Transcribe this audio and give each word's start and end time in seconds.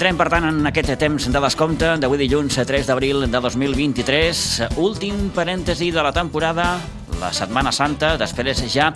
Entrem, 0.00 0.16
per 0.16 0.30
tant, 0.32 0.46
en 0.48 0.64
aquest 0.64 0.94
temps 0.96 1.26
de 1.28 1.40
descompte 1.44 1.88
d'avui 2.00 2.16
dilluns 2.16 2.54
3 2.56 2.86
d'abril 2.88 3.26
de 3.28 3.40
2023. 3.44 4.38
Últim 4.80 5.26
parèntesi 5.36 5.90
de 5.92 6.00
la 6.00 6.08
temporada, 6.16 6.78
la 7.20 7.28
Setmana 7.36 7.68
Santa, 7.68 8.14
després 8.16 8.62
ja 8.72 8.86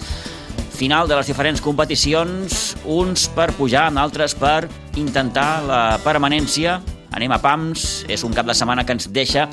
final 0.73 1.05
de 1.05 1.19
les 1.19 1.27
diferents 1.29 1.61
competicions, 1.61 2.63
uns 2.89 3.27
per 3.37 3.51
pujar, 3.53 3.91
altres 4.01 4.33
per 4.33 4.63
intentar 4.97 5.61
la 5.69 5.81
permanència. 6.01 6.79
Anem 7.13 7.35
a 7.37 7.39
PAMS, 7.43 8.07
és 8.09 8.25
un 8.25 8.33
cap 8.33 8.49
de 8.49 8.57
setmana 8.57 8.87
que 8.89 8.97
ens 8.97 9.11
deixa 9.13 9.45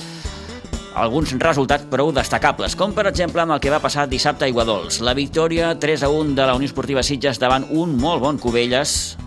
alguns 0.95 1.33
resultats 1.35 1.83
prou 1.91 2.13
destacables, 2.15 2.77
com 2.79 2.95
per 2.95 3.09
exemple 3.11 3.43
amb 3.43 3.57
el 3.57 3.59
que 3.59 3.73
va 3.75 3.83
passar 3.83 4.07
dissabte 4.07 4.47
a 4.47 4.53
Iguadols. 4.55 5.01
La 5.03 5.11
victòria 5.19 5.73
3 5.75 6.07
a 6.07 6.13
1 6.15 6.31
de 6.31 6.47
la 6.47 6.55
Unió 6.55 6.71
Esportiva 6.71 7.03
Sitges 7.03 7.43
davant 7.43 7.67
un 7.75 7.97
molt 7.99 8.23
bon 8.23 8.39
Cubelles, 8.39 9.17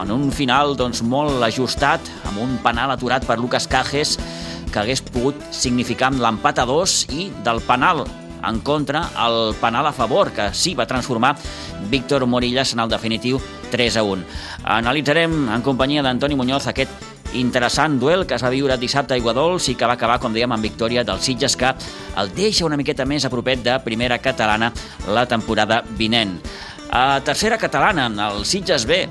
en 0.00 0.10
un 0.14 0.30
final 0.32 0.76
doncs, 0.78 1.02
molt 1.04 1.42
ajustat, 1.44 2.08
amb 2.30 2.40
un 2.44 2.56
penal 2.64 2.94
aturat 2.94 3.26
per 3.28 3.38
Lucas 3.40 3.68
Cajes, 3.68 4.16
que 4.72 4.80
hagués 4.80 5.04
pogut 5.04 5.38
significar 5.52 6.12
l'empat 6.16 6.62
a 6.62 6.66
dos 6.68 7.02
i 7.12 7.28
del 7.44 7.60
penal 7.68 8.06
en 8.42 8.60
contra 8.60 9.04
el 9.26 9.54
penal 9.60 9.86
a 9.86 9.92
favor, 9.92 10.32
que 10.32 10.50
sí 10.54 10.74
va 10.74 10.86
transformar 10.86 11.36
Víctor 11.90 12.26
Morillas 12.26 12.72
en 12.72 12.80
el 12.80 12.90
definitiu 12.90 13.40
3 13.70 13.96
a 13.96 14.02
1. 14.02 14.24
Analitzarem 14.64 15.48
en 15.54 15.62
companyia 15.62 16.02
d'Antoni 16.02 16.34
Muñoz 16.34 16.66
aquest 16.66 16.90
interessant 17.34 17.98
duel 18.00 18.26
que 18.26 18.36
es 18.36 18.42
va 18.44 18.50
viure 18.52 18.76
dissabte 18.76 19.14
a 19.14 19.20
Iguadols 19.20 19.70
i 19.72 19.76
que 19.78 19.88
va 19.88 19.96
acabar, 19.96 20.18
com 20.20 20.34
dèiem, 20.34 20.52
amb 20.52 20.64
victòria 20.64 21.04
del 21.04 21.20
Sitges, 21.20 21.56
que 21.56 21.72
el 22.20 22.34
deixa 22.36 22.66
una 22.66 22.76
miqueta 22.76 23.06
més 23.08 23.24
a 23.24 23.32
propet 23.32 23.62
de 23.64 23.78
primera 23.84 24.18
catalana 24.20 24.72
la 25.08 25.24
temporada 25.26 25.82
vinent. 25.96 26.36
A 26.92 27.22
tercera 27.24 27.56
catalana, 27.56 28.10
el 28.28 28.44
Sitges 28.44 28.84
B. 28.84 29.06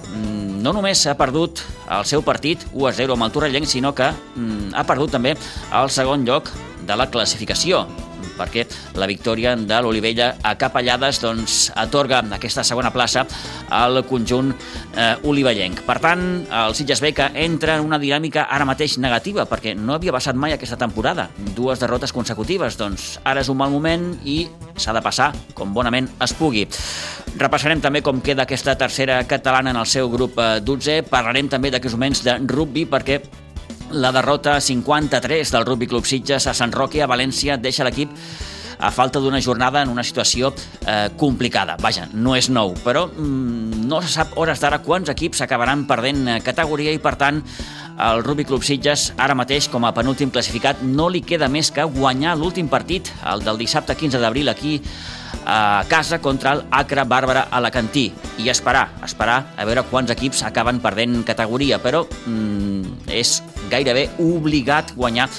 No 0.62 0.70
només 0.70 1.00
ha 1.10 1.16
perdut 1.18 1.64
el 1.90 2.06
seu 2.06 2.22
partit 2.22 2.62
1 2.70 2.86
a 2.86 2.92
0 2.94 3.16
amb 3.18 3.26
el 3.26 3.34
Torrellenc, 3.34 3.66
sinó 3.66 3.90
que 3.98 4.12
mm, 4.12 4.76
ha 4.78 4.86
perdut 4.86 5.18
també 5.18 5.34
el 5.34 5.90
segon 5.90 6.22
lloc 6.28 6.54
de 6.86 6.98
la 7.00 7.10
classificació 7.10 7.88
perquè 8.38 8.66
la 9.00 9.08
victòria 9.10 9.56
de 9.56 9.82
l'Olivella 9.82 10.36
a 10.44 10.56
Capellades 10.60 11.22
doncs, 11.24 11.58
atorga 11.76 12.22
aquesta 12.38 12.64
segona 12.68 12.92
plaça 12.94 13.26
al 13.70 14.04
conjunt 14.10 14.52
eh, 14.54 15.16
olivellenc. 15.28 15.84
Per 15.88 15.98
tant, 16.04 16.24
el 16.48 16.76
Sitges 16.78 17.02
B 17.04 17.14
que 17.16 17.30
entra 17.44 17.78
en 17.78 17.86
una 17.86 18.00
dinàmica 18.02 18.48
ara 18.50 18.68
mateix 18.68 18.98
negativa, 19.02 19.46
perquè 19.50 19.76
no 19.78 19.96
havia 19.96 20.16
passat 20.16 20.38
mai 20.38 20.56
aquesta 20.56 20.80
temporada. 20.80 21.30
Dues 21.56 21.82
derrotes 21.82 22.14
consecutives, 22.16 22.78
doncs 22.80 23.18
ara 23.24 23.44
és 23.44 23.52
un 23.52 23.60
mal 23.60 23.72
moment 23.74 24.12
i 24.26 24.46
s'ha 24.76 24.96
de 24.96 25.04
passar 25.04 25.32
com 25.58 25.74
bonament 25.74 26.10
es 26.22 26.34
pugui. 26.38 26.66
Repassarem 27.40 27.82
també 27.84 28.02
com 28.04 28.20
queda 28.22 28.44
aquesta 28.44 28.76
tercera 28.78 29.22
catalana 29.28 29.72
en 29.72 29.80
el 29.80 29.88
seu 29.88 30.10
grup 30.12 30.40
12. 30.40 30.98
Eh, 30.98 31.06
Parlarem 31.08 31.48
també 31.52 31.72
d'aquests 31.72 31.96
moments 31.96 32.26
de 32.26 32.38
rugby 32.48 32.86
perquè 32.90 33.22
la 33.94 34.12
derrota 34.12 34.60
53 34.62 35.52
del 35.52 35.66
Rugby 35.66 35.88
Club 35.88 36.06
Sitges 36.06 36.48
a 36.48 36.54
Sant 36.54 36.74
Roque 36.74 37.02
a 37.04 37.08
València 37.10 37.58
deixa 37.60 37.86
l'equip 37.88 38.12
a 38.82 38.90
falta 38.92 39.20
d'una 39.22 39.42
jornada 39.42 39.84
en 39.84 39.90
una 39.90 40.04
situació 40.04 40.52
eh, 40.88 41.10
complicada. 41.18 41.78
Vaja, 41.80 42.08
no 42.14 42.34
és 42.36 42.50
nou, 42.50 42.74
però 42.84 43.06
mm, 43.08 43.86
no 43.88 44.02
se 44.02 44.10
sap 44.16 44.34
hores 44.42 44.62
d'ara 44.64 44.82
quants 44.82 45.12
equips 45.14 45.44
acabaran 45.46 45.86
perdent 45.88 46.26
eh, 46.28 46.40
categoria 46.42 46.94
i, 46.94 47.00
per 47.00 47.16
tant, 47.22 47.44
el 48.02 48.24
Rugby 48.26 48.48
Club 48.50 48.66
Sitges, 48.66 49.12
ara 49.22 49.38
mateix, 49.38 49.70
com 49.70 49.86
a 49.86 49.94
penúltim 49.94 50.32
classificat, 50.34 50.82
no 50.82 51.10
li 51.12 51.22
queda 51.22 51.52
més 51.52 51.70
que 51.72 51.86
guanyar 51.86 52.36
l'últim 52.40 52.72
partit, 52.72 53.12
el 53.30 53.46
del 53.46 53.62
dissabte 53.62 53.96
15 53.96 54.22
d'abril, 54.24 54.50
aquí 54.50 54.80
a 55.46 55.84
casa 55.90 56.20
contra 56.22 56.54
el 56.54 56.66
Acre 56.72 57.06
Bàrbara 57.06 57.48
Alacantí 57.52 58.12
i 58.42 58.50
esperar, 58.50 58.90
esperar 59.06 59.54
a 59.58 59.66
veure 59.66 59.86
quants 59.90 60.12
equips 60.14 60.44
acaben 60.46 60.82
perdent 60.82 61.22
categoria, 61.26 61.80
però 61.82 62.04
mm, 62.06 63.08
és 63.10 63.40
gairebé 63.72 64.10
obligat 64.20 64.94
guanyar 64.98 65.30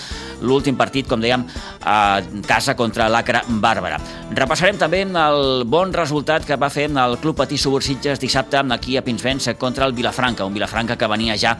l'últim 0.43 0.77
partit, 0.77 1.07
com 1.07 1.23
dèiem, 1.23 1.45
a 1.85 2.23
casa 2.47 2.77
contra 2.77 3.09
l'Acre 3.09 3.43
Bàrbara. 3.63 4.01
Repassarem 4.33 4.79
també 4.81 5.03
el 5.03 5.65
bon 5.67 5.93
resultat 5.93 6.47
que 6.47 6.57
va 6.57 6.71
fer 6.71 6.89
el 6.91 7.19
Club 7.23 7.37
Patí 7.37 7.59
Subursitges 7.59 8.21
dissabte 8.21 8.61
aquí 8.73 8.97
a 8.97 9.03
Pinsbens 9.03 9.51
contra 9.59 9.87
el 9.87 9.93
Vilafranca, 9.93 10.45
un 10.45 10.55
Vilafranca 10.55 10.97
que 10.97 11.07
venia 11.07 11.37
ja 11.37 11.57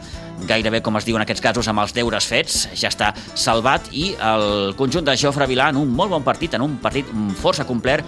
gairebé, 0.47 0.81
com 0.83 0.97
es 0.97 1.05
diu 1.07 1.17
en 1.17 1.23
aquests 1.23 1.43
casos, 1.43 1.67
amb 1.69 1.83
els 1.83 1.93
deures 1.95 2.25
fets, 2.27 2.67
ja 2.75 2.89
està 2.91 3.11
salvat 3.39 3.89
i 3.95 4.11
el 4.17 4.73
conjunt 4.79 5.05
de 5.07 5.15
Jofre 5.19 5.47
Vilà 5.49 5.69
en 5.71 5.79
un 5.79 5.93
molt 5.95 6.11
bon 6.13 6.25
partit, 6.25 6.55
en 6.57 6.65
un 6.65 6.77
partit 6.83 7.09
força 7.39 7.67
complet, 7.67 8.03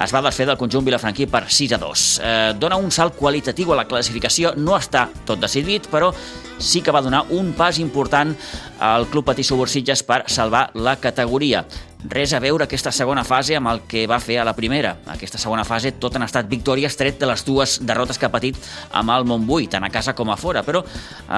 es 0.00 0.14
va 0.14 0.22
desfer 0.24 0.46
del 0.50 0.58
conjunt 0.60 0.86
vilafranquí 0.86 1.26
per 1.30 1.46
6 1.48 1.74
a 1.76 1.80
2. 1.82 2.06
Eh, 2.20 2.36
dona 2.60 2.78
un 2.80 2.92
salt 2.94 3.16
qualitatiu 3.18 3.72
a 3.72 3.80
la 3.82 3.88
classificació, 3.90 4.54
no 4.56 4.76
està 4.78 5.08
tot 5.26 5.42
decidit, 5.42 5.90
però 5.90 6.12
sí 6.60 6.82
que 6.84 6.92
va 6.92 7.02
donar 7.02 7.24
un 7.30 7.54
pas 7.56 7.78
important 7.80 8.34
al 8.80 9.08
Club 9.10 9.26
Patí 9.30 9.44
Subursitges 9.44 10.04
per 10.06 10.24
salvar 10.28 10.68
la 10.74 10.96
categoria. 11.00 11.59
Res 12.10 12.32
a 12.32 12.40
veure 12.40 12.64
aquesta 12.64 12.92
segona 12.94 13.24
fase 13.28 13.56
amb 13.58 13.68
el 13.68 13.82
que 13.88 14.06
va 14.08 14.20
fer 14.22 14.38
a 14.40 14.44
la 14.48 14.54
primera. 14.56 14.94
Aquesta 15.12 15.38
segona 15.38 15.66
fase 15.68 15.92
tot 16.00 16.16
han 16.16 16.24
estat 16.24 16.48
victòries 16.48 16.96
tret 16.96 17.20
de 17.20 17.28
les 17.28 17.44
dues 17.44 17.78
derrotes 17.84 18.18
que 18.18 18.28
ha 18.28 18.32
patit 18.32 18.56
amb 18.96 19.12
el 19.16 19.28
Montbui, 19.28 19.68
tant 19.68 19.84
a 19.84 19.92
casa 19.92 20.14
com 20.16 20.32
a 20.32 20.38
fora, 20.40 20.64
però 20.64 20.82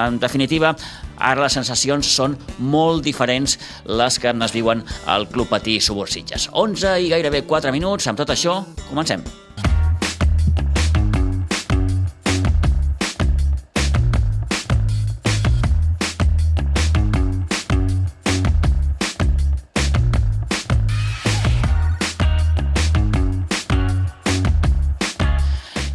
en 0.05 0.19
definitiva 0.23 0.73
ara 1.19 1.43
les 1.43 1.59
sensacions 1.59 2.07
són 2.15 2.37
molt 2.59 3.03
diferents 3.03 3.57
les 3.85 4.19
que 4.19 4.31
es 4.33 4.55
viuen 4.55 4.83
al 5.05 5.27
Club 5.27 5.51
Patí 5.51 5.79
Subursitges. 5.81 6.49
11 6.51 6.99
i 7.03 7.09
gairebé 7.11 7.43
4 7.47 7.71
minuts, 7.75 8.07
amb 8.07 8.19
tot 8.19 8.31
això, 8.31 8.61
comencem. 8.89 9.23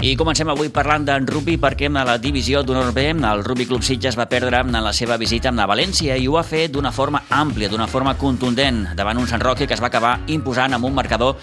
I 0.09 0.15
comencem 0.17 0.49
avui 0.49 0.71
parlant 0.73 1.03
d'en 1.05 1.27
rugby 1.29 1.59
perquè 1.61 1.91
a 1.93 2.05
la 2.07 2.15
divisió 2.17 2.63
d'honor 2.65 2.95
B 2.97 3.11
el 3.11 3.43
Rugby 3.45 3.67
Club 3.67 3.83
Sitges 3.83 4.17
va 4.17 4.25
perdre 4.25 4.63
en 4.63 4.73
la 4.73 4.93
seva 4.97 5.19
visita 5.19 5.51
la 5.53 5.67
València 5.69 6.17
i 6.17 6.27
ho 6.27 6.33
va 6.33 6.43
fer 6.43 6.71
d'una 6.73 6.93
forma 6.93 7.25
àmplia, 7.29 7.69
d'una 7.69 7.87
forma 7.87 8.15
contundent, 8.17 8.97
davant 8.97 9.19
un 9.19 9.29
Sant 9.29 9.43
Roque 9.43 9.67
que 9.67 9.75
es 9.75 9.83
va 9.83 9.89
acabar 9.89 10.21
imposant 10.29 10.73
amb 10.73 10.87
un 10.87 10.95
marcador 10.95 11.37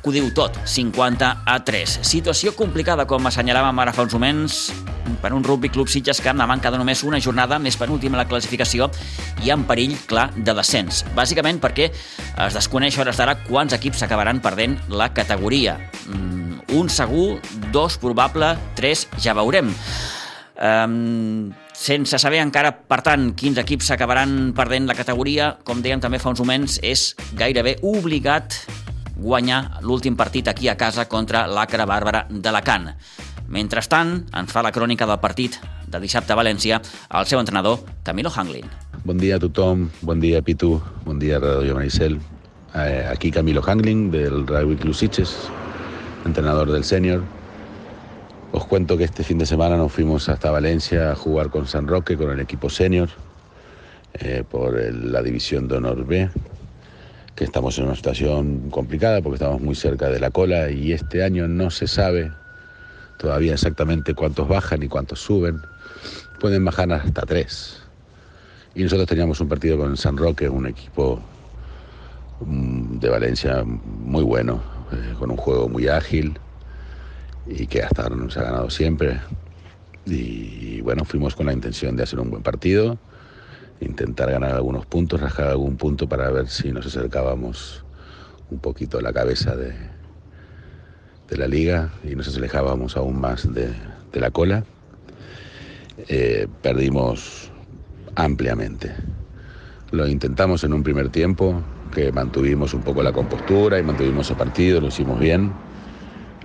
que 0.00 0.08
ho 0.08 0.12
diu 0.14 0.30
tot, 0.32 0.56
50 0.64 1.42
a 1.44 1.58
3. 1.60 1.98
Situació 2.00 2.54
complicada, 2.56 3.04
com 3.04 3.28
assenyalàvem 3.28 3.84
ara 3.84 3.92
fa 3.92 4.06
uns 4.06 4.16
moments, 4.16 4.72
per 5.20 5.34
un 5.34 5.44
Rugby 5.44 5.68
Club 5.68 5.92
Sitges 5.92 6.22
que 6.22 6.32
amb 6.32 6.40
la 6.40 6.48
manca 6.48 6.72
de 6.72 6.80
només 6.80 7.04
una 7.04 7.20
jornada 7.20 7.58
més 7.60 7.76
penúltima 7.76 8.16
a 8.16 8.22
la 8.22 8.28
classificació 8.30 8.88
i 9.44 9.52
en 9.52 9.68
perill 9.68 9.98
clar 10.08 10.30
de 10.32 10.56
descens. 10.56 11.04
Bàsicament 11.18 11.60
perquè 11.60 11.90
es 11.92 12.56
desconeix 12.56 12.96
hores 12.96 13.20
d'ara 13.20 13.36
quants 13.44 13.76
equips 13.76 14.06
acabaran 14.06 14.40
perdent 14.40 14.78
la 14.88 15.12
categoria. 15.12 15.76
Mm, 16.06 16.37
un 16.72 16.88
segur, 16.92 17.38
dos 17.72 17.98
probable, 17.98 18.54
tres 18.76 19.06
ja 19.20 19.34
veurem. 19.36 19.70
Um, 20.58 21.52
sense 21.72 22.18
saber 22.18 22.42
encara, 22.42 22.72
per 22.90 23.00
tant, 23.06 23.30
quins 23.38 23.58
equips 23.62 23.92
s'acabaran 23.92 24.52
perdent 24.56 24.88
la 24.90 24.96
categoria, 24.98 25.52
com 25.64 25.80
dèiem 25.84 26.02
també 26.02 26.18
fa 26.18 26.32
uns 26.32 26.42
moments, 26.42 26.80
és 26.82 27.12
gairebé 27.38 27.78
obligat 27.86 28.58
guanyar 29.18 29.80
l'últim 29.82 30.16
partit 30.16 30.48
aquí 30.48 30.68
a 30.68 30.76
casa 30.78 31.08
contra 31.10 31.46
l'Acre 31.46 31.86
Bàrbara 31.86 32.26
d'Alacant. 32.30 32.92
Mentrestant, 33.48 34.26
ens 34.36 34.52
fa 34.52 34.62
la 34.62 34.72
crònica 34.74 35.06
del 35.08 35.20
partit 35.22 35.56
de 35.88 36.00
dissabte 36.02 36.34
a 36.34 36.38
València 36.38 36.82
el 37.16 37.26
seu 37.26 37.40
entrenador, 37.40 37.80
Camilo 38.04 38.30
Hanglin. 38.34 38.68
Bon 39.08 39.16
dia 39.16 39.38
a 39.38 39.40
tothom, 39.40 39.88
bon 40.02 40.20
dia 40.20 40.42
Pitu, 40.44 40.76
bon 41.06 41.18
dia 41.18 41.38
Radio 41.40 41.74
Maricel. 41.78 42.18
Eh, 42.74 43.06
aquí 43.08 43.30
Camilo 43.30 43.62
Hanglin 43.64 44.10
del 44.10 44.46
Rugby 44.46 44.76
Club 44.76 44.94
Sitges, 44.94 45.48
entrenador 46.28 46.70
del 46.70 46.84
senior. 46.84 47.22
Os 48.52 48.64
cuento 48.66 48.96
que 48.96 49.04
este 49.04 49.24
fin 49.24 49.38
de 49.38 49.46
semana 49.46 49.76
nos 49.76 49.92
fuimos 49.92 50.28
hasta 50.28 50.50
Valencia 50.50 51.12
a 51.12 51.14
jugar 51.14 51.48
con 51.48 51.66
San 51.66 51.86
Roque, 51.86 52.16
con 52.16 52.30
el 52.30 52.40
equipo 52.40 52.68
senior, 52.68 53.08
eh, 54.14 54.44
por 54.48 54.78
el, 54.78 55.10
la 55.10 55.22
división 55.22 55.68
de 55.68 55.76
honor 55.76 56.06
B, 56.06 56.28
que 57.34 57.44
estamos 57.44 57.78
en 57.78 57.86
una 57.86 57.96
situación 57.96 58.68
complicada 58.70 59.22
porque 59.22 59.36
estamos 59.36 59.60
muy 59.60 59.74
cerca 59.74 60.08
de 60.10 60.20
la 60.20 60.30
cola 60.30 60.70
y 60.70 60.92
este 60.92 61.24
año 61.24 61.48
no 61.48 61.70
se 61.70 61.86
sabe 61.86 62.30
todavía 63.18 63.54
exactamente 63.54 64.14
cuántos 64.14 64.48
bajan 64.48 64.82
y 64.82 64.88
cuántos 64.88 65.20
suben. 65.20 65.62
Pueden 66.40 66.64
bajar 66.64 66.92
hasta 66.92 67.22
tres. 67.22 67.82
Y 68.74 68.82
nosotros 68.82 69.08
teníamos 69.08 69.40
un 69.40 69.48
partido 69.48 69.78
con 69.78 69.96
San 69.96 70.16
Roque, 70.16 70.48
un 70.48 70.66
equipo 70.66 71.20
mm, 72.44 72.98
de 72.98 73.08
Valencia 73.08 73.64
muy 73.64 74.22
bueno, 74.22 74.77
eh, 74.92 75.14
con 75.18 75.30
un 75.30 75.36
juego 75.36 75.68
muy 75.68 75.88
ágil 75.88 76.38
y 77.46 77.66
que 77.66 77.82
hasta 77.82 78.02
ahora 78.02 78.16
nos 78.16 78.36
ha 78.36 78.42
ganado 78.42 78.70
siempre. 78.70 79.20
Y, 80.06 80.80
bueno, 80.80 81.04
fuimos 81.04 81.34
con 81.34 81.46
la 81.46 81.52
intención 81.52 81.96
de 81.96 82.02
hacer 82.02 82.18
un 82.18 82.30
buen 82.30 82.42
partido, 82.42 82.98
intentar 83.80 84.30
ganar 84.30 84.52
algunos 84.52 84.86
puntos, 84.86 85.20
rascar 85.20 85.48
algún 85.48 85.76
punto 85.76 86.08
para 86.08 86.30
ver 86.30 86.48
si 86.48 86.72
nos 86.72 86.86
acercábamos 86.86 87.84
un 88.50 88.58
poquito 88.58 88.98
a 88.98 89.02
la 89.02 89.12
cabeza 89.12 89.54
de, 89.54 89.74
de 91.28 91.36
la 91.36 91.46
liga 91.46 91.92
y 92.02 92.14
nos 92.14 92.34
alejábamos 92.36 92.96
aún 92.96 93.20
más 93.20 93.52
de, 93.52 93.72
de 94.12 94.20
la 94.20 94.30
cola. 94.30 94.64
eh, 96.08 96.46
perdimos 96.62 97.50
ampliamente. 98.14 98.94
Lo 99.90 100.06
intentamos 100.06 100.64
en 100.64 100.72
un 100.72 100.82
primer 100.82 101.08
tiempo, 101.10 101.62
que 101.90 102.12
mantuvimos 102.12 102.74
un 102.74 102.82
poco 102.82 103.02
la 103.02 103.12
compostura 103.12 103.78
y 103.78 103.82
mantuvimos 103.82 104.30
el 104.30 104.36
partido, 104.36 104.80
lo 104.80 104.88
hicimos 104.88 105.18
bien, 105.18 105.52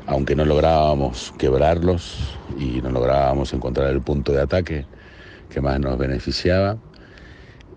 aunque 0.05 0.35
no 0.35 0.45
lográbamos 0.45 1.33
quebrarlos 1.37 2.39
y 2.57 2.81
no 2.81 2.91
lográbamos 2.91 3.53
encontrar 3.53 3.89
el 3.89 4.01
punto 4.01 4.31
de 4.31 4.41
ataque 4.41 4.87
que 5.49 5.61
más 5.61 5.79
nos 5.79 5.97
beneficiaba. 5.97 6.77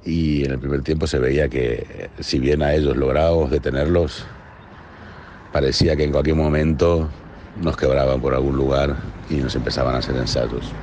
Y 0.05 0.45
en 0.45 0.53
el 0.53 0.59
primer 0.61 0.83
tiempo 0.83 1.07
se 1.07 1.19
veía 1.19 1.49
que 1.49 2.11
si 2.21 2.39
bien 2.39 2.63
a 2.63 2.75
ellos 2.75 2.97
lográbamos 2.97 3.51
detenerlos, 3.51 4.25
parecía 5.51 5.97
que 5.97 6.05
en 6.05 6.13
cualquier 6.13 6.37
momento 6.37 7.11
nos 7.55 7.77
quebraban 7.77 8.21
por 8.21 8.35
algún 8.35 8.57
lugar 8.57 8.97
y 9.29 9.37
nos 9.37 9.55
empezaban 9.57 9.95
a 9.95 9.99
hacer 9.99 10.17
ensayos. 10.17 10.77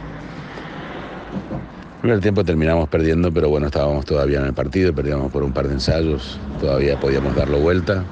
El 2.04 2.10
primer 2.10 2.20
tiempo 2.20 2.44
terminamos 2.44 2.90
perdiendo, 2.90 3.32
pero 3.32 3.48
bueno, 3.48 3.68
estábamos 3.68 4.04
todavía 4.04 4.40
en 4.40 4.48
el 4.48 4.54
partido, 4.54 4.94
perdíamos 4.94 5.32
por 5.32 5.42
un 5.42 5.54
par 5.54 5.70
de 5.70 5.76
ensayos, 5.76 6.38
todavía 6.60 7.00
podíamos 7.00 7.34
darlo 7.34 7.62
vuelta. 7.62 8.04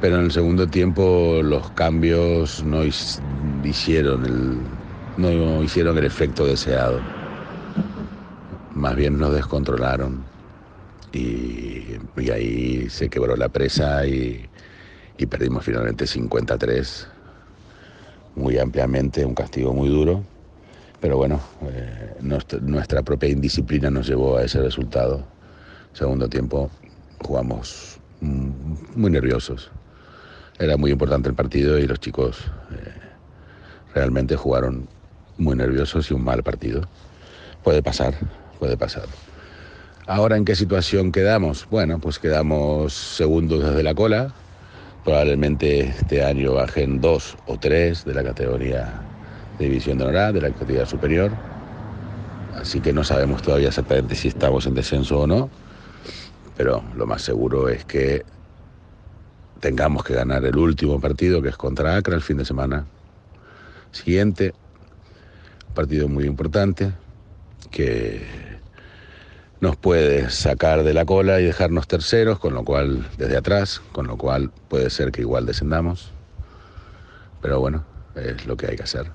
Pero 0.00 0.16
en 0.16 0.24
el 0.24 0.32
segundo 0.32 0.66
tiempo 0.68 1.42
los 1.42 1.70
cambios 1.72 2.64
no 2.64 2.82
hicieron 3.62 4.24
el, 4.24 4.58
no 5.18 5.62
hicieron 5.62 5.98
el 5.98 6.06
efecto 6.06 6.46
deseado. 6.46 6.98
Más 8.74 8.96
bien 8.96 9.18
nos 9.18 9.34
descontrolaron 9.34 10.24
y, 11.12 11.98
y 12.16 12.30
ahí 12.30 12.88
se 12.88 13.10
quebró 13.10 13.36
la 13.36 13.50
presa 13.50 14.06
y, 14.06 14.48
y 15.18 15.26
perdimos 15.26 15.62
finalmente 15.62 16.06
53 16.06 17.06
muy 18.36 18.56
ampliamente, 18.56 19.26
un 19.26 19.34
castigo 19.34 19.74
muy 19.74 19.90
duro, 19.90 20.24
pero 21.00 21.16
bueno, 21.16 21.40
eh, 21.62 22.14
nuestra, 22.20 23.02
propia 23.02 23.28
indisciplina 23.28 23.90
nos 23.90 24.06
llevó 24.08 24.36
a 24.36 24.44
ese 24.44 24.60
resultado. 24.60 25.24
Segundo 25.92 26.28
tiempo 26.28 26.70
jugamos 27.20 27.98
muy 28.20 29.10
nerviosos. 29.10 29.70
Era 30.58 30.76
muy 30.76 30.90
importante 30.90 31.28
el 31.28 31.34
partido 31.34 31.78
y 31.78 31.86
los 31.86 32.00
chicos 32.00 32.38
eh, 32.72 32.92
realmente 33.94 34.36
jugaron 34.36 34.88
muy 35.36 35.56
nerviosos 35.56 36.10
y 36.10 36.14
un 36.14 36.24
mal 36.24 36.42
partido. 36.42 36.82
Puede 37.62 37.82
pasar, 37.82 38.14
puede 38.58 38.76
pasar. 38.76 39.04
Ahora, 40.06 40.36
¿en 40.36 40.44
qué 40.44 40.56
situación 40.56 41.12
quedamos? 41.12 41.66
Bueno, 41.70 42.00
pues 42.00 42.18
quedamos 42.18 42.92
segundos 42.92 43.62
desde 43.62 43.82
la 43.82 43.94
cola, 43.94 44.32
Probablemente 45.08 45.80
este 45.80 46.22
año 46.22 46.52
bajen 46.52 47.00
dos 47.00 47.38
o 47.46 47.58
tres 47.58 48.04
de 48.04 48.12
la 48.12 48.22
categoría 48.22 49.07
división 49.58 49.98
de 49.98 50.04
honor 50.04 50.32
de 50.32 50.40
la 50.40 50.50
categoría 50.50 50.86
superior. 50.86 51.32
Así 52.54 52.80
que 52.80 52.92
no 52.92 53.04
sabemos 53.04 53.42
todavía 53.42 53.68
exactamente 53.68 54.14
si 54.14 54.28
estamos 54.28 54.66
en 54.66 54.74
descenso 54.74 55.20
o 55.20 55.26
no, 55.26 55.50
pero 56.56 56.82
lo 56.96 57.06
más 57.06 57.22
seguro 57.22 57.68
es 57.68 57.84
que 57.84 58.24
tengamos 59.60 60.04
que 60.04 60.14
ganar 60.14 60.44
el 60.44 60.56
último 60.56 61.00
partido, 61.00 61.42
que 61.42 61.48
es 61.48 61.56
contra 61.56 61.96
Acra 61.96 62.14
el 62.14 62.22
fin 62.22 62.36
de 62.36 62.44
semana 62.44 62.86
siguiente. 63.92 64.54
Partido 65.74 66.08
muy 66.08 66.24
importante 66.24 66.92
que 67.70 68.26
nos 69.60 69.76
puede 69.76 70.30
sacar 70.30 70.84
de 70.84 70.94
la 70.94 71.04
cola 71.04 71.40
y 71.40 71.44
dejarnos 71.44 71.86
terceros, 71.88 72.38
con 72.38 72.54
lo 72.54 72.64
cual, 72.64 73.06
desde 73.16 73.36
atrás, 73.36 73.80
con 73.92 74.06
lo 74.06 74.16
cual 74.16 74.50
puede 74.68 74.90
ser 74.90 75.10
que 75.10 75.22
igual 75.22 75.46
descendamos. 75.46 76.12
Pero 77.42 77.60
bueno, 77.60 77.84
es 78.14 78.46
lo 78.46 78.56
que 78.56 78.66
hay 78.66 78.76
que 78.76 78.82
hacer. 78.84 79.10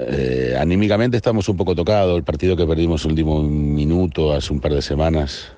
Eh, 0.00 0.56
anímicamente 0.56 1.16
estamos 1.16 1.48
un 1.48 1.56
poco 1.56 1.74
tocados. 1.74 2.16
El 2.16 2.22
partido 2.22 2.56
que 2.56 2.66
perdimos 2.66 3.04
el 3.04 3.10
último 3.10 3.42
minuto 3.42 4.32
hace 4.32 4.52
un 4.52 4.60
par 4.60 4.72
de 4.72 4.80
semanas 4.80 5.48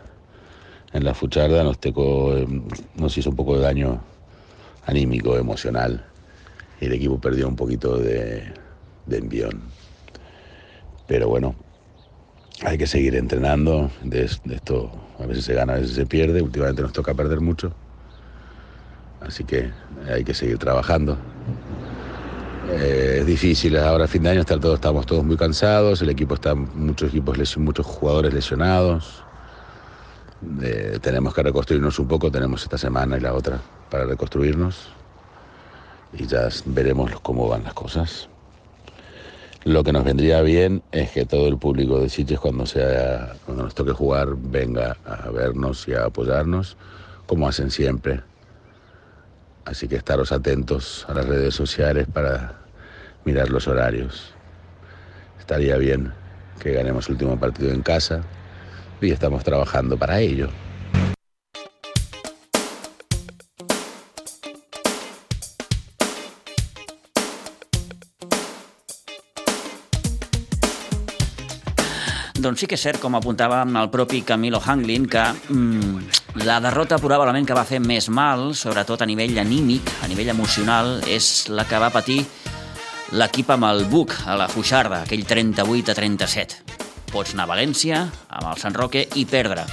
en 0.94 1.04
la 1.04 1.12
Fucharda 1.12 1.62
nos, 1.62 1.78
tecó, 1.78 2.34
eh, 2.34 2.46
nos 2.96 3.18
hizo 3.18 3.28
un 3.28 3.36
poco 3.36 3.56
de 3.56 3.62
daño 3.62 4.00
anímico, 4.86 5.36
emocional. 5.36 6.06
Y 6.80 6.86
el 6.86 6.94
equipo 6.94 7.20
perdió 7.20 7.48
un 7.48 7.56
poquito 7.56 7.98
de, 7.98 8.44
de 9.04 9.18
envión. 9.18 9.60
Pero 11.06 11.28
bueno, 11.28 11.54
hay 12.62 12.78
que 12.78 12.86
seguir 12.86 13.16
entrenando. 13.16 13.90
De, 14.02 14.24
esto 14.24 14.90
a 15.18 15.26
veces 15.26 15.44
se 15.44 15.52
gana, 15.52 15.74
a 15.74 15.80
veces 15.80 15.96
se 15.96 16.06
pierde. 16.06 16.40
Últimamente 16.40 16.80
nos 16.80 16.94
toca 16.94 17.12
perder 17.12 17.40
mucho. 17.40 17.74
Así 19.20 19.44
que 19.44 19.70
hay 20.10 20.24
que 20.24 20.32
seguir 20.32 20.56
trabajando. 20.56 21.18
Eh, 22.72 23.18
es 23.20 23.26
difícil, 23.26 23.76
ahora 23.78 24.06
fin 24.06 24.22
de 24.22 24.30
año 24.30 24.40
estar 24.40 24.60
todos, 24.60 24.76
estamos 24.76 25.04
todos 25.04 25.24
muy 25.24 25.36
cansados, 25.36 26.00
el 26.02 26.10
equipo 26.10 26.34
está, 26.34 26.54
muchos 26.54 27.08
equipos, 27.08 27.56
muchos 27.56 27.84
jugadores 27.84 28.32
lesionados. 28.32 29.24
Eh, 30.62 30.98
tenemos 31.02 31.34
que 31.34 31.42
reconstruirnos 31.42 31.98
un 31.98 32.06
poco, 32.06 32.30
tenemos 32.30 32.62
esta 32.62 32.78
semana 32.78 33.18
y 33.18 33.20
la 33.20 33.34
otra 33.34 33.60
para 33.90 34.04
reconstruirnos. 34.04 34.88
Y 36.12 36.26
ya 36.26 36.48
veremos 36.66 37.10
cómo 37.20 37.48
van 37.48 37.64
las 37.64 37.74
cosas. 37.74 38.28
Lo 39.64 39.84
que 39.84 39.92
nos 39.92 40.04
vendría 40.04 40.40
bien 40.40 40.82
es 40.90 41.10
que 41.10 41.26
todo 41.26 41.48
el 41.48 41.58
público 41.58 42.00
de 42.00 42.08
Sitges 42.08 42.40
cuando, 42.40 42.66
sea, 42.66 43.34
cuando 43.44 43.64
nos 43.64 43.74
toque 43.74 43.92
jugar 43.92 44.28
venga 44.36 44.96
a 45.04 45.28
vernos 45.30 45.86
y 45.88 45.94
a 45.94 46.04
apoyarnos, 46.04 46.76
como 47.26 47.46
hacen 47.48 47.70
siempre. 47.70 48.20
Así 49.64 49.86
que 49.86 49.96
estaros 49.96 50.32
atentos 50.32 51.04
a 51.08 51.14
las 51.14 51.26
redes 51.26 51.54
sociales 51.54 52.06
para 52.10 52.59
mirar 53.24 53.50
los 53.50 53.68
horarios. 53.68 54.34
Estaría 55.38 55.76
bien 55.76 56.12
que 56.60 56.72
ganemos 56.72 57.06
el 57.08 57.14
último 57.14 57.38
partido 57.38 57.72
en 57.72 57.82
casa 57.82 58.22
y 59.00 59.10
estamos 59.10 59.44
trabajando 59.44 59.96
para 59.96 60.20
ello. 60.20 60.48
Doncs 72.40 72.62
sí 72.62 72.66
que 72.66 72.78
és 72.78 72.80
cert, 72.80 72.96
com 73.02 73.12
apuntava 73.18 73.58
el 73.68 73.90
propi 73.92 74.22
Camilo 74.24 74.62
Hanglin, 74.64 75.04
que 75.12 75.20
mm, 75.52 76.40
la 76.46 76.56
derrota 76.64 76.96
probablement 76.96 77.44
que 77.44 77.56
va 77.56 77.66
fer 77.68 77.82
més 77.84 78.08
mal, 78.08 78.54
sobretot 78.56 79.04
a 79.04 79.08
nivell 79.08 79.36
anímic, 79.42 79.84
a 80.00 80.08
nivell 80.08 80.32
emocional, 80.32 81.02
és 81.04 81.50
la 81.52 81.66
que 81.68 81.78
va 81.78 81.92
patir 81.92 82.22
l'equip 83.12 83.48
amb 83.50 83.66
el 83.66 83.84
Buc 83.90 84.14
a 84.26 84.36
la 84.38 84.46
Fuixarda, 84.48 85.02
aquell 85.02 85.24
38 85.26 85.90
a 85.90 85.94
37. 85.98 86.58
Pots 87.10 87.34
anar 87.34 87.48
a 87.48 87.50
València, 87.50 88.04
amb 88.06 88.50
el 88.52 88.58
Sant 88.62 88.76
Roque, 88.76 89.02
i 89.18 89.24
perdre. 89.26 89.64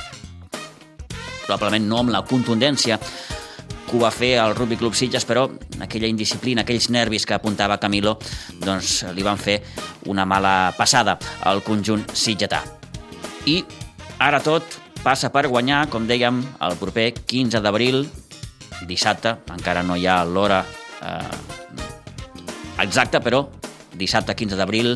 Probablement 1.45 1.85
no 1.85 2.01
amb 2.01 2.13
la 2.15 2.23
contundència 2.25 2.97
que 2.97 3.95
ho 3.95 4.01
va 4.01 4.11
fer 4.11 4.33
el 4.41 4.55
Rugby 4.55 4.75
Club 4.79 4.97
Sitges, 4.97 5.23
però 5.23 5.45
aquella 5.85 6.09
indisciplina, 6.09 6.65
aquells 6.65 6.89
nervis 6.91 7.25
que 7.25 7.37
apuntava 7.37 7.77
Camilo, 7.79 8.17
doncs 8.59 9.03
li 9.15 9.23
van 9.23 9.39
fer 9.39 9.61
una 10.11 10.25
mala 10.25 10.73
passada 10.75 11.15
al 11.47 11.61
conjunt 11.63 12.07
sitgetà. 12.13 12.63
I 13.47 13.61
ara 14.19 14.41
tot 14.43 14.81
passa 15.05 15.29
per 15.31 15.45
guanyar, 15.47 15.85
com 15.93 16.09
dèiem, 16.09 16.41
el 16.67 16.75
proper 16.81 17.11
15 17.21 17.61
d'abril, 17.63 18.01
dissabte, 18.89 19.37
encara 19.53 19.85
no 19.85 19.95
hi 19.95 20.09
ha 20.09 20.23
l'hora 20.25 20.63
eh, 20.65 21.86
exacta, 22.83 23.21
però 23.23 23.45
dissabte 23.97 24.35
15 24.35 24.57
d'abril, 24.59 24.95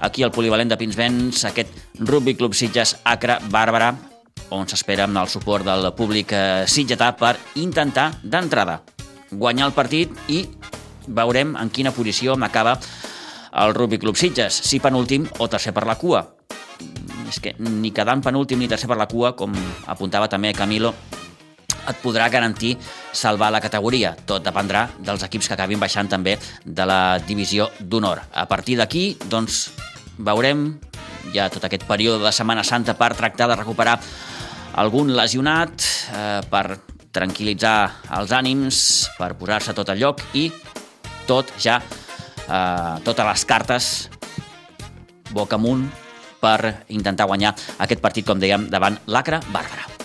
aquí 0.00 0.22
al 0.22 0.32
polivalent 0.34 0.68
de 0.70 0.76
Pinsbens, 0.76 1.44
aquest 1.48 1.72
Rugby 2.00 2.36
Club 2.36 2.54
Sitges 2.54 2.96
Acre 3.04 3.38
Bàrbara, 3.50 3.94
on 4.54 4.68
s'espera 4.68 5.06
amb 5.06 5.18
el 5.18 5.30
suport 5.30 5.66
del 5.66 5.88
públic 5.96 6.32
eh, 6.36 6.66
sitgetà 6.70 7.10
per 7.18 7.34
intentar 7.58 8.12
d'entrada 8.22 8.82
guanyar 9.30 9.66
el 9.70 9.74
partit 9.74 10.12
i 10.30 10.44
veurem 11.06 11.56
en 11.58 11.70
quina 11.70 11.94
posició 11.94 12.36
m'acaba 12.38 12.76
el 13.56 13.74
Rugby 13.74 13.98
Club 13.98 14.16
Sitges, 14.20 14.52
si 14.52 14.80
penúltim 14.84 15.26
o 15.38 15.48
tercer 15.48 15.72
per 15.72 15.86
la 15.88 15.96
cua. 15.96 16.22
És 17.26 17.40
que 17.40 17.54
ni 17.58 17.90
quedant 17.90 18.20
penúltim 18.22 18.60
ni 18.60 18.68
tercer 18.68 18.88
per 18.90 18.98
la 19.00 19.08
cua, 19.08 19.32
com 19.34 19.54
apuntava 19.88 20.28
també 20.28 20.52
Camilo, 20.54 20.92
et 21.88 22.00
podrà 22.02 22.28
garantir 22.32 22.76
salvar 23.12 23.50
la 23.54 23.60
categoria. 23.60 24.14
Tot 24.26 24.44
dependrà 24.44 24.86
dels 24.98 25.22
equips 25.26 25.48
que 25.48 25.56
acabin 25.56 25.80
baixant 25.80 26.08
també 26.10 26.36
de 26.64 26.86
la 26.88 27.18
divisió 27.26 27.70
d'honor. 27.80 28.22
A 28.34 28.46
partir 28.50 28.76
d'aquí, 28.80 29.16
doncs, 29.30 29.70
veurem 30.18 30.68
ja 31.34 31.48
tot 31.52 31.64
aquest 31.66 31.84
període 31.88 32.22
de 32.24 32.32
Setmana 32.32 32.64
Santa 32.64 32.94
per 32.96 33.14
tractar 33.18 33.48
de 33.50 33.58
recuperar 33.58 33.98
algun 34.76 35.14
lesionat 35.16 35.82
eh, 36.12 36.40
per 36.50 36.78
tranquil·litzar 37.16 37.76
els 38.18 38.32
ànims, 38.36 38.78
per 39.16 39.32
posar-se 39.38 39.74
tot 39.76 39.88
al 39.92 40.00
lloc 40.02 40.22
i 40.36 40.50
tot 41.26 41.52
ja, 41.60 41.80
eh, 42.46 42.94
totes 43.04 43.30
les 43.32 43.46
cartes 43.48 43.90
boca 45.32 45.58
amunt 45.58 45.88
per 46.40 46.86
intentar 46.92 47.26
guanyar 47.26 47.56
aquest 47.82 48.04
partit, 48.04 48.26
com 48.28 48.38
dèiem, 48.38 48.70
davant 48.70 49.00
l'Acre 49.10 49.40
Bàrbara. 49.50 49.95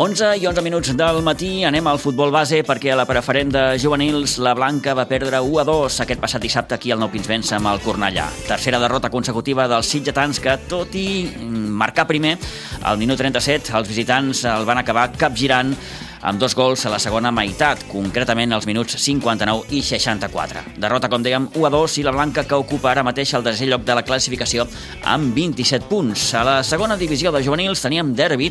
11 0.00 0.38
i 0.40 0.46
11 0.48 0.62
minuts 0.64 0.94
del 0.96 1.18
matí 1.20 1.58
anem 1.68 1.84
al 1.90 1.98
futbol 2.00 2.30
base 2.32 2.62
perquè 2.64 2.94
a 2.94 2.96
la 2.96 3.04
preferent 3.04 3.50
de 3.52 3.64
juvenils 3.76 4.38
la 4.40 4.54
Blanca 4.56 4.94
va 4.96 5.04
perdre 5.04 5.42
1 5.44 5.58
a 5.60 5.64
2 5.68 5.98
aquest 6.06 6.22
passat 6.22 6.40
dissabte 6.40 6.72
aquí 6.78 6.88
al 6.88 7.02
Nou 7.02 7.10
Pinsbens 7.12 7.52
amb 7.52 7.68
el 7.68 7.82
Cornellà. 7.84 8.24
Tercera 8.48 8.80
derrota 8.80 9.10
consecutiva 9.12 9.68
dels 9.68 9.92
sitgetans 9.92 10.40
que, 10.40 10.56
tot 10.72 10.96
i 10.96 11.28
marcar 11.36 12.06
primer, 12.08 12.38
al 12.80 12.96
minut 12.96 13.20
37 13.20 13.76
els 13.76 13.92
visitants 13.92 14.46
el 14.48 14.64
van 14.64 14.80
acabar 14.80 15.10
capgirant 15.20 15.76
amb 16.22 16.40
dos 16.40 16.54
gols 16.54 16.84
a 16.86 16.90
la 16.92 16.98
segona 17.00 17.32
meitat, 17.32 17.86
concretament 17.88 18.52
als 18.52 18.66
minuts 18.68 18.96
59 19.00 19.72
i 19.76 19.80
64. 19.84 20.64
Derrota, 20.80 21.08
com 21.08 21.22
dèiem, 21.24 21.48
1 21.54 21.66
a 21.66 21.70
2 21.72 21.98
i 22.00 22.04
la 22.06 22.14
Blanca 22.14 22.44
que 22.48 22.58
ocupa 22.58 22.90
ara 22.92 23.04
mateix 23.06 23.32
el 23.38 23.44
tercer 23.46 23.68
lloc 23.70 23.84
de 23.88 23.96
la 23.96 24.04
classificació 24.06 24.66
amb 25.04 25.34
27 25.36 25.88
punts. 25.88 26.26
A 26.34 26.44
la 26.46 26.56
segona 26.66 26.98
divisió 27.00 27.32
de 27.32 27.42
juvenils 27.44 27.82
teníem 27.84 28.14
derbi 28.16 28.50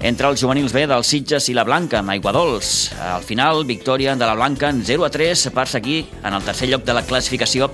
entre 0.00 0.30
els 0.30 0.42
juvenils 0.42 0.74
B 0.76 0.86
dels 0.90 1.10
Sitges 1.10 1.50
i 1.50 1.56
la 1.56 1.66
Blanca, 1.66 2.00
amb 2.00 2.14
Aiguadols. 2.14 2.92
Al 3.00 3.26
final, 3.26 3.64
victòria 3.66 4.14
de 4.16 4.26
la 4.26 4.36
Blanca 4.38 4.70
en 4.70 4.84
0 4.86 5.06
a 5.06 5.10
3 5.10 5.48
per 5.54 5.66
seguir 5.68 6.04
en 6.22 6.34
el 6.34 6.46
tercer 6.46 6.70
lloc 6.70 6.86
de 6.86 6.94
la 6.94 7.06
classificació 7.06 7.70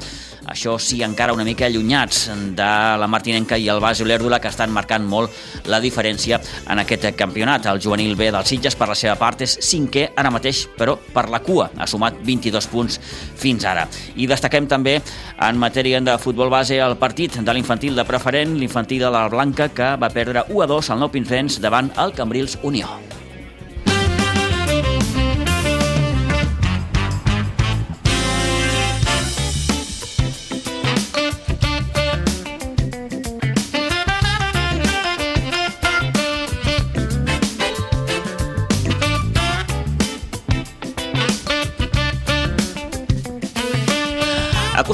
això 0.47 0.77
sí, 0.79 1.03
encara 1.03 1.35
una 1.35 1.45
mica 1.45 1.67
allunyats 1.67 2.27
de 2.57 2.69
la 3.01 3.09
Martinenca 3.11 3.59
i 3.59 3.69
el 3.69 3.81
Bas 3.83 4.01
Olèrdula, 4.01 4.39
que 4.41 4.51
estan 4.53 4.73
marcant 4.73 5.05
molt 5.07 5.67
la 5.67 5.81
diferència 5.83 6.39
en 6.71 6.83
aquest 6.83 7.09
campionat. 7.19 7.67
El 7.67 7.83
juvenil 7.83 8.15
B 8.17 8.31
dels 8.35 8.53
Sitges, 8.53 8.77
per 8.79 8.89
la 8.91 8.99
seva 8.99 9.17
part, 9.21 9.43
és 9.47 9.59
cinquè 9.67 10.11
ara 10.17 10.33
mateix, 10.35 10.67
però 10.79 10.97
per 11.13 11.29
la 11.33 11.43
cua. 11.45 11.71
Ha 11.77 11.89
sumat 11.91 12.21
22 12.27 12.71
punts 12.73 13.01
fins 13.37 13.67
ara. 13.67 13.87
I 14.17 14.29
destaquem 14.31 14.69
també, 14.71 15.01
en 15.49 15.59
matèria 15.61 16.01
de 16.01 16.19
futbol 16.23 16.53
base, 16.53 16.79
el 16.83 16.97
partit 17.01 17.41
de 17.41 17.57
l'infantil 17.57 17.97
de 17.97 18.07
preferent, 18.09 18.57
l'infantil 18.61 19.07
de 19.07 19.13
la 19.13 19.27
Blanca, 19.33 19.69
que 19.69 19.95
va 20.01 20.13
perdre 20.13 20.47
1 20.49 20.63
a 20.63 20.71
2 20.77 20.95
al 20.95 21.03
Nou 21.03 21.13
Pinsbens 21.13 21.61
davant 21.61 21.93
el 21.99 22.15
Cambrils 22.17 22.59
Unió. 22.63 23.06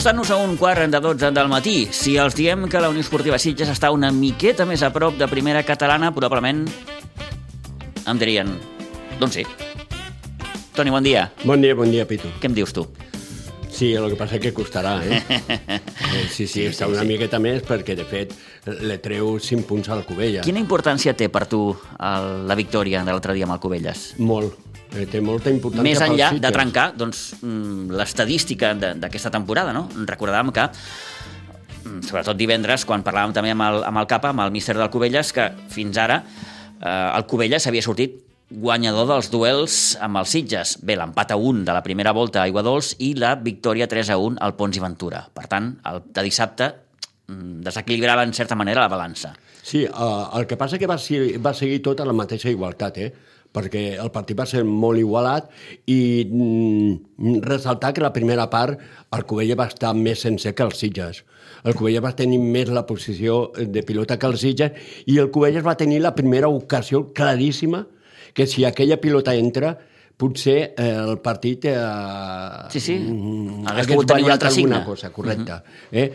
Acostant-nos 0.02 0.30
a 0.34 0.36
un 0.42 0.56
quart 0.56 0.90
de 0.90 0.98
12 0.98 1.28
del 1.30 1.46
matí, 1.46 1.86
si 1.94 2.16
els 2.18 2.34
diem 2.34 2.64
que 2.66 2.80
la 2.82 2.88
Unió 2.90 3.04
Esportiva 3.04 3.36
Sitges 3.38 3.68
està 3.70 3.92
una 3.94 4.08
miqueta 4.10 4.64
més 4.66 4.82
a 4.82 4.88
prop 4.90 5.14
de 5.14 5.28
primera 5.30 5.60
catalana, 5.62 6.08
probablement 6.10 6.64
em 8.10 8.18
dirien, 8.18 8.50
doncs 9.20 9.38
sí. 9.38 9.44
Toni, 10.74 10.90
bon 10.90 11.06
dia. 11.06 11.28
Bon 11.44 11.62
dia, 11.62 11.76
bon 11.78 11.94
dia, 11.94 12.02
Pitu. 12.10 12.32
Què 12.42 12.50
em 12.50 12.58
dius 12.58 12.74
tu? 12.74 12.82
Sí, 13.70 13.92
el 13.94 14.08
que 14.10 14.18
passa 14.18 14.40
és 14.40 14.42
que 14.42 14.50
costarà, 14.56 14.96
eh? 15.06 15.22
eh 15.38 16.26
sí, 16.26 16.48
sí, 16.48 16.50
sí, 16.50 16.66
està 16.72 16.88
sí, 16.88 16.96
una 16.96 17.06
sí. 17.06 17.12
miqueta 17.12 17.38
més 17.38 17.62
perquè, 17.62 17.94
de 17.94 18.08
fet, 18.10 18.34
le 18.82 18.98
treu 19.06 19.36
5 19.38 19.70
punts 19.70 19.94
al 19.94 20.02
Covella. 20.08 20.42
Quina 20.42 20.58
importància 20.58 21.14
té 21.14 21.30
per 21.30 21.46
tu 21.46 21.68
el, 21.78 22.28
la 22.50 22.58
victòria 22.58 23.06
de 23.06 23.14
l'altre 23.14 23.38
dia 23.38 23.46
amb 23.46 23.54
el 23.54 23.62
Covelles? 23.62 24.08
Molt, 24.18 24.58
eh, 24.96 25.06
té 25.10 25.20
molta 25.24 25.50
importància 25.52 25.86
Més 25.86 26.02
enllà 26.04 26.32
de 26.40 26.52
trencar 26.54 26.92
doncs, 26.98 27.22
mm, 27.40 27.92
l'estadística 27.98 28.72
d'aquesta 28.74 29.32
temporada, 29.34 29.72
no? 29.72 29.88
Recordàvem 30.08 30.52
que 30.54 30.66
mm, 30.68 32.02
sobretot 32.08 32.36
divendres, 32.36 32.86
quan 32.88 33.04
parlàvem 33.04 33.34
també 33.36 33.54
amb 33.54 33.68
el, 33.68 33.84
amb 33.88 34.02
el 34.02 34.10
Capa, 34.10 34.32
amb 34.32 34.44
el 34.46 34.52
míster 34.54 34.76
del 34.78 34.90
Cubelles, 34.90 35.32
que 35.32 35.50
fins 35.72 35.98
ara 35.98 36.22
eh, 36.22 37.16
el 37.16 37.26
Cubelles 37.26 37.66
havia 37.66 37.82
sortit 37.84 38.20
guanyador 38.52 39.06
dels 39.08 39.30
duels 39.32 39.76
amb 40.02 40.20
els 40.20 40.32
Sitges. 40.34 40.76
Bé, 40.84 40.96
l'empat 40.98 41.32
a 41.32 41.38
1 41.40 41.64
de 41.64 41.72
la 41.72 41.82
primera 41.84 42.12
volta 42.12 42.42
a 42.42 42.46
Aiguadols 42.46 42.94
i 43.00 43.14
la 43.16 43.34
victòria 43.40 43.88
3 43.88 44.12
a 44.12 44.18
1 44.20 44.40
al 44.44 44.56
Pons 44.58 44.76
i 44.76 44.82
Ventura. 44.82 45.24
Per 45.32 45.46
tant, 45.48 45.72
el 45.88 46.02
de 46.12 46.26
dissabte 46.26 46.68
mm, 47.28 47.62
desequilibrava 47.64 48.26
en 48.28 48.34
certa 48.36 48.58
manera 48.58 48.84
la 48.84 48.92
balança. 48.92 49.32
Sí, 49.62 49.84
uh, 49.86 50.28
el 50.36 50.48
que 50.50 50.58
passa 50.58 50.78
que 50.78 50.90
va, 50.90 50.98
va 50.98 51.54
seguir 51.54 51.80
tot 51.86 52.00
a 52.02 52.06
la 52.08 52.16
mateixa 52.16 52.50
igualtat, 52.50 52.98
eh? 52.98 53.12
Perquè 53.52 53.84
el 54.00 54.10
partit 54.14 54.38
va 54.38 54.46
ser 54.48 54.64
molt 54.64 54.98
igualat 55.00 55.50
i 55.86 56.24
mm, 56.24 57.42
ressaltar 57.44 57.92
que 57.92 58.04
la 58.04 58.12
primera 58.12 58.48
part 58.50 58.80
el 59.12 59.26
Covella 59.28 59.58
va 59.60 59.68
estar 59.68 59.92
més 59.94 60.24
sencer 60.24 60.54
que 60.56 60.64
els 60.64 60.80
Sitges. 60.80 61.22
El 61.62 61.76
Covella 61.78 62.02
va 62.02 62.14
tenir 62.18 62.40
més 62.42 62.72
la 62.72 62.86
posició 62.88 63.52
de 63.56 63.84
pilota 63.86 64.18
que 64.18 64.30
els 64.30 64.42
Sitges 64.42 65.04
i 65.06 65.18
el 65.22 65.30
Covella 65.30 65.62
va 65.62 65.76
tenir 65.76 66.00
la 66.02 66.14
primera 66.16 66.48
ocasió 66.48 67.10
claríssima 67.12 67.86
que 68.32 68.46
si 68.46 68.64
aquella 68.64 69.00
pilota 69.00 69.34
entra 69.36 69.76
potser 70.16 70.74
eh, 70.78 70.88
el 71.02 71.18
partit 71.18 71.66
eh, 71.66 71.76
sí, 72.70 72.80
sí. 72.80 72.96
Mm, 72.98 73.66
hagués, 73.66 73.88
hagués 73.88 74.06
variat 74.06 74.46
alguna 74.48 74.50
signe. 74.54 74.84
cosa, 74.86 75.10
correcte. 75.10 75.52
Uh 75.52 75.56
-huh. 75.56 75.98
eh? 75.98 76.12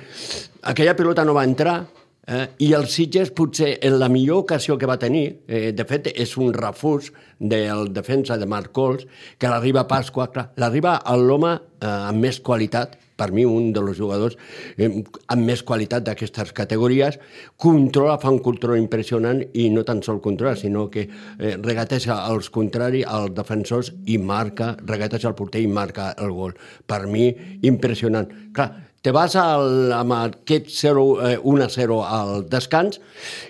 Aquella 0.63 0.95
pilota 0.95 1.25
no 1.25 1.33
va 1.33 1.43
entrar, 1.43 1.85
Eh, 2.27 2.47
I 2.59 2.73
el 2.75 2.89
Sitges 2.91 3.29
potser 3.31 3.77
en 3.87 3.93
la 4.01 4.09
millor 4.11 4.43
ocasió 4.43 4.75
que 4.77 4.89
va 4.89 4.97
tenir, 4.99 5.45
eh, 5.47 5.71
de 5.71 5.85
fet 5.87 6.09
és 6.11 6.35
un 6.35 6.51
refús 6.53 7.13
del 7.39 7.93
defensa 7.95 8.35
de 8.37 8.45
Marc 8.45 8.73
Cols, 8.75 9.05
que 9.39 9.47
l'arriba 9.47 9.85
a 9.85 9.87
Pasqua, 9.87 10.27
l'arriba 10.57 10.97
a 10.97 11.15
l'home 11.15 11.53
eh, 11.55 11.87
amb 11.87 12.19
més 12.19 12.41
qualitat, 12.43 12.97
per 13.17 13.31
mi 13.33 13.45
un 13.49 13.71
dels 13.73 13.97
jugadors 13.97 14.35
eh, 14.77 14.89
amb 15.33 15.47
més 15.47 15.63
qualitat 15.65 16.03
d'aquestes 16.05 16.51
categories, 16.53 17.17
controla, 17.55 18.17
fa 18.21 18.29
un 18.33 18.41
control 18.45 18.77
impressionant 18.77 19.41
i 19.57 19.69
no 19.73 19.85
tan 19.87 20.03
sol 20.05 20.19
controla, 20.21 20.55
sinó 20.59 20.87
que 20.91 21.07
eh, 21.07 21.55
regateja 21.55 22.19
als 22.27 22.51
contraris, 22.53 23.07
als 23.07 23.33
defensors 23.37 23.93
i 24.05 24.19
marca, 24.19 24.75
regateja 24.83 25.31
el 25.31 25.39
porter 25.39 25.63
i 25.63 25.71
marca 25.71 26.11
el 26.19 26.35
gol. 26.35 26.53
Per 26.85 27.05
mi, 27.07 27.31
impressionant. 27.63 28.29
Clar, 28.53 28.69
te 29.07 29.13
vas 29.15 29.37
al, 29.39 29.93
amb 29.95 30.11
aquest 30.17 30.65
0, 30.81 31.03
eh, 31.23 31.35
1-0 31.39 31.97
al 32.03 32.41
descans 32.51 32.97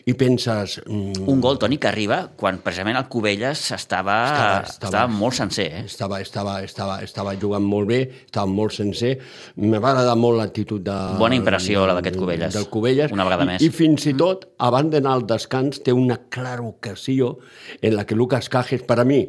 i 0.05 0.13
penses... 0.13 0.75
Mm, 0.85 1.23
un 1.33 1.39
gol, 1.41 1.57
Toni, 1.57 1.79
que 1.81 1.89
arriba 1.89 2.19
quan 2.37 2.59
precisament 2.61 2.99
el 2.99 3.07
Cubelles 3.09 3.63
estava, 3.73 4.19
estava, 4.27 4.59
estava, 4.67 4.91
estava 4.91 5.07
molt 5.15 5.33
sencer. 5.39 5.65
Eh? 5.79 5.81
Estava, 5.89 6.19
estava, 6.21 6.59
estava, 6.61 6.99
estava 7.01 7.33
jugant 7.41 7.65
molt 7.65 7.89
bé, 7.89 7.97
estava 8.27 8.45
molt 8.51 8.75
sencer. 8.77 9.15
Me 9.57 9.81
va 9.81 9.95
agradar 9.95 10.13
molt 10.21 10.37
l'actitud 10.43 10.85
de... 10.85 10.99
Bona 11.17 11.39
impressió, 11.39 11.87
la 11.89 11.97
d'aquest 11.97 12.21
Cubelles. 12.21 12.53
Del 12.53 12.69
Cubelles. 12.69 13.17
Una 13.17 13.25
vegada 13.25 13.49
més. 13.49 13.65
I, 13.65 13.71
I 13.71 13.73
fins 13.73 14.05
i 14.11 14.13
tot, 14.19 14.45
abans 14.61 14.93
d'anar 14.93 15.17
al 15.17 15.25
descans, 15.25 15.81
té 15.81 15.95
una 15.95 16.19
clara 16.29 16.69
ocasió 16.69 17.33
en 17.81 17.97
la 17.97 18.05
que 18.05 18.13
Lucas 18.13 18.53
Cajes, 18.53 18.85
per 18.85 19.01
a 19.01 19.09
mi, 19.09 19.23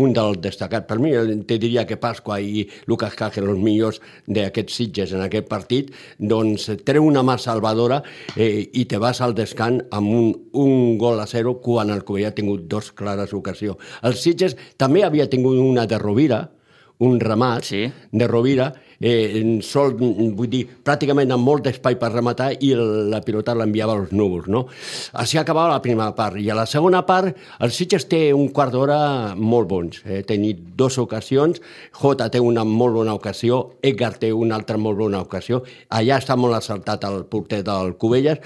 un 0.00 0.14
del 0.16 0.38
destacat. 0.42 0.86
Per 0.88 0.98
mi, 1.02 1.12
te 1.46 1.58
diria 1.60 1.86
que 1.86 1.98
Pasqua 2.00 2.40
i 2.40 2.64
Lucas 2.90 3.16
Caje, 3.18 3.42
els 3.44 3.60
millors 3.60 4.00
d'aquests 4.26 4.78
Sitges 4.80 5.14
en 5.16 5.24
aquest 5.24 5.48
partit, 5.50 5.90
doncs 6.18 6.68
treu 6.86 7.06
una 7.06 7.24
mà 7.26 7.36
salvadora 7.40 8.00
eh, 8.36 8.68
i 8.72 8.86
te 8.90 9.00
vas 9.02 9.20
al 9.20 9.34
descant 9.36 9.80
amb 9.90 10.14
un, 10.14 10.30
un 10.60 10.96
gol 11.00 11.20
a 11.20 11.26
zero 11.30 11.58
quan 11.60 11.90
el 11.90 12.04
Covella 12.04 12.30
ha 12.32 12.36
tingut 12.36 12.66
dos 12.70 12.92
clares 12.96 13.34
ocasions. 13.36 13.80
El 14.02 14.16
Sitges 14.16 14.56
també 14.80 15.04
havia 15.04 15.28
tingut 15.30 15.58
una 15.60 15.86
de 15.86 15.98
Rovira, 16.00 16.46
un 17.00 17.20
ramat 17.20 17.64
sí. 17.64 17.86
de 18.12 18.26
Rovira, 18.28 18.72
eh, 19.00 19.60
sol, 19.64 19.94
vull 19.96 20.50
dir, 20.52 20.62
pràcticament 20.84 21.32
amb 21.32 21.46
molt 21.46 21.64
d'espai 21.64 21.96
per 22.00 22.12
rematar 22.12 22.50
i 22.60 22.72
la 22.76 23.22
pilota 23.24 23.54
l'enviava 23.56 23.96
als 23.96 24.12
núvols, 24.12 24.48
no? 24.52 24.66
Així 25.18 25.40
acabava 25.40 25.72
la 25.72 25.82
primera 25.82 26.12
part. 26.16 26.36
I 26.36 26.50
a 26.52 26.58
la 26.58 26.66
segona 26.68 27.02
part, 27.08 27.36
el 27.60 27.72
Sitges 27.72 28.06
té 28.10 28.22
un 28.36 28.50
quart 28.54 28.74
d'hora 28.76 29.00
molt 29.36 29.68
bons. 29.70 30.02
Eh? 30.04 30.20
Tenit 30.28 30.60
dues 30.76 30.98
ocasions, 31.00 31.62
Jota 31.96 32.28
té 32.30 32.40
una 32.40 32.64
molt 32.64 33.00
bona 33.00 33.16
ocasió, 33.16 33.60
Edgar 33.82 34.12
té 34.20 34.32
una 34.36 34.58
altra 34.60 34.76
molt 34.78 35.00
bona 35.00 35.24
ocasió, 35.24 35.62
allà 35.88 36.20
està 36.20 36.36
molt 36.36 36.58
assaltat 36.58 37.04
el 37.08 37.24
porter 37.30 37.62
del 37.64 37.96
Cubelles, 38.00 38.38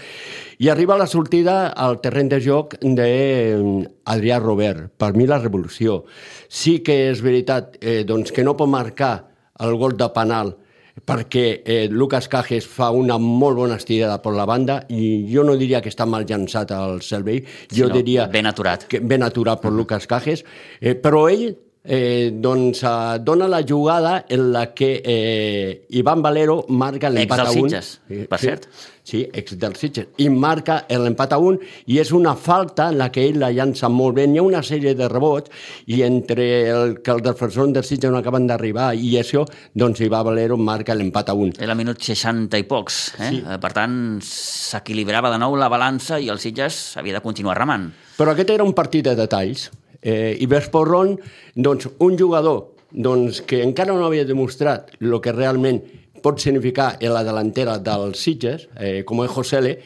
i 0.62 0.70
arriba 0.70 0.96
la 0.96 1.10
sortida 1.10 1.68
al 1.68 1.98
terreny 2.00 2.30
de 2.30 2.40
joc 2.40 2.78
d'Adrià 2.80 4.38
Robert. 4.40 4.92
Per 4.96 5.12
mi 5.18 5.26
la 5.26 5.40
revolució. 5.42 6.04
Sí 6.48 6.78
que 6.86 7.10
és 7.10 7.22
veritat 7.24 7.78
eh, 7.80 8.02
doncs 8.06 8.30
que 8.32 8.44
no 8.46 8.54
pot 8.56 8.70
marcar 8.70 9.33
el 9.60 9.76
gol 9.78 9.96
de 9.96 10.08
penal 10.14 10.56
perquè 11.04 11.62
eh, 11.66 11.88
Lucas 11.90 12.28
Cajes 12.30 12.66
fa 12.70 12.90
una 12.94 13.16
molt 13.18 13.58
bona 13.58 13.78
estirada 13.80 14.20
per 14.22 14.32
la 14.36 14.46
banda 14.46 14.78
i 14.94 15.26
jo 15.30 15.42
no 15.42 15.56
diria 15.58 15.80
que 15.82 15.90
està 15.90 16.06
mal 16.06 16.26
llançat 16.28 16.70
al 16.70 17.00
servei, 17.02 17.42
jo 17.74 17.88
no, 17.90 17.96
diria... 17.98 18.28
Ben 18.30 18.46
aturat. 18.46 18.86
Que, 18.86 19.00
ben 19.00 19.26
aturat 19.26 19.60
per 19.60 19.72
-huh. 19.72 19.76
Lucas 19.76 20.06
Cajes, 20.06 20.44
eh, 20.80 20.94
però 20.94 21.28
ell 21.28 21.56
eh, 21.84 22.32
doncs, 22.32 22.82
eh, 22.82 23.18
dona 23.20 23.46
la 23.48 23.62
jugada 23.62 24.24
en 24.28 24.52
la 24.52 24.72
que 24.72 25.02
eh, 25.04 25.86
Ivan 25.90 26.22
Valero 26.22 26.64
marca 26.68 27.10
l'empat 27.10 27.44
a 27.44 27.50
un. 27.52 27.68
Ex 27.74 28.00
per 28.28 28.40
sí, 28.40 28.46
cert. 28.46 28.68
Sí, 29.04 29.20
ex 29.36 29.58
dels 29.60 29.78
Sitges. 29.78 30.06
I 30.24 30.30
marca 30.32 30.78
l'empat 30.88 31.34
a 31.36 31.38
un 31.38 31.58
i 31.92 31.98
és 32.00 32.10
una 32.16 32.32
falta 32.40 32.88
en 32.88 32.96
la 32.96 33.10
que 33.12 33.26
ell 33.28 33.36
la 33.42 33.52
llança 33.52 33.90
molt 33.92 34.16
bé. 34.16 34.24
Hi 34.24 34.40
ha 34.40 34.46
una 34.46 34.62
sèrie 34.64 34.94
de 34.96 35.10
rebots 35.12 35.52
i 35.92 36.00
entre 36.06 36.48
el 36.72 36.96
que 37.04 37.12
els 37.12 37.22
defensors 37.26 37.74
dels 37.76 37.92
Sitges 37.92 38.10
no 38.10 38.22
acaben 38.22 38.48
d'arribar 38.48 38.94
i 38.96 39.18
això, 39.20 39.44
doncs 39.76 40.00
Ivan 40.00 40.24
Valero 40.30 40.56
marca 40.56 40.96
l'empat 40.96 41.28
a 41.28 41.36
un. 41.36 41.52
Era 41.60 41.76
minut 41.76 42.00
60 42.00 42.58
i 42.58 42.64
pocs. 42.64 43.02
Eh? 43.18 43.28
Sí. 43.28 43.44
Per 43.60 43.72
tant, 43.76 43.94
s'equilibrava 44.24 45.30
de 45.34 45.42
nou 45.42 45.60
la 45.60 45.68
balança 45.68 46.16
i 46.18 46.32
el 46.32 46.40
Sitges 46.40 46.96
havia 46.96 47.20
de 47.20 47.24
continuar 47.24 47.60
remant. 47.60 47.90
Però 48.16 48.32
aquest 48.32 48.56
era 48.56 48.64
un 48.64 48.72
partit 48.72 49.04
de 49.04 49.18
detalls 49.18 49.68
eh, 50.04 50.36
i 50.38 50.46
Vesporron, 50.46 51.16
doncs, 51.56 51.88
un 52.04 52.18
jugador 52.20 52.76
doncs, 52.92 53.40
que 53.42 53.64
encara 53.64 53.96
no 53.96 54.06
havia 54.06 54.28
demostrat 54.28 54.92
el 55.00 55.16
que 55.24 55.32
realment 55.34 55.82
pot 56.24 56.40
significar 56.40 56.94
en 57.00 57.12
la 57.12 57.24
delantera 57.24 57.78
dels 57.82 58.22
Sitges, 58.22 58.68
eh, 58.78 59.02
com 59.04 59.24
és 59.24 59.32
Josele, 59.32 59.78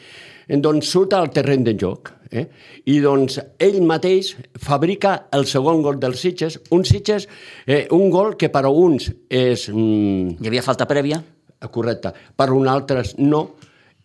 doncs 0.61 0.91
surt 0.93 1.13
al 1.17 1.31
terreny 1.33 1.65
de 1.65 1.75
joc. 1.77 2.13
Eh? 2.29 2.45
I 2.85 2.99
doncs 3.01 3.39
ell 3.57 3.79
mateix 3.89 4.35
fabrica 4.61 5.15
el 5.33 5.47
segon 5.49 5.81
gol 5.81 5.97
dels 6.01 6.21
Sitges, 6.21 6.59
un 6.75 6.85
Sitges, 6.85 7.27
eh, 7.65 7.87
un 7.91 8.09
gol 8.13 8.35
que 8.37 8.51
per 8.53 8.65
a 8.65 8.71
uns 8.71 9.09
és... 9.29 9.67
Mm, 9.73 10.37
Hi 10.39 10.51
havia 10.51 10.65
falta 10.65 10.87
prèvia? 10.89 11.23
Correcte. 11.73 12.13
Per 12.37 12.47
a 12.47 12.53
uns 12.55 12.69
altres 12.71 13.15
no. 13.17 13.41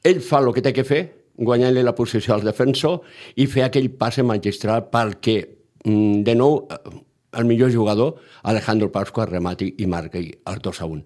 Ell 0.02 0.21
fa 0.25 0.40
el 0.40 0.50
que 0.56 0.64
té 0.64 0.73
que 0.75 0.87
fer, 0.88 1.02
guanyar-li 1.37 1.83
la 1.83 1.94
posició 1.94 2.35
al 2.35 2.44
defensor 2.47 3.02
i 3.40 3.47
fer 3.50 3.66
aquell 3.66 3.90
passe 3.99 4.25
magistral 4.26 4.87
perquè, 4.90 5.38
de 5.85 6.35
nou, 6.35 6.67
eh, 6.71 7.00
el 7.33 7.45
millor 7.45 7.73
jugador, 7.73 8.17
Alejandro 8.43 8.91
Pasqua, 8.93 9.26
remati 9.26 9.75
i 9.79 9.87
marqui 9.87 10.31
el 10.47 10.59
2 10.62 10.81
a 10.81 10.87
1. 10.87 11.05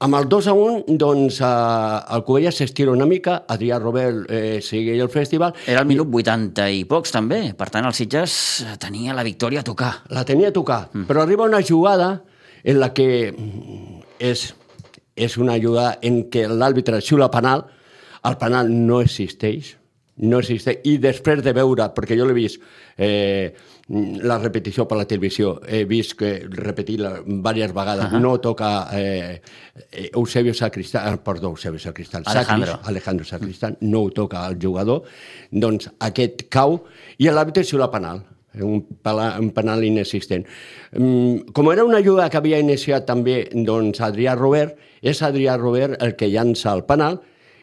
Amb 0.00 0.14
el 0.14 0.28
2 0.30 0.46
a 0.46 0.52
1, 0.54 0.96
doncs, 0.98 1.40
eh, 1.40 2.14
el 2.14 2.24
Covella 2.26 2.52
s'estira 2.54 2.92
una 2.92 3.06
mica, 3.06 3.44
Adrià 3.48 3.78
Robert 3.78 4.30
eh, 4.30 4.60
seguia 4.62 5.02
el 5.02 5.10
festival... 5.10 5.54
Era 5.66 5.82
el 5.82 5.90
minut 5.90 6.10
80 6.10 6.68
i 6.74 6.84
pocs, 6.90 7.14
també. 7.14 7.54
Per 7.58 7.70
tant, 7.70 7.86
el 7.86 7.94
Sitges 7.94 8.34
tenia 8.82 9.14
la 9.14 9.26
victòria 9.26 9.62
a 9.62 9.66
tocar. 9.66 9.92
La 10.14 10.24
tenia 10.26 10.50
a 10.50 10.54
tocar, 10.54 10.88
mm. 10.92 11.06
però 11.10 11.22
arriba 11.22 11.46
una 11.46 11.62
jugada 11.62 12.22
en 12.64 12.80
la 12.80 12.92
que 12.94 13.30
mm, 13.30 14.04
és, 14.18 14.48
és 15.14 15.38
una 15.38 15.58
jugada 15.62 15.98
en 16.02 16.24
què 16.30 16.46
l'àrbitre 16.50 17.02
xiula 17.02 17.30
penal, 17.30 17.66
el 18.26 18.38
penal 18.38 18.70
no 18.70 19.02
existeix, 19.02 19.77
no 20.18 20.40
existeix, 20.42 20.80
i 20.88 20.96
després 21.02 21.42
de 21.44 21.52
veure, 21.56 21.88
perquè 21.94 22.16
jo 22.18 22.26
l'he 22.26 22.36
vist, 22.36 22.62
eh, 22.98 23.54
la 23.88 24.36
repetició 24.38 24.84
per 24.88 24.98
la 24.98 25.06
televisió, 25.08 25.54
he 25.66 25.84
vist 25.88 26.16
que 26.18 26.32
repetir-la 26.44 27.22
diverses 27.24 27.74
vegades, 27.74 28.04
uh 28.04 28.12
-huh. 28.12 28.20
no 28.20 28.38
toca 28.40 28.88
eh, 28.92 29.40
Eusebio 30.12 30.54
Sacristán, 30.54 31.12
ah, 31.12 31.16
perdó, 31.16 31.48
Eusebio 31.50 31.78
Sacristán, 31.78 32.22
Alejandro, 32.26 32.72
Sacris, 32.72 32.88
Alejandro 32.88 33.24
Sacristán, 33.24 33.76
no 33.80 34.02
ho 34.02 34.10
toca 34.10 34.46
el 34.48 34.58
jugador, 34.60 35.04
doncs 35.50 35.90
aquest 36.00 36.48
cau, 36.48 36.84
i 37.18 37.28
l'àrbitre 37.28 37.64
xiula 37.64 37.90
penal, 37.90 38.24
un, 38.60 38.86
un 39.40 39.50
penal 39.50 39.84
inexistent. 39.84 40.44
Mm, 40.92 41.52
com 41.52 41.72
era 41.72 41.84
una 41.84 42.02
jugada 42.02 42.30
que 42.30 42.36
havia 42.36 42.58
iniciat 42.58 43.06
també 43.06 43.48
doncs, 43.52 44.00
Adrià 44.00 44.36
Robert, 44.36 44.76
és 45.00 45.22
Adrià 45.22 45.56
Robert 45.56 46.02
el 46.02 46.16
que 46.16 46.28
llança 46.28 46.74
el 46.74 46.84
penal, 46.84 47.20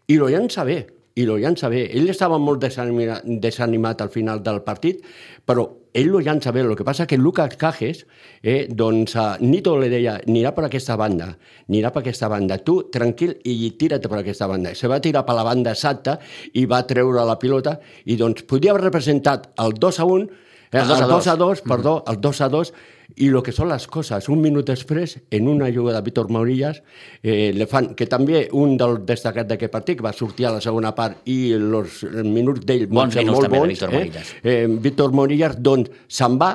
i 0.08 0.18
lo 0.18 0.30
llança 0.30 0.64
bé, 0.64 0.95
i 1.16 1.24
lo 1.24 1.38
llança 1.40 1.70
bé. 1.72 1.86
Ell 1.96 2.10
estava 2.12 2.38
molt 2.42 2.60
desanimat, 2.66 3.24
desanimat 3.24 4.02
al 4.04 4.12
final 4.12 4.42
del 4.44 4.60
partit, 4.66 5.00
però 5.48 5.64
ell 5.96 6.10
lo 6.12 6.20
llança 6.20 6.52
bé. 6.52 6.66
El 6.66 6.76
que 6.76 6.84
passa 6.84 7.08
que 7.08 7.18
Lucas 7.18 7.56
Cajes, 7.56 8.06
eh, 8.44 8.68
doncs, 8.68 9.16
uh, 9.16 9.38
Nito 9.40 9.78
li 9.80 9.88
deia, 9.90 10.18
anirà 10.28 10.52
per 10.56 10.66
aquesta 10.68 10.98
banda, 11.00 11.30
anirà 11.70 11.94
per 11.96 12.04
aquesta 12.04 12.28
banda. 12.28 12.58
Tu, 12.60 12.82
tranquil, 12.92 13.38
i 13.48 13.72
tira't 13.80 14.10
per 14.12 14.20
aquesta 14.20 14.50
banda. 14.52 14.76
Se 14.76 14.92
va 14.92 15.00
tirar 15.00 15.24
per 15.26 15.38
la 15.40 15.48
banda 15.48 15.72
exacta 15.72 16.18
i 16.54 16.66
va 16.66 16.84
treure 16.84 17.24
la 17.24 17.38
pilota 17.40 17.78
i 18.06 18.20
doncs 18.20 18.44
podia 18.44 18.76
haver 18.76 18.90
representat 18.90 19.54
el 19.64 19.80
2 19.80 20.00
a 20.00 20.10
1, 20.18 20.28
eh, 20.74 20.82
el 20.82 20.92
2 20.92 21.00
a 21.00 21.08
2, 21.08 21.08
el 21.08 21.16
2, 21.16 21.28
a 21.28 21.38
2 21.46 21.62
perdó, 21.62 21.96
el 22.12 22.20
2 22.20 22.42
a 22.42 22.50
2, 22.50 22.74
i 23.16 23.30
el 23.30 23.42
que 23.46 23.54
són 23.56 23.70
les 23.72 23.86
coses. 23.92 24.30
Un 24.34 24.42
minut 24.44 24.68
després, 24.68 25.18
en 25.32 25.48
una 25.51 25.70
jugada 25.74 26.01
de 26.01 26.10
Víctor 26.10 26.29
Morillas, 26.34 26.82
eh, 27.22 27.51
le 27.56 27.68
fan, 27.72 27.94
que 27.96 28.08
també 28.12 28.46
un 28.53 28.75
dels 28.79 29.06
destacats 29.08 29.50
d'aquest 29.50 29.74
partit, 29.74 30.00
que 30.00 30.08
va 30.08 30.14
sortir 30.14 30.50
a 30.50 30.56
la 30.58 30.62
segona 30.64 30.94
part 30.98 31.27
i 31.32 31.53
els 31.56 32.01
minuts 32.24 32.66
d'ell 32.66 32.88
bons 32.88 33.16
minuts 33.16 33.40
molt 33.40 33.51
bons, 33.53 33.74
Víctor 33.74 33.94
Morillas. 33.94 34.36
Eh, 34.42 34.58
eh, 34.58 34.68
Víctor 34.90 35.16
Morillas, 35.16 35.58
doncs, 35.62 35.92
se'n 36.08 36.38
va, 36.42 36.51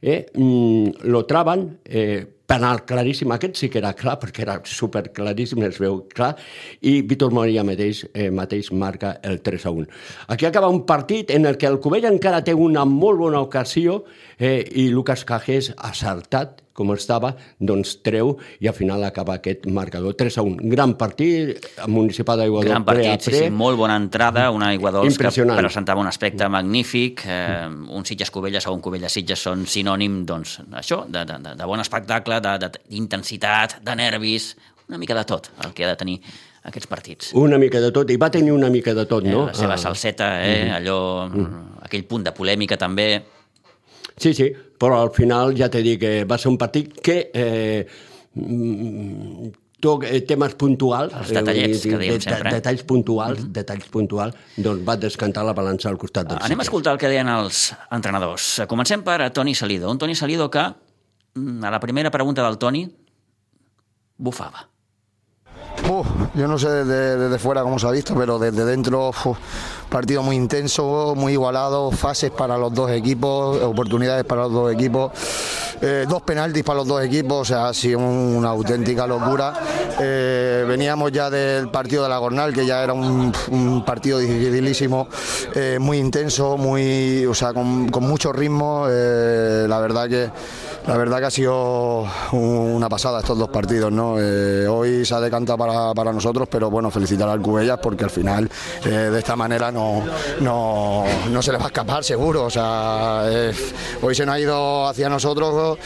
eh, 0.00 0.26
mm, 0.34 1.06
lo 1.10 1.24
traven, 1.26 1.68
eh, 1.84 2.35
penal 2.46 2.84
claríssim, 2.86 3.32
aquest 3.34 3.58
sí 3.58 3.70
que 3.70 3.80
era 3.82 3.92
clar, 3.98 4.16
perquè 4.22 4.44
era 4.44 4.58
super 4.64 5.04
claríssim, 5.14 5.62
es 5.66 5.80
veu 5.82 6.02
clar, 6.14 6.34
i 6.80 7.00
Víctor 7.02 7.34
Moria 7.34 7.64
mateix, 7.66 8.04
eh, 8.14 8.30
mateix 8.30 8.70
marca 8.72 9.16
el 9.22 9.40
3 9.42 9.66
a 9.66 9.70
1. 9.70 9.88
Aquí 10.28 10.46
acaba 10.46 10.68
un 10.68 10.84
partit 10.86 11.30
en 11.30 11.46
el 11.46 11.58
que 11.58 11.66
el 11.66 11.80
Covella 11.80 12.12
encara 12.12 12.44
té 12.44 12.54
una 12.54 12.84
molt 12.84 13.18
bona 13.18 13.40
ocasió 13.40 14.04
eh, 14.38 14.62
i 14.74 14.88
Lucas 14.90 15.24
Cajes, 15.24 15.72
acertat, 15.76 16.65
com 16.76 16.92
estava, 16.94 17.32
doncs 17.58 17.96
treu 18.04 18.34
i 18.60 18.68
al 18.68 18.74
final 18.76 19.02
acaba 19.08 19.38
aquest 19.40 19.64
marcador 19.66 20.14
3 20.14 20.36
a 20.38 20.42
1. 20.46 20.56
Gran 20.70 20.94
partit, 21.00 21.64
municipal 21.88 22.38
d'Aiguadols. 22.38 22.68
Gran 22.70 22.84
partit, 22.84 23.06
pre 23.24 23.32
pre. 23.32 23.38
sí, 23.38 23.44
sí, 23.46 23.50
molt 23.50 23.78
bona 23.80 23.96
entrada, 23.96 24.50
una 24.52 24.68
Aiguadols 24.74 25.16
que 25.18 25.30
presentava 25.56 26.00
un 26.00 26.06
aspecte 26.06 26.46
Mm. 26.46 26.52
magnífic, 26.52 27.22
eh, 27.26 27.66
un 27.88 28.04
Sitges 28.04 28.30
Covella, 28.30 28.60
segon 28.60 28.80
Covella 28.84 29.08
Sitges 29.08 29.40
són 29.42 29.64
sinònim, 29.66 30.24
doncs, 30.26 30.60
això, 30.72 31.04
de, 31.08 31.24
de, 31.24 31.38
de 31.56 31.64
bon 31.64 31.80
espectacle, 31.80 32.40
d'intensitat, 32.88 33.78
de, 33.80 33.84
de, 33.84 33.90
de 33.90 33.96
nervis, 33.96 34.56
una 34.88 34.98
mica 34.98 35.14
de 35.14 35.24
tot 35.24 35.50
el 35.64 35.72
que 35.74 35.84
ha 35.84 35.88
de 35.88 35.96
tenir 35.96 36.20
aquests 36.66 36.86
partits. 36.90 37.32
Una 37.38 37.58
mica 37.58 37.80
de 37.80 37.92
tot, 37.94 38.10
i 38.10 38.16
va 38.18 38.28
tenir 38.30 38.52
una 38.52 38.68
mica 38.70 38.92
de 38.94 39.04
tot, 39.06 39.24
Eh, 39.24 39.30
no? 39.30 39.46
la 39.46 39.54
seva 39.54 39.74
Ah. 39.74 39.78
salseta, 39.78 40.44
eh, 40.44 40.70
allò, 40.70 41.28
aquell 41.82 42.04
punt 42.04 42.24
de 42.24 42.32
polèmica 42.32 42.76
també, 42.76 43.22
Sí, 44.16 44.32
sí, 44.34 44.50
però 44.80 45.02
al 45.02 45.10
final 45.12 45.54
ja 45.56 45.68
t'he 45.68 45.82
dit 45.84 46.00
que 46.00 46.24
va 46.24 46.38
ser 46.38 46.48
un 46.48 46.56
partit 46.58 46.94
que 47.04 47.30
eh, 47.34 47.86
mm, 48.34 49.50
to, 49.80 49.98
eh, 50.08 50.22
temes 50.24 50.54
puntuals, 50.56 51.12
Els 51.12 51.32
detallets, 51.36 51.84
eh, 51.84 51.90
que 51.90 51.98
diem 52.00 52.14
de- 52.16 52.20
sempre, 52.24 52.48
eh? 52.50 52.54
detalls 52.54 52.82
puntuals, 52.88 53.42
detalls 53.52 53.88
puntuals, 53.92 54.34
doncs 54.56 54.82
va 54.88 54.96
descantar 54.96 55.44
la 55.44 55.52
balança 55.52 55.90
al 55.90 55.98
costat 56.00 56.28
del 56.30 56.38
Anem 56.40 56.60
a 56.60 56.62
escoltar 56.64 56.94
el 56.94 56.98
que 57.02 57.08
deien 57.12 57.28
els 57.28 57.74
entrenadors. 57.90 58.62
Comencem 58.68 59.02
per 59.04 59.30
Toni 59.36 59.54
Salido. 59.54 59.90
Un 59.90 59.98
Toni 59.98 60.14
Salido 60.14 60.50
que, 60.50 60.64
mm, 61.34 61.64
a 61.64 61.70
la 61.70 61.80
primera 61.80 62.10
pregunta 62.10 62.42
del 62.42 62.56
Toni, 62.58 62.86
bufava. 64.16 64.68
Yo 66.34 66.48
no 66.48 66.58
sé 66.58 66.68
desde, 66.68 67.16
desde, 67.16 67.38
fuera 67.38 67.62
cómo 67.62 67.78
se 67.78 67.86
ha 67.86 67.90
visto, 67.92 68.14
pero 68.14 68.38
desde 68.38 68.64
dentro, 68.64 69.12
partido 69.88 70.22
muy 70.22 70.34
intenso, 70.34 71.14
muy 71.16 71.32
igualado, 71.34 71.90
fases 71.92 72.30
para 72.30 72.58
los 72.58 72.74
dos 72.74 72.90
equipos, 72.90 73.62
oportunidades 73.62 74.24
para 74.24 74.42
los 74.42 74.52
dos 74.52 74.74
equipos, 74.74 75.12
eh, 75.80 76.04
dos 76.08 76.22
penaltis 76.22 76.64
para 76.64 76.78
los 76.78 76.88
dos 76.88 77.04
equipos, 77.04 77.42
o 77.42 77.44
sea, 77.44 77.68
ha 77.68 77.74
sido 77.74 78.00
una 78.00 78.48
auténtica 78.48 79.06
locura. 79.06 79.54
Eh, 80.00 80.64
veníamos 80.68 81.12
ya 81.12 81.30
del 81.30 81.68
partido 81.68 82.02
de 82.02 82.08
la 82.08 82.18
Gornal, 82.18 82.52
que 82.52 82.66
ya 82.66 82.82
era 82.82 82.92
un, 82.92 83.32
partido 83.86 84.18
dificilísimo, 84.18 85.08
eh, 85.54 85.78
muy 85.80 85.98
intenso, 85.98 86.56
muy, 86.56 87.24
o 87.26 87.34
sea, 87.34 87.54
con, 87.54 87.88
mucho 88.00 88.32
ritmo. 88.32 88.86
la 88.88 89.78
verdad 89.78 90.08
que 90.08 90.30
la 90.86 90.96
verdad 90.96 91.18
que 91.18 91.24
ha 91.24 91.30
sido 91.30 92.06
una 92.32 92.88
pasada 92.88 93.18
estos 93.18 93.36
dos 93.36 93.48
partidos, 93.48 93.90
¿no? 93.90 94.16
Eh, 94.20 94.68
hoy 94.68 95.04
se 95.04 95.14
ha 95.14 95.20
decantado 95.20 95.58
para, 95.58 95.92
para, 95.94 96.12
nosotros, 96.12 96.48
pero 96.50 96.70
bueno, 96.70 96.90
felicitar 96.90 97.28
al 97.28 97.40
Cubellas 97.40 97.78
porque 97.82 98.04
al 98.04 98.10
final 98.10 98.48
eh, 98.84 98.88
de 98.88 99.18
esta 99.18 99.34
manera 99.34 99.72
no, 99.72 100.04
no, 100.40 101.04
no, 101.30 101.42
se 101.42 101.50
le 101.50 101.58
va 101.58 101.64
a 101.64 101.66
escapar 101.68 102.04
seguro. 102.04 102.44
O 102.44 102.50
sea, 102.50 103.24
hoy 104.00 104.14
se 104.14 104.24
nos 104.24 104.34
ha 104.36 104.40
ido 104.40 104.86
hacia 104.86 105.08
nosotros, 105.08 105.78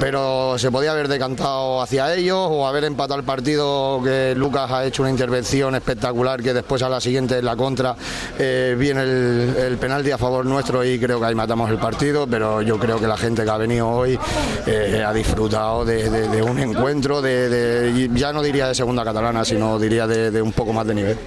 pero 0.00 0.56
se 0.58 0.70
podía 0.70 0.92
haber 0.92 1.08
decantado 1.08 1.82
hacia 1.82 2.14
ellos 2.14 2.48
o 2.50 2.66
haber 2.66 2.84
empatado 2.84 3.20
el 3.20 3.26
partido 3.26 4.00
que 4.02 4.34
Lucas 4.34 4.70
ha 4.70 4.84
hecho 4.84 5.02
una 5.02 5.10
intervención 5.10 5.74
espectacular 5.74 6.42
que 6.42 6.54
después 6.54 6.82
a 6.82 6.88
la 6.88 7.00
siguiente 7.00 7.38
en 7.38 7.44
la 7.44 7.56
contra 7.56 7.96
eh, 8.38 8.74
viene 8.78 9.02
el, 9.02 9.56
el 9.58 9.78
penalti 9.78 10.10
a 10.10 10.18
favor 10.18 10.46
nuestro 10.46 10.84
y 10.84 10.98
creo 10.98 11.20
que 11.20 11.26
ahí 11.26 11.34
matamos 11.34 11.70
el 11.70 11.78
partido, 11.78 12.26
pero 12.26 12.62
yo 12.62 12.78
creo 12.78 12.98
que 12.98 13.06
la 13.06 13.16
gente 13.18 13.44
que 13.44 13.50
ha 13.50 13.58
venido 13.58 13.88
hoy 13.88 14.18
eh, 14.66 15.04
ha 15.04 15.12
disfrutado 15.12 15.84
de, 15.84 16.10
de, 16.10 16.28
de 16.28 16.42
un 16.42 16.58
encuentro 16.58 17.22
de, 17.22 17.48
de, 17.48 18.10
ya 18.14 18.32
no 18.32 18.42
diría 18.42 18.68
de 18.68 18.74
segunda 18.74 19.04
catalana, 19.04 19.44
sino 19.44 19.78
diria 19.78 20.06
de, 20.06 20.30
de 20.30 20.42
un 20.42 20.52
poc 20.52 20.70
més 20.74 20.86
de 20.86 20.96
nivell. 20.98 21.22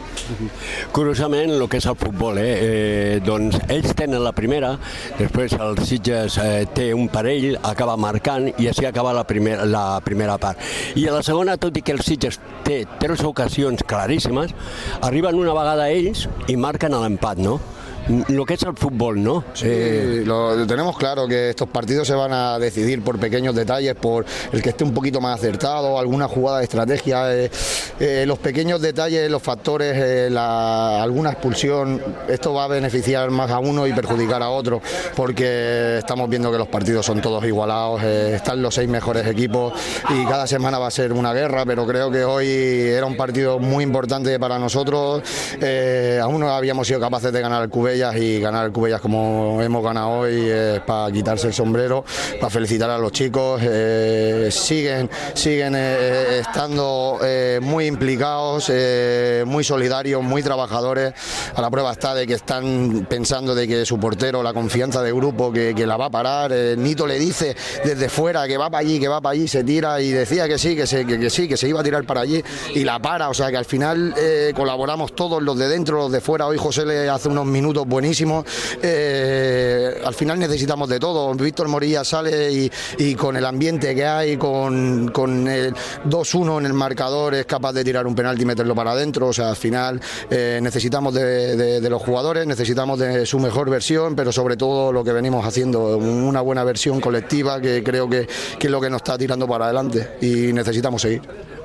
Curiosament, 0.93 1.51
el 1.55 1.65
que 1.69 1.81
és 1.81 1.87
el 1.89 1.97
futbol, 1.99 2.39
eh? 2.41 2.53
eh 2.61 3.19
doncs 3.25 3.57
ells 3.67 3.95
tenen 3.97 4.23
la 4.23 4.33
primera, 4.37 4.75
després 5.19 5.55
el 5.57 5.81
Sitges 5.85 6.37
eh, 6.41 6.65
té 6.73 6.91
un 6.93 7.09
parell, 7.11 7.57
acaba 7.63 7.97
marcant 7.97 8.49
i 8.51 8.69
així 8.71 8.87
acaba 8.87 9.13
la 9.15 9.25
primera, 9.27 9.65
la 9.65 9.99
primera 10.05 10.37
part. 10.41 10.61
I 10.95 11.07
a 11.07 11.17
la 11.17 11.25
segona, 11.25 11.57
tot 11.61 11.77
i 11.77 11.85
que 11.85 11.95
el 11.97 12.03
Sitges 12.05 12.39
té 12.65 12.83
tres 13.01 13.23
ocasions 13.27 13.83
claríssimes, 13.87 14.55
arriben 15.01 15.39
una 15.41 15.55
vegada 15.57 15.89
ells 15.91 16.27
i 16.47 16.57
marquen 16.59 16.97
l'empat, 16.97 17.41
no? 17.41 17.59
Lo 18.07 18.45
que 18.45 18.55
es 18.55 18.63
el 18.63 18.75
fútbol, 18.75 19.21
¿no? 19.21 19.43
Sí, 19.53 19.65
eh... 19.67 20.23
lo 20.25 20.65
tenemos 20.65 20.97
claro 20.97 21.27
que 21.27 21.51
estos 21.51 21.69
partidos 21.69 22.07
se 22.07 22.15
van 22.15 22.33
a 22.33 22.57
decidir 22.57 23.03
por 23.03 23.19
pequeños 23.19 23.55
detalles, 23.55 23.95
por 23.95 24.25
el 24.51 24.61
que 24.61 24.69
esté 24.69 24.83
un 24.83 24.93
poquito 24.93 25.21
más 25.21 25.39
acertado, 25.39 25.99
alguna 25.99 26.27
jugada 26.27 26.59
de 26.59 26.63
estrategia, 26.63 27.33
eh, 27.33 27.51
eh, 27.99 28.25
los 28.25 28.39
pequeños 28.39 28.81
detalles, 28.81 29.29
los 29.29 29.41
factores, 29.41 30.31
la, 30.31 31.01
alguna 31.01 31.31
expulsión, 31.31 32.01
esto 32.27 32.53
va 32.53 32.65
a 32.65 32.67
beneficiar 32.67 33.29
más 33.29 33.51
a 33.51 33.59
uno 33.59 33.85
y 33.85 33.93
perjudicar 33.93 34.41
a 34.41 34.49
otro, 34.49 34.81
porque 35.15 35.97
estamos 35.99 36.29
viendo 36.29 36.51
que 36.51 36.57
los 36.57 36.67
partidos 36.67 37.05
son 37.05 37.21
todos 37.21 37.43
igualados, 37.45 38.03
están 38.03 38.61
los 38.61 38.73
seis 38.73 38.89
mejores 38.89 39.27
equipos 39.27 39.73
y 40.09 40.25
cada 40.25 40.47
semana 40.47 40.79
va 40.79 40.87
a 40.87 40.91
ser 40.91 41.13
una 41.13 41.33
guerra, 41.33 41.65
pero 41.65 41.85
creo 41.85 42.09
que 42.09 42.23
hoy 42.23 42.47
era 42.47 43.05
un 43.05 43.15
partido 43.15 43.59
muy 43.59 43.83
importante 43.83 44.39
para 44.39 44.57
nosotros, 44.57 45.21
aún 46.21 46.39
no 46.39 46.49
habíamos 46.49 46.87
sido 46.87 46.99
capaces 46.99 47.31
de 47.31 47.41
ganar 47.41 47.63
el 47.63 47.69
QB 47.69 47.90
Y 47.93 48.39
ganar 48.39 48.71
Cubellas 48.71 49.01
como 49.01 49.61
hemos 49.61 49.83
ganado 49.83 50.19
hoy 50.19 50.47
es 50.49 50.79
para 50.81 51.11
quitarse 51.11 51.47
el 51.47 51.53
sombrero, 51.53 52.05
para 52.39 52.49
felicitar 52.49 52.89
a 52.89 52.97
los 52.97 53.11
chicos. 53.11 53.59
Eh, 53.61 54.47
siguen 54.49 55.09
siguen 55.33 55.73
eh, 55.75 56.39
estando 56.39 57.19
eh, 57.21 57.59
muy 57.61 57.87
implicados, 57.87 58.71
muy 59.45 59.65
solidarios, 59.65 60.23
muy 60.23 60.41
trabajadores. 60.41 61.13
A 61.53 61.61
la 61.61 61.69
prueba 61.69 61.91
está 61.91 62.15
de 62.15 62.25
que 62.25 62.35
están 62.35 63.05
pensando 63.09 63.53
de 63.53 63.67
que 63.67 63.85
su 63.85 63.99
portero, 63.99 64.41
la 64.41 64.53
confianza 64.53 65.03
del 65.03 65.15
grupo, 65.15 65.51
que, 65.51 65.73
la 65.85 65.97
va 65.97 66.05
a 66.05 66.09
parar. 66.09 66.51
Nito 66.77 67.05
le 67.05 67.19
dice 67.19 67.57
desde 67.83 68.07
fuera 68.07 68.47
que 68.47 68.55
va 68.55 68.69
para 68.69 68.79
allí, 68.79 68.99
que 68.99 69.09
va 69.09 69.19
para 69.19 69.33
allí, 69.33 69.49
se 69.49 69.65
tira 69.65 69.99
y 69.99 70.11
decía 70.11 70.47
que 70.47 70.57
sí, 70.57 70.77
que, 70.77 70.87
se, 70.87 71.05
que, 71.05 71.29
sí, 71.29 71.49
que 71.49 71.57
se 71.57 71.67
iba 71.67 71.81
a 71.81 71.83
tirar 71.83 72.05
para 72.05 72.21
allí 72.21 72.41
y 72.73 72.85
la 72.85 72.99
para. 72.99 73.27
O 73.27 73.33
sea 73.33 73.51
que 73.51 73.57
al 73.57 73.65
final 73.65 74.15
colaboramos 74.55 75.13
todos, 75.13 75.43
los 75.43 75.57
de 75.57 75.67
dentro, 75.67 75.97
los 75.97 76.11
de 76.11 76.21
fuera. 76.21 76.47
Hoy 76.47 76.57
José 76.57 76.85
le 76.85 77.09
hace 77.09 77.27
unos 77.27 77.45
minutos 77.45 77.80
buenísimos. 77.87 78.45
al 78.81 80.13
final 80.13 80.39
necesitamos 80.39 80.89
de 80.89 80.99
todo. 80.99 81.33
Víctor 81.33 81.67
Morilla 81.67 82.03
sale 82.03 82.69
y, 82.97 83.15
con 83.15 83.35
el 83.35 83.45
ambiente 83.45 83.93
que 83.95 84.05
hay, 84.05 84.37
con, 84.37 85.09
con 85.09 85.47
el 85.47 85.73
2-1 86.07 86.59
en 86.59 86.65
el 86.65 86.73
marcador, 86.73 87.35
es 87.35 87.45
capaz 87.45 87.73
de 87.73 87.83
tirar 87.83 88.07
un 88.07 88.15
penalti 88.15 88.43
y 88.43 88.45
meterlo 88.45 88.75
para 88.75 88.91
adentro. 88.91 89.27
O 89.27 89.33
sea, 89.33 89.49
al 89.49 89.55
final 89.55 89.99
eh, 90.29 90.59
necesitamos 90.61 91.13
de, 91.13 91.89
los 91.89 92.01
jugadores, 92.01 92.47
necesitamos 92.47 92.99
de 92.99 93.25
su 93.25 93.39
mejor 93.39 93.69
versión, 93.69 94.15
pero 94.15 94.31
sobre 94.31 94.57
todo 94.57 94.91
lo 94.91 95.03
que 95.03 95.11
venimos 95.11 95.45
haciendo, 95.45 95.97
una 95.97 96.41
buena 96.41 96.63
versión 96.63 97.01
colectiva 97.01 97.59
que 97.59 97.83
creo 97.83 98.09
que, 98.09 98.27
que 98.59 98.67
es 98.67 98.71
lo 98.71 98.79
que 98.79 98.89
nos 98.89 98.97
está 98.97 99.17
tirando 99.17 99.47
para 99.47 99.65
adelante 99.65 100.17
y 100.21 100.53
necesitamos 100.53 101.01
seguir. 101.01 101.21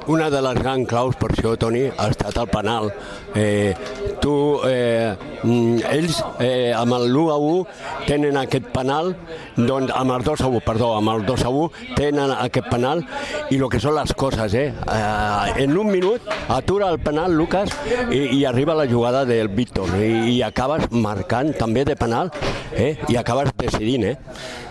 Una 0.06 0.28
de 0.30 0.40
les 0.42 0.54
grans 0.54 0.86
claus 0.86 1.16
per 1.18 1.32
això, 1.32 1.56
Toni, 1.58 1.82
ha 1.90 2.06
estat 2.12 2.36
el 2.38 2.46
penal. 2.46 2.92
Eh, 3.34 3.74
tu, 4.22 4.60
eh, 4.68 5.16
mm, 5.42 5.80
ells 5.90 6.20
eh, 6.38 6.72
amb 6.76 6.94
el 6.94 7.10
1 7.10 7.32
a 7.32 7.38
1 7.42 8.06
tenen 8.06 8.38
aquest 8.38 8.68
penal, 8.74 9.16
doncs 9.56 9.90
amb 9.94 10.14
el 10.14 10.22
2 10.22 10.44
a 10.46 10.50
1, 10.52 10.60
perdó, 10.66 10.92
amb 10.96 11.10
el 11.10 11.26
2 11.26 11.42
a 11.42 11.50
1 11.50 11.94
tenen 11.96 12.34
aquest 12.36 12.70
penal 12.70 13.02
i 13.50 13.58
el 13.58 13.68
que 13.72 13.80
són 13.82 13.96
les 13.98 14.14
coses, 14.14 14.54
eh? 14.54 14.68
eh 14.70 15.64
en 15.64 15.76
un 15.76 15.90
minut 15.90 16.22
atura 16.48 16.88
el 16.90 17.00
penal, 17.00 17.34
Lucas, 17.34 17.74
i, 18.10 18.38
i 18.38 18.44
arriba 18.44 18.74
la 18.78 18.86
jugada 18.86 19.24
del 19.24 19.48
Víctor 19.48 19.90
i, 19.98 20.36
i 20.36 20.42
acabes 20.42 20.86
marcant 20.90 21.52
també 21.58 21.84
de 21.84 21.96
penal 21.96 22.30
eh? 22.72 22.96
i 23.08 23.16
acabes 23.16 23.50
decidint, 23.58 24.04
eh? 24.12 24.16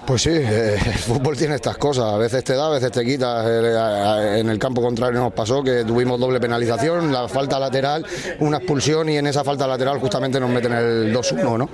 Pues 0.06 0.22
sí, 0.22 0.30
eh, 0.30 0.78
el 0.86 0.94
fútbol 0.94 1.36
tiene 1.36 1.56
estas 1.56 1.78
cosas, 1.78 2.06
a 2.06 2.18
veces 2.18 2.44
te 2.44 2.54
da, 2.54 2.68
a 2.68 2.70
veces 2.70 2.92
te 2.92 3.04
quita. 3.04 3.44
Eh, 3.48 4.40
en 4.40 4.50
el 4.50 4.60
campo 4.60 4.82
contrario 4.82 5.20
nos 5.20 5.34
pasó 5.34 5.64
que 5.64 5.84
tuvimos 5.84 6.20
doble 6.20 6.40
penalización, 6.40 7.12
la 7.12 7.28
falta 7.28 7.60
lateral, 7.60 8.06
una 8.40 8.58
expulsión 8.58 9.10
y 9.10 9.18
en 9.18 9.26
esa 9.26 9.44
falta 9.44 9.66
lateral 9.66 10.00
justamente 10.00 10.40
nos 10.40 10.50
meten 10.52 10.74
el 10.74 11.14
2-1, 11.16 11.58
¿no? 11.58 11.70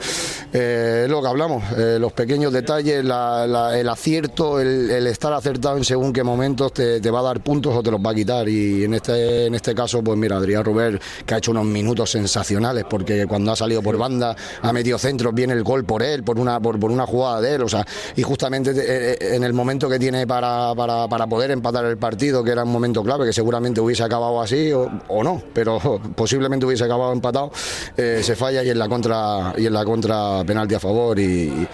Eh, 0.54 1.02
es 1.06 1.12
lo 1.12 1.22
que 1.22 1.28
hablamos, 1.28 1.63
los 1.78 2.13
pequeños 2.13 2.54
detalles, 2.54 3.00
el 3.00 3.89
acierto, 3.89 4.60
el, 4.62 5.08
estar 5.08 5.34
acertado 5.34 5.78
en 5.78 5.84
según 5.84 6.13
qué 6.13 6.24
momentos 6.24 6.74
te, 6.74 7.12
va 7.12 7.20
a 7.20 7.24
dar 7.24 7.41
puntos 7.41 7.76
o 7.76 7.84
te 7.84 7.91
los 7.91 8.00
va 8.00 8.12
a 8.12 8.15
quitar. 8.15 8.48
Y 8.48 8.86
en 8.86 8.94
este, 8.94 9.48
en 9.48 9.56
este 9.56 9.76
caso, 9.76 10.02
pues 10.02 10.17
mira, 10.17 10.38
Adrián 10.38 10.63
Robert, 10.63 11.02
que 11.26 11.34
ha 11.34 11.38
hecho 11.38 11.52
unos 11.52 11.65
minutos 11.65 12.12
sensacionales, 12.12 12.86
porque 12.89 13.26
cuando 13.28 13.52
ha 13.52 13.56
salido 13.56 13.82
por 13.82 13.98
banda, 13.98 14.36
ha 14.62 14.72
metido 14.72 14.98
centros, 14.98 15.34
viene 15.34 15.54
el 15.54 15.63
gol 15.63 15.84
por 15.84 16.02
él, 16.02 16.24
por 16.24 16.39
una, 16.39 16.60
por, 16.60 16.80
por 16.80 16.91
una 16.91 17.06
jugada 17.06 17.41
de 17.41 17.56
él, 17.56 17.63
o 17.63 17.70
sea, 17.70 17.86
justamente 18.23 18.71
eh, 18.71 19.17
eh, 19.19 19.36
en 19.36 19.43
el 19.43 19.53
momento 19.53 19.89
que 19.89 19.97
tiene 19.97 20.27
para, 20.27 20.73
para, 20.75 21.27
poder 21.27 21.51
empatar 21.51 21.86
el 21.86 21.97
partido, 21.97 22.43
que 22.43 22.51
era 22.51 22.63
un 22.63 22.71
momento 22.71 23.03
clave, 23.03 23.25
que 23.25 23.34
seguramente 23.34 23.79
hubiese 23.79 24.03
acabado 24.03 24.41
así 24.41 24.71
o, 24.73 25.23
no, 25.23 25.41
pero 25.53 25.79
posiblemente 26.15 26.65
hubiese 26.65 26.84
acabado 26.84 27.13
empatado, 27.13 27.51
eh, 27.95 28.21
se 28.23 28.36
falla 28.36 28.63
y 28.63 28.69
en 28.69 28.79
la 28.79 28.89
contra 28.89 29.53
y 29.57 29.65
en 29.65 29.73
la 29.73 29.86
contra 29.86 30.43
penalti 30.45 30.75
a 30.75 30.79
favor 30.79 31.17
y, 31.19 31.67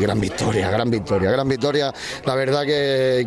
gran 0.00 0.20
victoria, 0.20 0.70
gran 0.70 0.90
victoria, 0.90 1.30
gran 1.30 1.48
victoria. 1.48 1.92
La 2.24 2.34
verdad 2.34 2.64
que, 2.64 3.24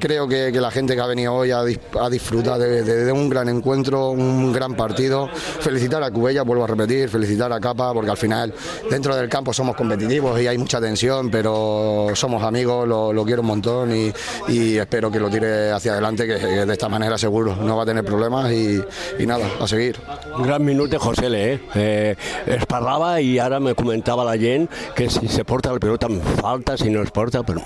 creo 0.00 0.28
que, 0.28 0.52
la 0.52 0.70
gente 0.70 0.94
que 0.94 1.00
ha 1.00 1.06
venido 1.06 1.34
hoy 1.34 1.50
a, 1.50 1.62
disfrutar 2.10 2.58
de, 2.58 3.12
un 3.12 3.28
gran 3.28 3.48
encuentro, 3.48 4.10
un 4.10 4.52
gran 4.52 4.74
partido. 4.74 5.28
Felicitar 5.28 6.02
a 6.02 6.10
Cubella, 6.10 6.42
vuelvo 6.42 6.64
a 6.64 6.66
repetir, 6.66 7.08
felicitar 7.08 7.52
a 7.52 7.60
Capa, 7.60 7.92
porque 7.92 8.10
al 8.10 8.16
final 8.16 8.52
dentro 8.90 9.16
del 9.16 9.28
campo 9.28 9.52
somos 9.52 9.76
competitivos 9.76 10.40
y 10.40 10.46
hay 10.46 10.58
mucha 10.58 10.80
tensión 10.80 11.07
pero 11.30 12.08
somos 12.14 12.42
amigos, 12.42 12.86
lo, 12.86 13.24
quiero 13.24 13.42
un 13.42 13.48
montón 13.48 13.92
y, 13.94 14.76
espero 14.78 15.10
que 15.10 15.18
lo 15.18 15.30
tire 15.30 15.70
hacia 15.72 15.92
adelante, 15.92 16.26
que, 16.26 16.34
de 16.34 16.72
esta 16.72 16.88
manera 16.88 17.18
seguro 17.18 17.56
no 17.56 17.76
va 17.76 17.82
a 17.82 17.86
tener 17.86 18.04
problemas 18.04 18.52
y, 18.52 18.82
nada, 19.26 19.46
a 19.60 19.66
seguir. 19.66 19.98
Un 20.36 20.44
gran 20.44 20.64
minuto 20.64 20.90
de 20.90 20.98
José 20.98 21.28
Le, 21.30 21.54
eh? 21.54 21.60
eh 21.74 22.16
es 22.46 22.66
parlava 22.66 23.20
y 23.20 23.38
ahora 23.38 23.60
me 23.60 23.74
comentaba 23.74 24.24
la 24.24 24.38
gente 24.38 24.72
que 24.94 25.10
si 25.10 25.28
se 25.28 25.44
porta 25.44 25.72
el 25.72 25.80
pelota 25.80 26.08
falta, 26.40 26.76
si 26.76 26.90
no 26.90 27.02
es 27.02 27.10
porta, 27.10 27.42
pero... 27.42 27.62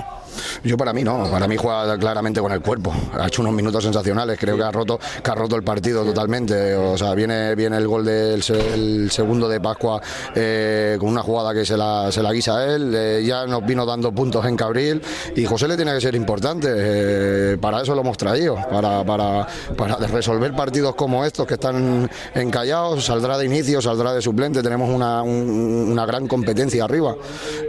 Yo 0.65 0.77
para 0.77 0.93
mí 0.93 1.03
no, 1.03 1.31
para 1.31 1.47
mí 1.49 1.57
juega 1.57 1.99
claramente 1.99 2.41
con 2.41 2.53
el 2.53 2.61
cuerpo. 2.61 2.93
Ha 3.19 3.27
hecho 3.27 3.43
unos 3.43 3.53
minutos 3.53 3.85
sensacionales, 3.85 4.39
creo 4.39 4.57
que 4.57 4.63
ha 4.63 4.71
roto, 4.71 4.99
que 5.23 5.31
ha 5.31 5.35
roto 5.35 5.57
el 5.57 5.63
partido 5.63 6.05
totalmente. 6.05 6.75
O 6.75 6.97
sea, 6.97 7.15
viene, 7.15 7.55
viene 7.55 7.77
el 7.77 7.89
gol 7.89 8.05
del 8.05 8.43
segundo 8.43 9.49
de 9.49 9.61
Pascua 9.61 10.01
eh, 10.35 10.97
con 10.99 11.09
una 11.09 11.23
jugada 11.23 11.53
que 11.53 11.65
se 11.65 11.77
la, 11.77 12.11
se 12.11 12.23
la 12.23 12.33
guisa 12.33 12.59
a 12.59 12.75
él. 12.75 12.93
Eh, 12.95 13.25
ya 13.25 13.47
nos 13.47 13.65
vino 13.65 13.85
dando 13.85 14.13
puntos 14.13 14.45
en 14.47 14.57
Cabril 14.57 15.03
y 15.37 15.45
José 15.45 15.69
le 15.69 15.77
tiene 15.77 15.95
que 15.95 16.01
ser 16.01 16.15
importante. 16.15 16.69
Eh, 16.71 17.59
para 17.61 17.83
eso 17.83 17.95
lo 17.95 18.01
hemos 18.03 18.17
traído, 18.17 18.57
para, 18.71 19.05
para, 19.05 19.47
para 19.77 19.97
resolver 19.97 20.55
partidos 20.55 20.95
como 20.95 21.25
estos 21.25 21.47
que 21.47 21.55
están 21.55 22.09
encallados. 22.35 23.05
Saldrá 23.05 23.39
de 23.39 23.47
inicio, 23.47 23.81
saldrá 23.81 24.13
de 24.13 24.23
suplente. 24.23 24.63
Tenemos 24.63 24.91
una, 24.91 25.23
una 25.23 26.07
gran 26.07 26.27
competencia 26.29 26.85
arriba. 26.85 27.17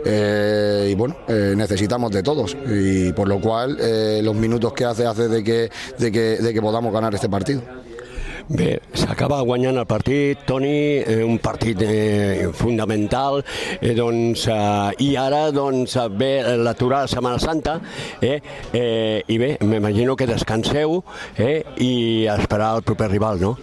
y 0.06 0.96
bueno, 0.96 1.16
necesitamos 1.28 2.12
de 2.12 2.24
todos 2.24 2.53
y 2.68 3.12
por 3.14 3.28
lo 3.28 3.40
cual 3.40 3.78
eh, 3.80 4.22
los 4.24 4.36
minutos 4.36 4.74
que 4.74 4.86
hace 4.86 5.06
hace 5.06 5.28
de 5.28 5.44
que, 5.44 5.70
de 5.98 6.12
que, 6.12 6.38
de 6.38 6.54
que 6.54 6.62
podamos 6.62 6.94
ganar 6.94 7.14
este 7.14 7.30
partido. 7.30 7.62
Bé, 8.50 8.82
s'acaba 8.92 9.40
guanyant 9.42 9.78
el 9.80 9.86
partit, 9.88 10.42
Toni, 10.44 11.00
eh, 11.00 11.24
un 11.24 11.38
partit 11.40 11.80
eh, 11.82 12.50
fundamental, 12.52 13.40
eh, 13.80 13.94
doncs, 13.96 14.48
eh, 14.52 15.06
i 15.06 15.14
ara 15.16 15.46
doncs, 15.56 15.96
ve 16.12 16.58
l'aturada 16.60 17.08
de 17.08 17.14
Setmana 17.14 17.40
Santa, 17.40 17.78
eh, 18.20 18.42
eh, 18.74 19.24
i 19.28 19.38
bé, 19.40 19.56
m'imagino 19.64 20.18
que 20.20 20.28
descanseu 20.28 21.00
eh, 21.38 21.64
i 21.80 22.28
esperar 22.36 22.76
el 22.76 22.84
proper 22.84 23.10
rival, 23.14 23.40
no? 23.40 23.56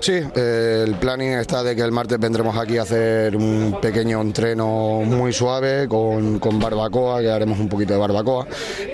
Sí, 0.00 0.14
eh, 0.14 0.84
el 0.86 0.94
planning 0.94 1.32
está 1.32 1.62
de 1.62 1.76
que 1.76 1.82
el 1.82 1.92
martes 1.92 2.18
vendremos 2.18 2.56
aquí 2.56 2.78
a 2.78 2.82
hacer 2.82 3.36
un 3.36 3.76
pequeño 3.82 4.22
entreno 4.22 5.02
muy 5.04 5.30
suave 5.30 5.86
con, 5.88 6.38
con 6.38 6.58
barbacoa, 6.58 7.20
que 7.20 7.30
haremos 7.30 7.58
un 7.58 7.68
poquito 7.68 7.92
de 7.92 7.98
barbacoa. 7.98 8.46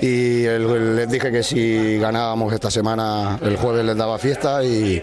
Y 0.03 0.43
les 0.43 1.09
dije 1.09 1.31
que 1.31 1.45
si 1.45 1.99
ganábamos 1.99 2.53
esta 2.53 2.73
semana, 2.73 3.39
el 3.41 3.57
jueves 3.57 3.85
les 3.85 3.97
daba 3.97 4.19
fiesta 4.19 4.65
y, 4.65 5.01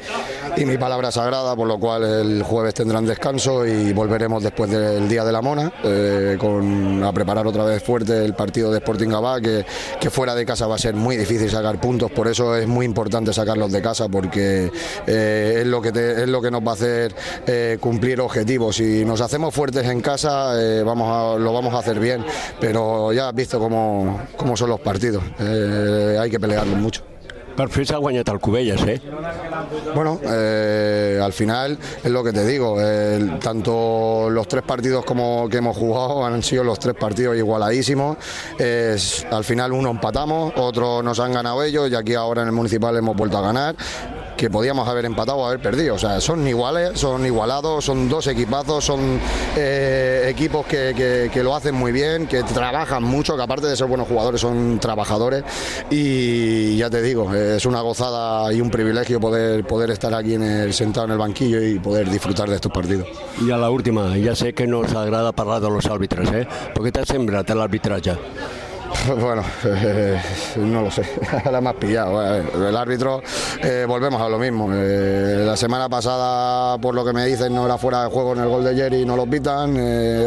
y 0.58 0.66
mi 0.66 0.78
palabra 0.78 1.10
sagrada, 1.10 1.56
por 1.56 1.70
lo 1.70 1.80
cual 1.80 2.04
el 2.04 2.44
jueves 2.44 2.74
tendrán 2.74 3.06
descanso 3.06 3.66
y 3.66 3.94
volveremos 3.94 4.44
después 4.44 4.70
del 4.70 5.08
Día 5.08 5.24
de 5.24 5.32
la 5.32 5.42
Mona 5.42 5.72
eh, 5.86 6.36
con, 6.38 7.02
a 7.02 7.13
preparar 7.13 7.48
otra 7.48 7.63
vez 7.63 7.82
fuerte 7.82 8.26
el 8.26 8.34
partido 8.34 8.72
de 8.72 8.80
Sporting 8.80 9.08
Gabá, 9.08 9.39
que, 9.39 9.66
que 10.02 10.10
fuera 10.10 10.36
de 10.36 10.46
casa 10.46 10.68
va 10.68 10.76
a 10.76 10.80
ser 10.80 10.96
muy 10.96 11.16
difícil 11.16 11.50
sacar 11.50 11.80
puntos, 11.80 12.12
por 12.12 12.28
eso 12.28 12.58
es 12.58 12.68
muy 12.68 12.86
importante 12.86 13.32
sacarlos 13.32 13.72
de 13.72 13.82
casa 13.82 14.10
porque 14.10 14.70
eh, 15.08 15.60
es 15.62 15.66
lo 15.66 15.82
que 15.82 15.92
es 15.95 16.27
lo 16.27 16.41
que 16.41 16.51
nos 16.51 16.62
va 16.62 16.71
a 16.71 16.73
hacer 16.73 17.15
eh, 17.47 17.77
cumplir 17.79 18.21
objetivos. 18.21 18.75
Si 18.75 19.06
nos 19.06 19.21
hacemos 19.21 19.53
fuertes 19.53 19.86
en 19.88 20.01
casa, 20.01 20.53
eh, 20.62 20.84
vamos 20.84 21.10
a, 21.10 21.39
lo 21.39 21.53
vamos 21.53 21.73
a 21.73 21.79
hacer 21.79 21.99
bien, 21.99 22.25
pero 22.60 23.13
ya 23.13 23.29
has 23.29 23.36
visto 23.36 23.60
cómo, 23.60 24.21
cómo 24.38 24.56
son 24.58 24.69
los 24.69 24.79
partidos. 24.79 25.23
Eh, 25.39 26.17
hay 26.19 26.29
que 26.29 26.39
pelearlos 26.39 26.77
mucho. 26.77 27.03
Per 27.53 27.67
fi 27.69 27.84
s'ha 27.86 27.99
guanyat 28.01 28.29
el 28.29 28.39
Cubelles, 28.41 28.82
¿eh? 28.88 28.99
Bueno, 29.93 30.19
eh, 30.23 31.19
al 31.21 31.34
final 31.34 31.77
es 32.03 32.12
lo 32.12 32.23
que 32.23 32.34
te 32.34 32.45
digo, 32.47 32.77
eh, 32.79 33.38
tanto 33.39 34.27
los 34.32 34.47
tres 34.47 34.63
partidos 34.63 35.06
como 35.06 35.47
que 35.49 35.58
hemos 35.58 35.77
jugado 35.77 36.25
han 36.25 36.41
sido 36.41 36.63
los 36.63 36.79
tres 36.79 36.95
partidos 36.95 37.38
igualadísimos. 37.38 38.17
al 39.29 39.43
final 39.43 39.71
uno 39.71 39.91
empatamos, 39.91 40.53
otro 40.56 41.03
nos 41.03 41.19
han 41.19 41.34
ganado 41.34 41.63
ellos 41.63 41.91
y 41.91 41.95
aquí 41.95 42.15
ahora 42.15 42.41
en 42.41 42.47
el 42.47 42.53
municipal 42.53 42.97
hemos 42.97 43.15
vuelto 43.15 43.38
a 43.38 43.41
ganar 43.41 43.75
que 44.36 44.50
podíamos 44.50 44.88
haber 44.88 45.06
empatado 45.06 45.38
o 45.38 45.46
haber 45.46 45.60
perdido. 45.60 45.96
O 45.96 46.00
sea, 46.00 46.19
son 46.19 46.48
iguales, 46.48 47.00
son 47.00 47.26
igualados, 47.26 47.86
son 47.86 48.10
dos 48.10 48.28
equipazos, 48.28 48.84
son 48.84 49.19
eh, 49.56 50.26
equipos 50.28 50.65
que, 50.65 51.32
lo 51.43 51.56
hacen 51.56 51.76
muy 51.76 51.91
bien, 51.91 52.28
que 52.28 52.43
trabajan 52.43 53.04
mucho, 53.04 53.36
que 53.36 53.43
aparte 53.43 53.67
de 53.67 53.76
ser 53.76 53.88
buenos 53.88 54.08
jugadores 54.08 54.41
son 54.41 54.80
trabajadores 54.80 55.43
y 55.89 56.78
ya 56.78 56.89
te 56.89 57.02
digo, 57.02 57.34
es 57.34 57.65
una 57.65 57.82
gozada 57.82 58.52
y 58.54 58.62
un 58.62 58.69
privilegio 58.69 59.19
poder, 59.19 59.65
poder 59.65 59.91
estar 59.91 60.13
aquí 60.13 60.36
en 60.36 60.43
el, 60.43 60.74
sentado 60.74 61.06
en 61.06 61.12
el 61.12 61.17
banquillo 61.17 61.62
y 61.62 61.80
poder 61.80 62.10
disfrutar 62.10 62.50
de 62.50 62.56
estos 62.56 62.72
partidos. 62.72 63.08
Y 63.41 63.52
a 63.52 63.58
la 63.58 63.69
última, 63.69 64.17
ya 64.17 64.36
sé 64.36 64.54
que 64.54 64.65
nos 64.65 64.93
agrada 64.96 65.34
hablar 65.36 65.62
de 65.62 65.69
los 65.69 65.86
árbitros, 65.86 66.30
¿eh? 66.32 66.48
¿Por 66.74 66.84
qué 66.84 66.91
te 66.91 67.02
ha 67.02 67.06
sembrado 67.06 67.54
el 67.54 67.62
arbitraje? 67.62 67.84
Bueno, 69.19 69.43
eh, 69.65 70.21
no 70.58 70.82
lo 70.82 70.91
sé, 70.91 71.03
la 71.51 71.62
más 71.62 71.75
pillado. 71.75 72.23
El 72.67 72.75
árbitro, 72.75 73.21
eh, 73.62 73.86
volvemos 73.88 74.21
a 74.21 74.29
lo 74.29 74.38
mismo. 74.39 74.69
Eh, 74.73 75.43
la 75.45 75.56
semana 75.56 75.89
pasada, 75.89 76.77
por 76.77 76.95
lo 76.95 77.06
que 77.06 77.13
me 77.13 77.25
dicen, 77.25 77.53
no 77.53 77.65
era 77.65 77.77
fuera 77.77 78.03
de 78.03 78.10
juego 78.10 78.34
en 78.34 78.39
el 78.39 78.47
gol 78.47 78.63
de 78.63 78.75
Jerry, 78.75 79.06
no 79.06 79.15
lo 79.15 79.25
pitan. 79.25 79.77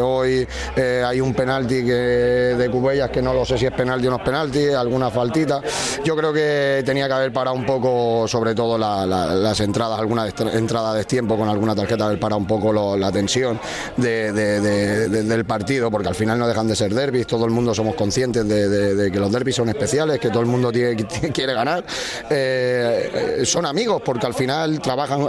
hoy 0.01 0.47
hay 0.77 1.21
un 1.21 1.33
penalti 1.33 1.83
que, 1.83 2.55
de 2.57 2.69
Cubellas 2.69 3.09
que 3.09 3.21
no 3.21 3.33
lo 3.33 3.45
sé 3.45 3.57
si 3.57 3.65
es 3.65 3.71
penalti 3.71 4.07
o 4.07 4.11
no 4.11 4.17
es 4.17 4.23
penalti, 4.23 4.69
alguna 4.69 5.09
faltita. 5.09 5.61
Yo 6.03 6.15
creo 6.15 6.33
que 6.33 6.83
tenía 6.85 7.07
que 7.07 7.13
haber 7.13 7.33
parado 7.33 7.55
un 7.55 7.65
poco, 7.65 8.27
sobre 8.27 8.53
todo 8.55 8.77
las 8.77 9.59
entradas, 9.59 9.99
alguna 9.99 10.27
entrada 10.53 10.93
de 10.93 11.05
tiempo 11.05 11.37
con 11.37 11.49
alguna 11.49 11.75
tarjeta, 11.75 12.05
haber 12.05 12.19
parado 12.19 12.39
un 12.39 12.47
poco 12.47 12.97
la 12.97 13.11
tensión 13.11 13.59
del 13.97 15.45
partido, 15.45 15.89
porque 15.91 16.09
al 16.09 16.15
final 16.15 16.39
no 16.39 16.47
dejan 16.47 16.67
de 16.67 16.75
ser 16.75 16.93
derbis, 16.93 17.27
todo 17.27 17.45
el 17.45 17.51
mundo 17.51 17.73
somos 17.73 17.95
conscientes 17.95 18.47
de 18.47 18.56
de, 18.57 19.11
que 19.11 19.19
los 19.19 19.31
derbis 19.31 19.55
son 19.55 19.69
especiales, 19.69 20.19
que 20.19 20.29
todo 20.29 20.41
el 20.41 20.47
mundo 20.47 20.71
tiene, 20.71 20.95
quiere 21.33 21.53
ganar. 21.53 21.83
Eh, 22.29 23.41
son 23.45 23.65
amigos 23.65 24.01
porque 24.03 24.25
al 24.25 24.33
final 24.33 24.79
trabajan, 24.79 25.27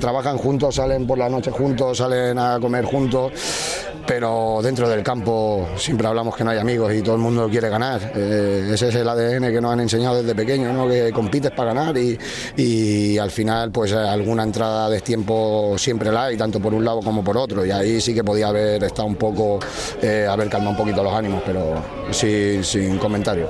trabajan 0.00 0.38
juntos, 0.38 0.74
salen 0.74 1.06
por 1.06 1.18
la 1.18 1.28
noche 1.28 1.50
juntos, 1.50 1.98
salen 1.98 2.38
a 2.38 2.58
comer 2.60 2.84
juntos, 2.84 3.32
pero 4.06 4.60
dentro 4.62 4.88
del 4.88 5.02
campo 5.02 5.68
siempre 5.76 6.06
hablamos 6.06 6.36
que 6.36 6.44
no 6.44 6.50
hay 6.50 6.58
amigos 6.58 6.92
y 6.94 7.02
todo 7.02 7.14
el 7.14 7.20
mundo 7.20 7.48
quiere 7.48 7.68
ganar. 7.68 8.12
Eh, 8.14 8.70
ese 8.72 8.88
es 8.88 8.94
el 8.94 9.08
ADN 9.08 9.52
que 9.52 9.60
nos 9.60 9.72
han 9.72 9.80
enseñado 9.80 10.22
desde 10.22 10.34
pequeño, 10.34 10.72
¿no? 10.72 10.88
que 10.88 11.10
compites 11.12 11.50
para 11.52 11.72
ganar 11.72 11.96
y, 11.96 13.18
al 13.18 13.30
final 13.30 13.70
pues 13.70 13.92
alguna 13.92 14.42
entrada 14.42 14.88
de 14.90 15.00
tiempo 15.00 15.76
siempre 15.78 16.10
la 16.10 16.24
hay, 16.24 16.36
tanto 16.36 16.60
por 16.60 16.74
un 16.74 16.84
lado 16.84 17.00
como 17.00 17.22
por 17.22 17.36
otro, 17.36 17.64
y 17.64 17.70
ahí 17.70 18.00
sí 18.00 18.14
que 18.14 18.24
podía 18.24 18.48
haber 18.48 18.82
estado 18.82 19.06
un 19.06 19.16
poco, 19.16 19.58
eh, 20.02 20.26
haber 20.28 20.48
calmado 20.48 20.72
un 20.72 20.76
poquito 20.76 21.02
los 21.02 21.12
ánimos, 21.12 21.42
pero 21.46 21.82
sí, 22.10 22.60
sin 22.64 22.98
comentario. 22.98 23.48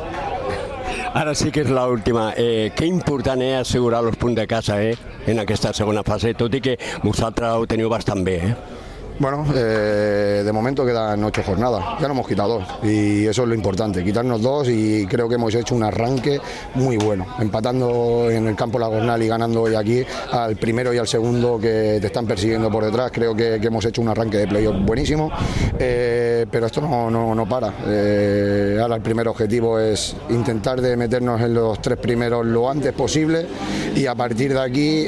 Ara 1.14 1.34
sí 1.38 1.52
que 1.54 1.62
és 1.62 1.70
l'última. 1.70 2.32
Eh, 2.36 2.72
que 2.74 2.86
important 2.90 3.42
és 3.42 3.60
assegurar 3.60 4.02
els 4.02 4.18
punts 4.18 4.34
de 4.34 4.46
casa 4.50 4.80
eh, 4.82 4.96
en 5.30 5.38
aquesta 5.38 5.72
segona 5.72 6.02
fase, 6.02 6.34
tot 6.34 6.54
i 6.54 6.60
que 6.60 6.78
vosaltres 7.04 7.54
ho 7.54 7.68
teniu 7.70 7.92
bastant 7.92 8.24
bé. 8.26 8.40
Eh? 8.50 8.73
Bueno, 9.16 9.46
eh, 9.54 10.42
de 10.44 10.52
momento 10.52 10.84
quedan 10.84 11.22
ocho 11.22 11.40
jornadas, 11.44 11.84
ya 12.00 12.08
no 12.08 12.14
hemos 12.14 12.26
quitado 12.26 12.58
dos 12.58 12.64
y 12.82 13.24
eso 13.26 13.42
es 13.42 13.48
lo 13.48 13.54
importante, 13.54 14.02
quitarnos 14.02 14.42
dos 14.42 14.68
y 14.68 15.06
creo 15.06 15.28
que 15.28 15.36
hemos 15.36 15.54
hecho 15.54 15.76
un 15.76 15.84
arranque 15.84 16.40
muy 16.74 16.96
bueno, 16.96 17.24
empatando 17.38 18.28
en 18.28 18.48
el 18.48 18.56
campo 18.56 18.76
Lagornal 18.76 19.22
y 19.22 19.28
ganando 19.28 19.62
hoy 19.62 19.76
aquí 19.76 20.04
al 20.32 20.56
primero 20.56 20.92
y 20.92 20.98
al 20.98 21.06
segundo 21.06 21.60
que 21.60 21.98
te 22.00 22.08
están 22.08 22.26
persiguiendo 22.26 22.68
por 22.72 22.84
detrás, 22.84 23.12
creo 23.12 23.36
que, 23.36 23.54
hemos 23.54 23.84
hecho 23.84 24.02
un 24.02 24.08
arranque 24.08 24.38
de 24.38 24.48
playoff 24.48 24.76
buenísimo, 24.84 25.30
eh, 25.78 26.44
pero 26.50 26.66
esto 26.66 26.80
no, 26.80 27.08
no, 27.34 27.48
para, 27.48 27.72
eh, 27.86 28.78
ahora 28.82 28.96
el 28.96 29.02
primer 29.02 29.28
objetivo 29.28 29.78
es 29.78 30.16
intentar 30.30 30.80
de 30.80 30.96
meternos 30.96 31.40
en 31.40 31.54
los 31.54 31.80
tres 31.80 31.98
primeros 31.98 32.44
lo 32.44 32.68
antes 32.68 32.92
posible 32.92 33.46
y 33.94 34.06
a 34.06 34.14
partir 34.16 34.52
de 34.52 34.60
aquí 34.60 35.06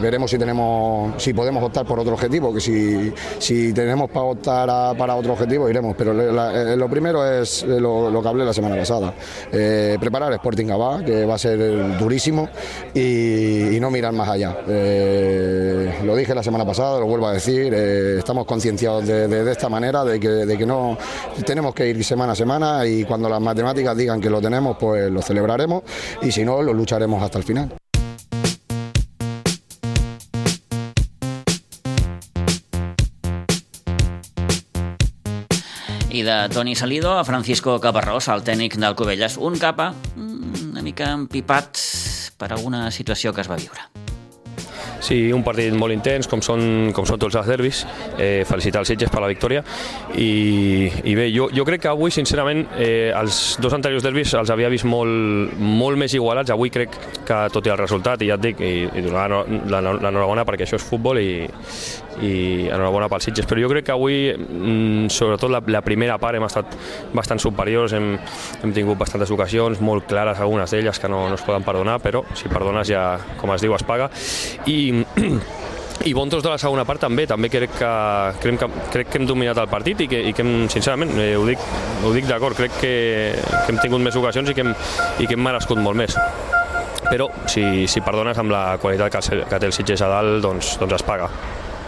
veremos 0.00 0.30
si 0.30 0.38
tenemos, 0.38 1.20
si 1.20 1.34
podemos 1.34 1.64
optar 1.64 1.84
por 1.84 1.98
otro 1.98 2.14
objetivo, 2.14 2.54
que 2.54 2.60
si 2.60 3.12
si 3.38 3.72
tenemos 3.72 4.10
para 4.10 4.24
optar 4.24 4.96
para 4.96 5.16
otro 5.16 5.32
objetivo, 5.32 5.68
iremos. 5.68 5.94
Pero 5.96 6.12
eh, 6.12 6.76
lo 6.76 6.88
primero 6.88 7.26
es 7.26 7.62
eh, 7.62 7.80
lo, 7.80 8.20
que 8.22 8.28
hablé 8.28 8.44
la 8.44 8.52
semana 8.52 8.76
pasada. 8.76 9.14
Eh, 9.52 9.96
preparar 10.00 10.32
Sporting 10.32 10.66
Gabá, 10.66 11.04
que 11.04 11.24
va 11.24 11.34
a 11.34 11.38
ser 11.38 11.98
durísimo, 11.98 12.48
y, 12.94 13.78
no 13.80 13.90
mirar 13.90 14.14
más 14.14 14.28
allá. 14.28 14.56
lo 16.04 16.16
dije 16.16 16.34
la 16.34 16.42
semana 16.42 16.64
pasada, 16.64 17.00
lo 17.00 17.06
vuelvo 17.06 17.26
a 17.26 17.32
decir, 17.32 17.74
estamos 17.74 18.46
concienciados 18.46 19.06
de, 19.06 19.52
esta 19.52 19.68
manera, 19.68 20.04
de 20.04 20.18
que 20.18 20.66
no 20.66 20.96
tenemos 21.44 21.74
que 21.74 21.88
ir 21.88 22.02
semana 22.02 22.32
a 22.32 22.36
semana 22.36 22.86
y 22.86 23.04
cuando 23.04 23.28
las 23.28 23.40
matemáticas 23.40 23.96
digan 23.96 24.20
que 24.20 24.30
lo 24.30 24.40
tenemos, 24.40 24.76
pues 24.78 25.10
lo 25.10 25.20
celebraremos 25.20 25.82
y 26.22 26.30
si 26.30 26.44
no, 26.44 26.62
lo 26.62 26.72
lucharemos 26.72 27.22
hasta 27.22 27.38
el 27.38 27.44
final. 27.44 27.83
I 36.14 36.22
de 36.22 36.48
Toni 36.48 36.76
Salido 36.76 37.18
a 37.18 37.24
Francisco 37.24 37.80
Caparrós, 37.82 38.28
el 38.30 38.44
tècnic 38.46 38.76
del 38.78 38.94
Covelles. 38.94 39.34
Un 39.34 39.58
capa 39.58 39.88
mm, 40.14 40.70
una 40.70 40.82
mica 40.86 41.10
empipat 41.10 41.80
per 42.38 42.52
alguna 42.54 42.86
situació 42.94 43.34
que 43.34 43.42
es 43.42 43.50
va 43.50 43.58
viure. 43.58 43.82
Sí, 45.04 45.32
un 45.34 45.42
partit 45.44 45.74
molt 45.76 45.92
intens, 45.92 46.28
com 46.30 46.40
són, 46.40 46.92
com 46.94 47.04
són 47.04 47.18
tots 47.20 47.34
els 47.36 47.50
derbis. 47.50 47.82
Eh, 48.14 48.46
felicitar 48.46 48.84
els 48.84 48.92
Sitges 48.92 49.10
per 49.12 49.20
la 49.20 49.28
victòria. 49.28 49.60
I, 50.14 50.86
i 51.02 51.16
bé, 51.18 51.26
jo, 51.34 51.50
jo 51.52 51.66
crec 51.66 51.82
que 51.82 51.90
avui, 51.90 52.14
sincerament, 52.14 52.62
eh, 52.78 53.10
els 53.10 53.58
dos 53.60 53.74
anteriors 53.76 54.06
derbis 54.06 54.32
els 54.38 54.54
havia 54.54 54.70
vist 54.72 54.86
molt, 54.88 55.58
molt 55.58 56.00
més 56.00 56.14
igualats. 56.14 56.54
Avui 56.54 56.72
crec 56.72 56.94
que, 57.26 57.42
tot 57.52 57.66
i 57.66 57.74
el 57.74 57.80
resultat, 57.82 58.22
i 58.22 58.30
ja 58.30 58.38
et 58.38 58.46
dic, 58.46 58.62
i, 58.62 58.86
i 58.86 59.04
donar 59.04 59.26
l'enhorabona 59.42 60.46
perquè 60.46 60.64
això 60.64 60.78
és 60.78 60.86
futbol 60.86 61.20
i, 61.20 61.42
i 62.22 62.68
enhorabona 62.68 63.08
pels 63.10 63.28
Sitges, 63.28 63.48
però 63.48 63.62
jo 63.62 63.70
crec 63.72 63.88
que 63.88 63.94
avui, 63.94 64.18
mm, 64.34 65.10
sobretot 65.12 65.50
la, 65.50 65.62
la 65.74 65.82
primera 65.86 66.18
part, 66.22 66.38
hem 66.38 66.46
estat 66.46 66.76
bastant 67.14 67.42
superiors, 67.42 67.94
hem, 67.96 68.14
hem 68.62 68.74
tingut 68.76 68.98
bastantes 69.00 69.32
ocasions, 69.34 69.80
molt 69.80 70.06
clares 70.10 70.40
algunes 70.40 70.70
d'elles 70.70 71.00
que 71.00 71.10
no, 71.10 71.26
no 71.28 71.38
es 71.38 71.44
poden 71.46 71.66
perdonar, 71.66 71.98
però 72.04 72.24
si 72.34 72.52
perdones 72.52 72.88
ja, 72.88 73.04
com 73.40 73.54
es 73.54 73.64
diu, 73.64 73.74
es 73.74 73.86
paga. 73.86 74.10
I 74.70 74.78
i 76.08 76.12
bon 76.12 76.28
tros 76.28 76.42
de 76.42 76.50
la 76.50 76.58
segona 76.60 76.84
part 76.84 77.00
també, 77.00 77.24
també 77.26 77.48
crec 77.48 77.78
que, 77.78 77.92
crec 78.42 78.58
que, 78.60 78.68
crec 78.92 79.12
que 79.12 79.20
hem 79.20 79.28
dominat 79.28 79.60
el 79.62 79.70
partit 79.72 80.02
i 80.04 80.08
que, 80.10 80.20
i 80.28 80.34
que 80.36 80.44
hem, 80.44 80.66
sincerament, 80.72 81.14
eh, 81.22 81.32
ho 81.38 81.46
dic, 81.48 81.62
ho 82.04 82.12
dic 82.12 82.26
d'acord, 82.28 82.58
crec 82.58 82.74
que, 82.80 82.94
que 83.38 83.72
hem 83.72 83.80
tingut 83.80 84.02
més 84.04 84.18
ocasions 84.20 84.50
i 84.50 84.56
que 84.56 84.66
hem, 84.66 84.74
i 85.22 85.28
que 85.30 85.38
hem 85.38 85.46
merescut 85.46 85.80
molt 85.80 85.96
més 85.96 86.18
però 87.04 87.28
si, 87.46 87.84
si 87.90 88.00
perdones 88.00 88.38
amb 88.40 88.52
la 88.52 88.78
qualitat 88.82 89.12
que, 89.12 89.44
que 89.50 89.60
té 89.60 89.68
el 89.68 89.76
Sitges 89.76 90.02
a 90.02 90.08
dalt, 90.10 90.40
doncs, 90.42 90.74
doncs 90.80 90.96
es 90.96 91.04
paga. 91.06 91.28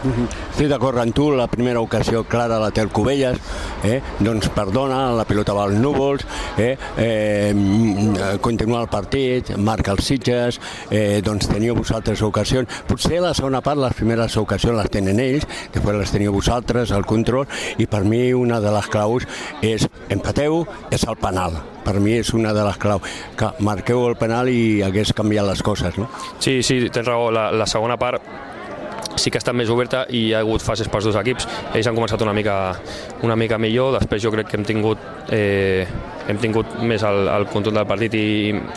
Estic 0.04 0.68
d'acord 0.68 1.00
amb 1.00 1.14
tu, 1.16 1.30
la 1.32 1.46
primera 1.48 1.80
ocasió 1.80 2.22
clara 2.28 2.58
la 2.60 2.68
té 2.74 2.82
el 2.84 2.90
Cubelles, 2.94 3.38
eh? 3.84 4.00
doncs 4.20 4.50
perdona, 4.54 4.98
la 5.16 5.24
pilota 5.28 5.54
va 5.56 5.64
als 5.66 5.78
núvols, 5.80 6.24
eh? 6.60 6.76
Eh, 7.00 8.38
continua 8.44 8.82
el 8.84 8.90
partit, 8.92 9.54
marca 9.56 9.94
els 9.94 10.04
Sitges, 10.06 10.60
eh, 10.90 11.22
doncs 11.24 11.48
teniu 11.50 11.76
vosaltres 11.78 12.22
ocasions. 12.22 12.82
Potser 12.88 13.22
la 13.24 13.32
segona 13.34 13.62
part, 13.64 13.80
les 13.80 13.96
primeres 13.96 14.36
ocasions 14.36 14.76
les 14.76 14.90
tenen 14.92 15.20
ells, 15.22 15.46
després 15.74 15.96
les 15.98 16.12
teniu 16.12 16.34
vosaltres, 16.36 16.92
el 16.92 17.06
control, 17.08 17.46
i 17.78 17.88
per 17.88 18.04
mi 18.04 18.32
una 18.36 18.60
de 18.60 18.72
les 18.74 18.90
claus 18.92 19.26
és 19.64 19.88
empateu, 20.12 20.64
és 20.90 21.06
el 21.08 21.16
penal. 21.20 21.56
Per 21.86 22.00
mi 22.02 22.16
és 22.18 22.32
una 22.34 22.52
de 22.52 22.64
les 22.66 22.76
claus, 22.82 23.16
que 23.38 23.52
marqueu 23.64 24.04
el 24.08 24.18
penal 24.18 24.50
i 24.50 24.82
hagués 24.82 25.14
canviat 25.16 25.46
les 25.46 25.62
coses. 25.62 25.96
No? 25.98 26.10
Sí, 26.38 26.60
sí, 26.66 26.82
tens 26.90 27.08
raó, 27.08 27.30
la, 27.30 27.48
la 27.54 27.66
segona 27.70 27.96
part 27.96 28.54
sí 29.16 29.30
que 29.30 29.40
ha 29.40 29.42
estat 29.42 29.56
més 29.56 29.70
oberta 29.72 30.04
i 30.10 30.26
hi 30.28 30.34
ha 30.34 30.42
hagut 30.44 30.64
fases 30.64 30.90
pels 30.92 31.08
dos 31.08 31.16
equips. 31.20 31.48
Ells 31.74 31.88
han 31.88 31.96
començat 31.96 32.22
una 32.24 32.34
mica, 32.36 32.56
una 33.26 33.36
mica 33.36 33.58
millor, 33.58 33.96
després 33.98 34.22
jo 34.22 34.32
crec 34.34 34.50
que 34.50 34.60
hem 34.60 34.66
tingut 34.68 35.32
eh, 35.32 35.86
hem 36.28 36.40
tingut 36.42 36.76
més 36.82 37.02
el, 37.06 37.28
el 37.30 37.46
control 37.52 37.78
del 37.80 37.88
partit 37.88 38.14
i, 38.18 38.26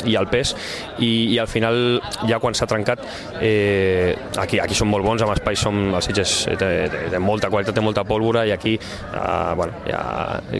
i 0.09 0.15
el 0.19 0.29
pes 0.31 0.53
i, 0.99 1.09
i 1.33 1.39
al 1.41 1.49
final 1.49 1.99
ja 2.29 2.39
quan 2.41 2.55
s'ha 2.57 2.67
trencat 2.69 3.03
eh, 3.41 4.15
aquí, 4.37 4.59
aquí 4.61 4.77
som 4.77 4.89
molt 4.91 5.05
bons 5.05 5.23
amb 5.25 5.33
espais 5.35 5.59
som, 5.59 5.79
els 5.95 6.09
Sitges 6.09 6.35
eh, 6.49 6.57
té, 6.59 6.69
té, 6.91 7.03
té 7.13 7.21
molta 7.21 7.51
qualitat, 7.51 7.75
té 7.75 7.83
molta 7.83 8.05
pólvora 8.07 8.45
i 8.47 8.53
aquí 8.55 8.75
eh, 8.77 9.53
bueno, 9.59 9.83
ja, 9.87 10.01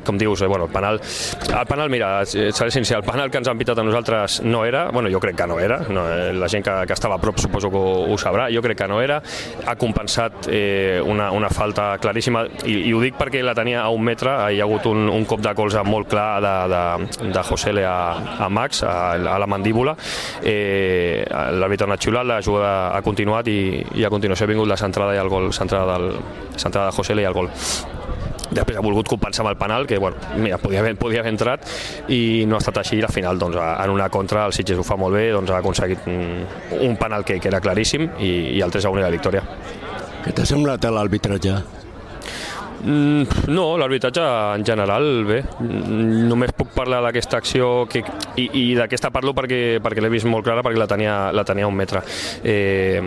com 0.06 0.20
dius, 0.20 0.44
eh, 0.44 0.50
bueno, 0.50 0.70
el 0.70 0.74
penal 0.74 1.00
el 1.00 1.68
penal, 1.70 1.90
mira, 1.90 2.12
seré 2.26 2.72
sincer, 2.72 2.98
el 2.98 3.08
penal 3.08 3.32
que 3.32 3.42
ens 3.42 3.50
han 3.52 3.60
pitat 3.60 3.80
a 3.80 3.86
nosaltres 3.86 4.42
no 4.46 4.64
era, 4.66 4.88
bueno, 4.96 5.12
jo 5.12 5.22
crec 5.24 5.38
que 5.40 5.48
no 5.48 5.60
era 5.60 5.82
no, 5.90 6.06
eh, 6.10 6.34
la 6.34 6.50
gent 6.50 6.66
que, 6.66 6.76
que 6.88 6.98
estava 6.98 7.20
a 7.20 7.22
prop 7.22 7.40
suposo 7.40 7.72
que 7.72 7.78
ho, 7.78 8.06
ho 8.14 8.18
sabrà, 8.22 8.50
jo 8.54 8.64
crec 8.66 8.82
que 8.84 8.90
no 8.90 9.02
era 9.02 9.22
ha 9.66 9.76
compensat 9.80 10.50
eh, 10.50 11.02
una, 11.06 11.32
una 11.36 11.50
falta 11.50 11.92
claríssima 12.02 12.46
i, 12.66 12.80
i 12.90 12.94
ho 12.94 13.02
dic 13.04 13.18
perquè 13.20 13.44
la 13.46 13.56
tenia 13.58 13.84
a 13.84 13.90
un 13.94 14.04
metre, 14.06 14.34
hi 14.54 14.62
ha 14.62 14.68
hagut 14.68 14.88
un, 14.90 15.08
un 15.12 15.26
cop 15.30 15.44
de 15.44 15.54
colze 15.58 15.84
molt 15.88 16.10
clar 16.12 16.30
de, 16.44 16.56
de 16.72 16.79
de, 16.80 17.30
de 17.34 17.44
Josele 17.44 17.86
a, 17.86 17.98
a 18.46 18.50
Max, 18.50 18.84
a, 18.84 19.14
a 19.14 19.38
la 19.40 19.48
mandíbula. 19.48 19.96
Eh, 20.44 21.26
L'àrbitre 21.30 21.88
ha 21.88 21.92
anat 21.92 22.08
xiulat, 22.08 22.28
la 22.28 22.42
jugada 22.46 22.74
ha 22.96 23.02
continuat 23.06 23.48
i, 23.52 23.60
i 24.00 24.06
a 24.06 24.12
continuació 24.14 24.48
ha 24.48 24.54
vingut 24.54 24.70
la 24.70 24.80
centrada 24.80 25.16
i 25.16 25.22
el 25.22 25.32
gol, 25.32 25.52
centrada, 25.54 25.98
del, 25.98 26.20
centrada 26.58 26.90
de 26.90 26.98
Josele 26.98 27.26
i 27.26 27.30
el 27.30 27.38
gol 27.38 27.52
després 28.50 28.78
ha 28.80 28.82
volgut 28.82 29.08
compensar 29.10 29.44
amb 29.44 29.52
el 29.52 29.58
penal 29.60 29.86
que 29.86 29.98
bueno, 30.02 30.18
mira, 30.38 30.58
podia, 30.58 30.80
haver, 30.82 30.96
podia 30.98 31.22
haver 31.22 31.34
entrat 31.36 31.68
i 32.10 32.46
no 32.50 32.58
ha 32.58 32.64
estat 32.64 32.82
així 32.82 32.98
i 32.98 33.04
al 33.06 33.14
final 33.14 33.38
doncs, 33.42 33.60
en 33.62 33.94
una 33.94 34.10
contra 34.10 34.48
el 34.50 34.56
Sitges 34.58 34.80
ho 34.80 34.86
fa 34.86 34.98
molt 34.98 35.16
bé 35.16 35.30
doncs, 35.36 35.52
ha 35.54 35.60
aconseguit 35.62 36.08
un, 36.10 36.48
un 36.82 36.98
penal 36.98 37.26
que, 37.26 37.40
que 37.40 37.52
era 37.52 37.62
claríssim 37.62 38.10
i, 38.18 38.32
i 38.58 38.64
el 38.66 38.74
3 38.74 38.90
a 38.90 38.96
1 38.96 39.04
i 39.04 39.06
la 39.06 39.14
victòria 39.14 39.46
Què 40.24 40.34
t'ha 40.36 40.48
semblat 40.50 40.90
l'arbitratge? 40.90 41.54
Mm, 41.60 41.79
no, 42.84 43.66
l'arbitratge 43.78 44.24
en 44.56 44.64
general, 44.66 45.08
bé. 45.28 45.40
Només 45.60 46.54
puc 46.56 46.72
parlar 46.76 47.02
d'aquesta 47.04 47.40
acció 47.42 47.70
que, 47.92 48.02
i, 48.40 48.48
i 48.48 48.64
d'aquesta 48.78 49.12
parlo 49.14 49.34
perquè, 49.38 49.80
perquè 49.84 50.04
l'he 50.04 50.12
vist 50.14 50.28
molt 50.30 50.48
clara, 50.48 50.64
perquè 50.66 50.80
la 50.80 50.88
tenia, 50.90 51.18
la 51.36 51.46
tenia 51.48 51.68
un 51.68 51.76
metre. 51.76 52.04
Eh, 52.44 53.02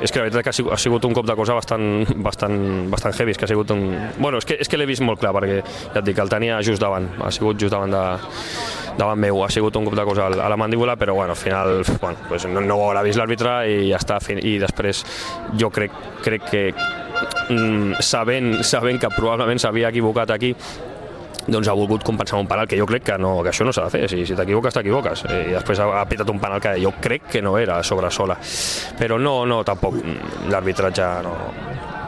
és 0.00 0.12
que 0.12 0.20
la 0.20 0.26
veritat 0.26 0.46
que 0.46 0.52
ha 0.52 0.56
sigut, 0.56 0.74
ha 0.76 0.80
sigut 0.80 1.08
un 1.08 1.16
cop 1.16 1.26
de 1.28 1.36
cosa 1.38 1.56
bastant, 1.58 2.06
bastant, 2.22 2.58
bastant 2.92 3.16
heavy, 3.18 3.34
és 3.34 3.40
que 3.40 3.48
ha 3.48 3.52
sigut 3.52 3.72
un... 3.74 3.86
Bueno, 4.18 4.38
és 4.38 4.48
que, 4.48 4.58
és 4.60 4.70
que 4.70 4.78
l'he 4.78 4.88
vist 4.88 5.04
molt 5.06 5.22
clar, 5.22 5.34
perquè 5.36 5.60
ja 5.62 6.00
et 6.00 6.06
dic, 6.06 6.20
el 6.22 6.32
tenia 6.32 6.60
just 6.66 6.82
davant, 6.82 7.08
ha 7.22 7.32
sigut 7.34 7.58
just 7.60 7.74
davant 7.74 7.94
de, 7.94 8.04
davant 8.96 9.20
meu, 9.20 9.42
ha 9.44 9.50
sigut 9.52 9.76
un 9.76 9.88
cop 9.88 9.96
de 9.98 10.04
cosa 10.08 10.28
a 10.30 10.48
la 10.52 10.56
mandíbula, 10.56 10.96
però 10.96 11.14
bueno, 11.14 11.32
al 11.32 11.40
final 11.40 11.82
bueno, 12.00 12.18
pues 12.28 12.46
no, 12.46 12.60
no 12.60 12.76
ho 12.76 12.86
haurà 12.88 13.02
vist 13.04 13.20
l'àrbitre 13.20 13.58
i 13.68 13.90
ja 13.90 14.00
està, 14.00 14.20
i 14.36 14.56
després 14.62 15.04
jo 15.58 15.70
crec, 15.70 15.92
crec 16.24 16.48
que 16.50 16.62
mm, 16.72 17.05
sabent, 18.00 18.52
sabent 18.66 19.00
que 19.00 19.10
probablement 19.14 19.60
s'havia 19.62 19.90
equivocat 19.94 20.34
aquí 20.34 20.54
doncs 21.46 21.68
ha 21.68 21.74
volgut 21.78 22.02
compensar 22.02 22.40
un 22.40 22.48
penal 22.50 22.66
que 22.66 22.78
jo 22.78 22.86
crec 22.86 23.04
que, 23.06 23.18
no, 23.18 23.38
que 23.42 23.52
això 23.52 23.64
no 23.66 23.72
s'ha 23.72 23.86
de 23.86 23.92
fer, 23.94 24.08
si, 24.10 24.24
si 24.26 24.34
t'equivoques 24.34 24.74
t'equivoques. 24.74 25.24
Eh, 25.30 25.42
i 25.52 25.54
després 25.54 25.78
ha, 25.78 25.88
ha 26.00 26.06
pitat 26.10 26.30
un 26.32 26.40
penal 26.42 26.60
que 26.62 26.74
jo 26.82 26.92
crec 27.02 27.28
que 27.36 27.42
no 27.42 27.56
era 27.58 27.82
sobre 27.86 28.10
sola 28.10 28.36
però 28.98 29.18
no, 29.18 29.44
no, 29.46 29.62
tampoc 29.64 30.00
l'arbitratge 30.50 31.10
no, 31.22 31.34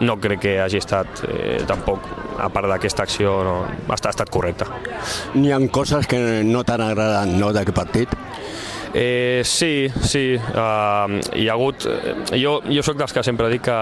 no 0.01 0.17
crec 0.21 0.43
que 0.43 0.57
hagi 0.63 0.81
estat 0.83 1.23
eh, 1.29 1.59
tampoc 1.69 2.07
a 2.39 2.49
part 2.55 2.71
d'aquesta 2.71 3.07
acció 3.07 3.39
no, 3.47 3.57
ha, 3.67 3.95
estat, 3.95 4.11
ha 4.11 4.15
estat 4.17 4.31
correcta. 4.31 4.69
N'hi 5.35 5.53
ha 5.53 5.59
coses 5.75 6.07
que 6.11 6.43
no 6.47 6.65
t'han 6.67 6.85
agradat 6.87 7.35
no, 7.35 7.53
d'aquest 7.55 7.77
partit? 7.77 8.15
Eh, 8.95 9.43
sí, 9.45 9.89
sí. 10.03 10.37
Uh, 10.37 11.19
hi 11.37 11.49
ha 11.49 11.53
hagut... 11.53 11.85
Eh, 11.87 12.15
jo, 12.41 12.59
jo 12.67 12.83
sóc 12.83 12.99
dels 12.99 13.13
que 13.13 13.23
sempre 13.27 13.51
dic 13.53 13.67
que 13.69 13.77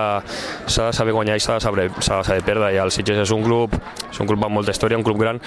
s'ha 0.67 0.89
de 0.89 0.97
saber 0.97 1.15
guanyar 1.15 1.37
i 1.39 1.43
s'ha 1.43 1.59
de, 1.59 1.65
saber, 1.65 1.89
de 1.91 2.03
saber 2.03 2.43
perdre 2.47 2.73
i 2.75 2.81
el 2.83 2.93
Sitges 2.95 3.23
és 3.27 3.33
un 3.35 3.45
club, 3.45 3.77
és 4.11 4.21
un 4.23 4.29
club 4.29 4.45
amb 4.47 4.59
molta 4.59 4.75
història, 4.75 4.99
un 4.99 5.07
club 5.07 5.21
gran. 5.23 5.41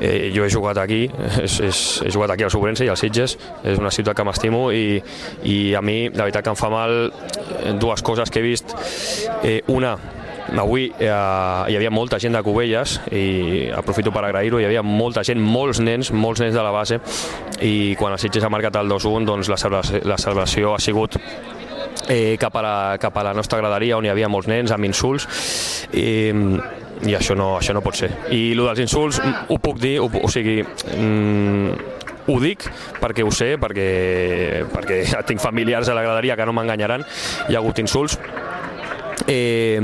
Eh, 0.00 0.28
jo 0.34 0.44
he 0.44 0.52
jugat 0.52 0.78
aquí, 0.82 1.06
és, 1.42 1.58
és, 1.64 1.82
he 2.06 2.12
jugat 2.14 2.34
aquí 2.34 2.46
al 2.46 2.52
Sobrense 2.54 2.86
i 2.86 2.92
al 2.92 3.00
Sitges, 3.00 3.38
és 3.64 3.80
una 3.80 3.92
ciutat 3.94 4.18
que 4.18 4.28
m'estimo 4.28 4.68
i, 4.74 5.00
i 5.48 5.58
a 5.74 5.82
mi 5.82 6.00
la 6.08 6.28
veritat 6.28 6.44
que 6.44 6.54
em 6.54 6.60
fa 6.60 6.70
mal 6.72 6.98
dues 7.80 8.04
coses 8.04 8.30
que 8.30 8.42
he 8.42 8.46
vist. 8.46 8.76
Eh, 9.42 9.60
una, 9.72 9.96
Avui 10.56 10.88
eh, 10.98 11.08
hi 11.08 11.76
havia 11.76 11.90
molta 11.92 12.18
gent 12.18 12.32
de 12.32 12.42
Cubelles 12.42 12.98
i 13.12 13.68
aprofito 13.74 14.12
per 14.14 14.24
agrair-ho, 14.24 14.60
hi 14.62 14.68
havia 14.68 14.82
molta 14.82 15.24
gent, 15.26 15.42
molts 15.42 15.82
nens, 15.84 16.12
molts 16.12 16.40
nens 16.40 16.56
de 16.56 16.64
la 16.64 16.72
base 16.72 17.00
i 17.60 17.94
quan 18.00 18.14
el 18.16 18.22
Sitges 18.22 18.46
ha 18.46 18.52
marcat 18.52 18.80
el 18.80 18.88
2-1 18.88 19.28
doncs 19.28 19.52
la 19.52 19.58
la 20.08 20.16
celebració 20.16 20.74
ha 20.74 20.80
sigut 20.80 21.18
eh, 22.08 22.36
cap, 22.40 22.56
a 22.56 22.62
la, 22.62 22.98
cap 23.00 23.16
a 23.16 23.24
la 23.24 23.34
nostra 23.34 23.58
graderia 23.58 23.98
on 23.98 24.06
hi 24.06 24.12
havia 24.12 24.30
molts 24.32 24.48
nens 24.48 24.72
amb 24.72 24.88
insults 24.88 25.28
i, 25.92 26.32
i 27.06 27.14
això 27.14 27.36
no, 27.38 27.54
això 27.58 27.76
no 27.76 27.84
pot 27.84 27.98
ser. 27.98 28.10
I 28.34 28.52
el 28.54 28.64
dels 28.64 28.82
insults 28.86 29.20
ho 29.20 29.58
puc 29.62 29.80
dir, 29.82 29.98
ho, 30.02 30.08
o 30.08 30.30
sigui, 30.32 30.62
mm, 30.64 31.96
ho 32.28 32.38
dic 32.42 32.66
perquè 33.00 33.24
ho 33.24 33.32
sé, 33.34 33.54
perquè, 33.60 33.88
perquè 34.72 35.02
tinc 35.28 35.42
familiars 35.44 35.88
a 35.88 35.96
la 35.98 36.04
graderia 36.06 36.36
que 36.36 36.48
no 36.48 36.56
m'enganyaran, 36.56 37.06
hi 37.48 37.56
ha 37.56 37.62
hagut 37.62 37.80
insults, 37.84 38.18
eh, 39.26 39.78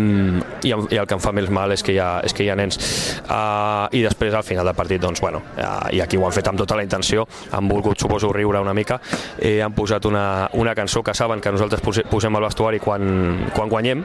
i, 0.63 0.71
i 0.71 0.99
el 1.01 1.07
que 1.07 1.17
em 1.17 1.23
fa 1.23 1.33
més 1.37 1.51
mal 1.51 1.73
és 1.75 1.83
que 1.83 1.95
hi 1.95 2.01
ha, 2.03 2.21
és 2.25 2.35
que 2.35 2.45
hi 2.45 2.51
ha 2.53 2.59
nens. 2.59 2.79
Uh, 3.25 3.89
i 3.97 4.03
després 4.05 4.35
al 4.35 4.47
final 4.47 4.67
del 4.69 4.77
partit 4.77 5.03
doncs, 5.03 5.21
bueno, 5.25 5.43
uh, 5.59 5.89
i 5.95 6.01
aquí 6.05 6.19
ho 6.21 6.27
han 6.27 6.35
fet 6.35 6.49
amb 6.51 6.61
tota 6.61 6.77
la 6.79 6.85
intenció 6.87 7.27
han 7.51 7.69
volgut 7.69 8.01
suposo 8.01 8.33
riure 8.33 8.61
una 8.61 8.75
mica 8.75 9.01
eh, 9.39 9.61
han 9.63 9.75
posat 9.75 10.07
una, 10.07 10.49
una 10.61 10.75
cançó 10.75 11.03
que 11.03 11.15
saben 11.15 11.41
que 11.41 11.53
nosaltres 11.53 11.83
posem 12.11 12.37
al 12.37 12.49
vestuari 12.49 12.81
quan, 12.83 13.49
quan 13.55 13.73
guanyem 13.73 14.05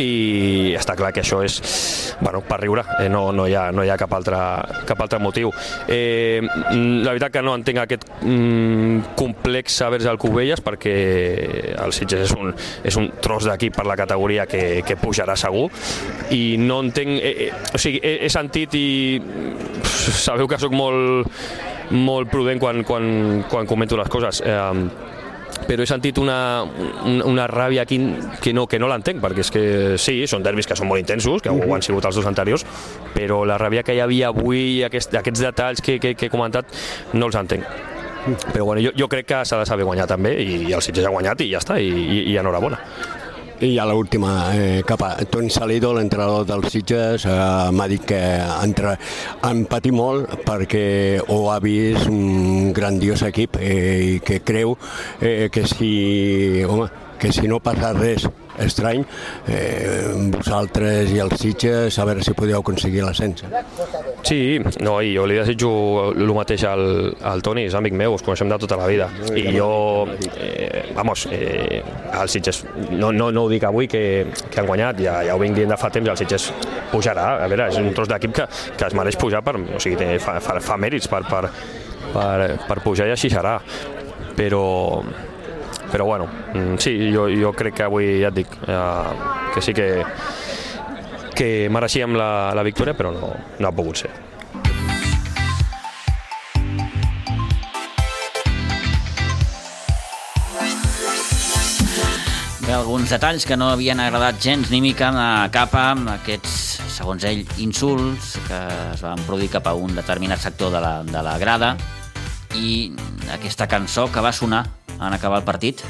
i 0.00 0.72
està 0.78 0.94
clar 0.96 1.12
que 1.12 1.22
això 1.22 1.42
és 1.44 1.58
bueno, 2.22 2.40
per 2.46 2.60
riure, 2.62 2.84
eh, 3.00 3.08
no, 3.12 3.26
no, 3.32 3.46
hi 3.48 3.54
ha, 3.58 3.66
no 3.74 3.84
hi 3.84 3.90
ha 3.90 3.98
cap, 4.00 4.12
altre, 4.16 4.38
cap 4.88 5.00
altre 5.02 5.18
motiu. 5.22 5.50
Eh, 5.88 6.40
la 6.42 7.12
veritat 7.12 7.34
que 7.34 7.42
no 7.44 7.56
entenc 7.58 7.82
aquest 7.82 8.06
mm, 8.22 9.14
complex 9.18 9.80
vers 9.92 10.06
el 10.08 10.20
Cubelles 10.22 10.62
perquè 10.64 10.94
el 11.82 11.94
Sitges 11.96 12.28
és 12.28 12.36
un, 12.36 12.52
és 12.84 12.98
un 13.00 13.10
tros 13.22 13.48
d'equip 13.48 13.76
per 13.76 13.86
la 13.88 13.98
categoria 13.98 14.46
que, 14.46 14.82
que 14.86 14.98
pujarà 15.00 15.36
segur. 15.36 15.68
I 16.32 16.56
no 16.62 16.80
entenc 16.86 17.18
eh, 17.18 17.34
eh, 17.48 17.52
o 17.74 17.82
sigui, 17.82 18.00
he, 18.02 18.18
he 18.26 18.32
sentit 18.32 18.78
i 18.78 18.86
sabeu 19.82 20.48
que 20.48 20.60
sóc 20.62 20.74
molt 20.76 21.30
molt 21.92 22.30
prudent 22.32 22.60
quan, 22.60 22.80
quan, 22.88 23.42
quan 23.50 23.66
comento 23.68 23.98
les 23.98 24.08
coses. 24.08 24.40
Eh, 24.46 25.11
però 25.66 25.84
he 25.84 25.88
sentit 25.88 26.18
una, 26.18 26.64
una, 27.24 27.46
ràbia 27.50 27.84
aquí 27.86 27.98
que 28.42 28.52
no, 28.54 28.66
que 28.66 28.80
no 28.82 28.90
l'entenc, 28.90 29.22
perquè 29.22 29.44
és 29.44 29.52
que 29.54 29.64
sí, 30.00 30.18
són 30.30 30.44
derbis 30.44 30.68
que 30.68 30.76
són 30.78 30.90
molt 30.90 31.02
intensos, 31.02 31.42
que 31.44 31.52
ho 31.52 31.74
han 31.74 31.84
sigut 31.84 32.06
els 32.08 32.18
dos 32.18 32.28
anteriors, 32.28 32.66
però 33.14 33.42
la 33.48 33.58
ràbia 33.60 33.84
que 33.86 33.96
hi 33.96 34.02
havia 34.04 34.32
avui, 34.32 34.82
aquest, 34.86 35.14
aquests 35.18 35.46
detalls 35.46 35.82
que, 35.84 35.98
que, 36.02 36.14
que 36.18 36.28
he 36.28 36.32
comentat, 36.32 36.70
no 37.14 37.30
els 37.30 37.38
entenc. 37.38 37.66
Però 38.52 38.68
bueno, 38.68 38.82
jo, 38.84 38.92
jo 38.94 39.08
crec 39.10 39.26
que 39.32 39.40
s'ha 39.44 39.58
de 39.58 39.66
saber 39.66 39.86
guanyar 39.88 40.06
també, 40.10 40.36
i, 40.38 40.62
i 40.68 40.76
el 40.76 40.82
Sitges 40.84 41.08
ha 41.08 41.14
guanyat 41.14 41.42
i 41.42 41.50
ja 41.50 41.62
està, 41.62 41.80
i, 41.82 41.90
i, 41.90 42.22
i 42.32 42.38
enhorabona. 42.38 42.78
I 43.62 43.78
a 43.78 43.84
l'última 43.86 44.50
eh, 44.56 44.82
capa, 44.82 45.14
Toni 45.30 45.48
Salido, 45.48 45.92
l'entrenador 45.94 46.42
dels 46.42 46.72
Sitges, 46.74 47.22
eh, 47.30 47.34
m'ha 47.70 47.86
dit 47.86 48.02
que 48.02 48.18
entre, 48.42 48.96
han 49.46 49.60
patit 49.70 49.94
molt 49.94 50.32
perquè 50.42 51.20
ho 51.30 51.38
ha 51.52 51.60
vist 51.62 52.10
un 52.10 52.72
grandiós 52.74 53.22
equip 53.28 53.60
eh, 53.62 54.16
i 54.16 54.18
que 54.18 54.40
creu 54.42 54.74
eh, 55.20 55.46
que 55.54 55.62
si, 55.70 55.92
home, 56.66 56.90
que 57.22 57.30
si 57.30 57.46
no 57.46 57.60
passa 57.62 57.92
res 57.94 58.24
estrany, 58.58 59.04
eh, 59.46 60.10
vosaltres 60.34 61.12
i 61.14 61.20
els 61.22 61.38
Sitges, 61.38 61.98
a 62.02 62.06
veure 62.08 62.24
si 62.26 62.34
podeu 62.34 62.58
aconseguir 62.58 63.04
l'ascens. 63.04 63.44
Sí, 64.26 64.58
no, 64.82 64.96
i 64.98 65.14
jo 65.14 65.28
li 65.30 65.38
desitjo 65.38 65.70
el 66.10 66.34
mateix 66.34 66.66
al, 66.66 66.84
al 67.30 67.44
Toni, 67.46 67.68
és 67.70 67.76
amic 67.78 67.94
meu, 67.98 68.16
us 68.18 68.26
coneixem 68.26 68.50
de 68.50 68.58
tota 68.64 68.80
la 68.80 68.90
vida. 68.90 69.08
I 69.38 69.46
jo, 69.54 69.70
eh, 70.34 70.88
vamos, 70.98 71.28
eh, 71.30 71.80
el 72.10 72.32
Sitges, 72.32 72.64
no, 72.90 73.12
no, 73.14 73.30
no 73.30 73.46
ho 73.46 73.52
dic 73.52 73.70
avui 73.70 73.86
que, 73.86 74.04
que 74.50 74.60
han 74.60 74.66
guanyat, 74.66 74.98
ja, 75.06 75.20
ja 75.28 75.38
ho 75.38 75.42
vinc 75.42 75.56
dient 75.56 75.70
de 75.70 75.78
fa 75.78 75.92
temps, 75.94 76.10
el 76.10 76.18
Sitges 76.18 76.50
pujarà, 76.90 77.36
a 77.38 77.50
veure, 77.52 77.70
és 77.70 77.78
un 77.78 77.92
tros 77.94 78.10
d'equip 78.10 78.34
que, 78.40 78.50
que 78.76 78.90
es 78.90 78.98
mereix 78.98 79.20
pujar, 79.20 79.46
per, 79.46 79.60
o 79.62 79.82
sigui, 79.82 80.18
fa, 80.18 80.40
fa, 80.42 80.58
fa 80.58 80.80
mèrits 80.80 81.06
per, 81.12 81.22
per, 81.30 81.46
per, 82.12 82.56
per 82.66 82.82
pujar 82.82 83.06
i 83.06 83.14
així 83.14 83.30
serà. 83.30 83.60
Però, 84.32 84.64
però 85.92 86.06
bueno, 86.06 86.26
mm, 86.54 86.78
sí, 86.80 87.12
jo, 87.12 87.28
jo 87.28 87.52
crec 87.52 87.76
que 87.76 87.84
avui 87.84 88.06
ja 88.22 88.32
et 88.32 88.40
dic 88.40 88.48
eh, 88.64 89.12
que 89.52 89.60
sí 89.60 89.76
que 89.76 89.88
que 91.36 91.68
mereixíem 91.68 92.16
la, 92.16 92.52
la 92.56 92.64
victòria 92.64 92.96
però 92.96 93.12
no, 93.12 93.28
no 93.60 93.68
ha 93.68 93.72
pogut 93.76 94.00
ser. 94.00 94.10
Bé, 102.62 102.72
alguns 102.72 103.12
detalls 103.12 103.44
que 103.44 103.56
no 103.60 103.68
havien 103.72 104.00
agradat 104.00 104.40
gens 104.40 104.70
ni 104.72 104.80
mica 104.80 105.12
a 105.12 105.48
Capa, 105.52 105.90
aquests, 106.16 106.78
segons 106.96 107.24
ell, 107.28 107.42
insults 107.60 108.36
que 108.46 108.60
es 108.94 109.02
van 109.04 109.20
produir 109.26 109.50
cap 109.52 109.68
a 109.68 109.74
un 109.76 109.92
determinat 109.98 110.40
sector 110.40 110.72
de 110.72 110.80
la, 110.80 110.94
de 111.04 111.24
la 111.26 111.36
grada. 111.42 111.74
I 112.56 112.92
aquesta 113.32 113.66
cançó 113.68 114.06
que 114.12 114.24
va 114.24 114.32
sonar 114.32 114.66
en 115.08 115.16
acabar 115.16 115.40
el 115.40 115.46
partit, 115.46 115.82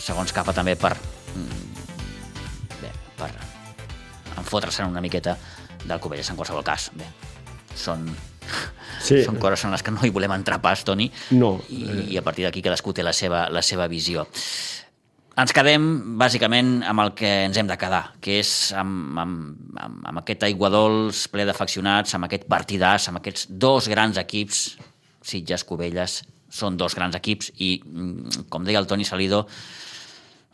segons 0.00 0.32
Capa 0.32 0.54
també 0.56 0.76
per 0.80 0.94
bé, 2.80 2.90
per 3.18 3.30
enfotre-se'n 4.40 4.88
una 4.88 5.02
miqueta 5.04 5.36
del 5.84 6.00
Covelles 6.00 6.30
en 6.30 6.38
qualsevol 6.38 6.64
cas. 6.66 6.90
Bé, 6.96 7.06
són, 7.76 8.08
sí. 9.00 9.22
són 9.24 9.38
coses 9.42 9.64
en 9.66 9.74
les 9.74 9.84
que 9.84 9.94
no 9.94 10.04
hi 10.04 10.12
volem 10.14 10.34
entrar 10.38 10.60
pas, 10.62 10.84
Toni, 10.86 11.10
no. 11.36 11.58
i, 11.68 12.14
i 12.14 12.20
a 12.20 12.24
partir 12.26 12.48
d'aquí 12.48 12.64
cadascú 12.64 12.94
té 12.96 13.06
la 13.06 13.14
seva, 13.16 13.46
la 13.52 13.62
seva 13.66 13.88
visió. 13.90 14.26
Ens 15.40 15.54
quedem, 15.56 15.84
bàsicament, 16.20 16.80
amb 16.84 17.00
el 17.04 17.14
que 17.16 17.28
ens 17.46 17.56
hem 17.56 17.68
de 17.70 17.76
quedar, 17.80 18.02
que 18.20 18.40
és 18.42 18.50
amb, 18.76 19.14
amb, 19.22 19.78
amb, 19.78 20.02
amb 20.10 20.20
aquest 20.20 20.42
aiguadols 20.50 21.22
ple 21.32 21.46
d'afeccionats, 21.48 22.12
amb 22.18 22.26
aquest 22.26 22.44
partidàs, 22.50 23.06
amb 23.08 23.22
aquests 23.22 23.46
dos 23.48 23.88
grans 23.88 24.20
equips, 24.20 24.66
Sitges, 25.24 25.64
Covelles, 25.68 26.18
són 26.50 26.76
dos 26.76 26.96
grans 26.98 27.16
equips 27.16 27.52
i, 27.58 27.80
mm, 27.84 28.48
com 28.50 28.66
deia 28.66 28.82
el 28.82 28.88
Toni 28.90 29.06
Salido, 29.06 29.46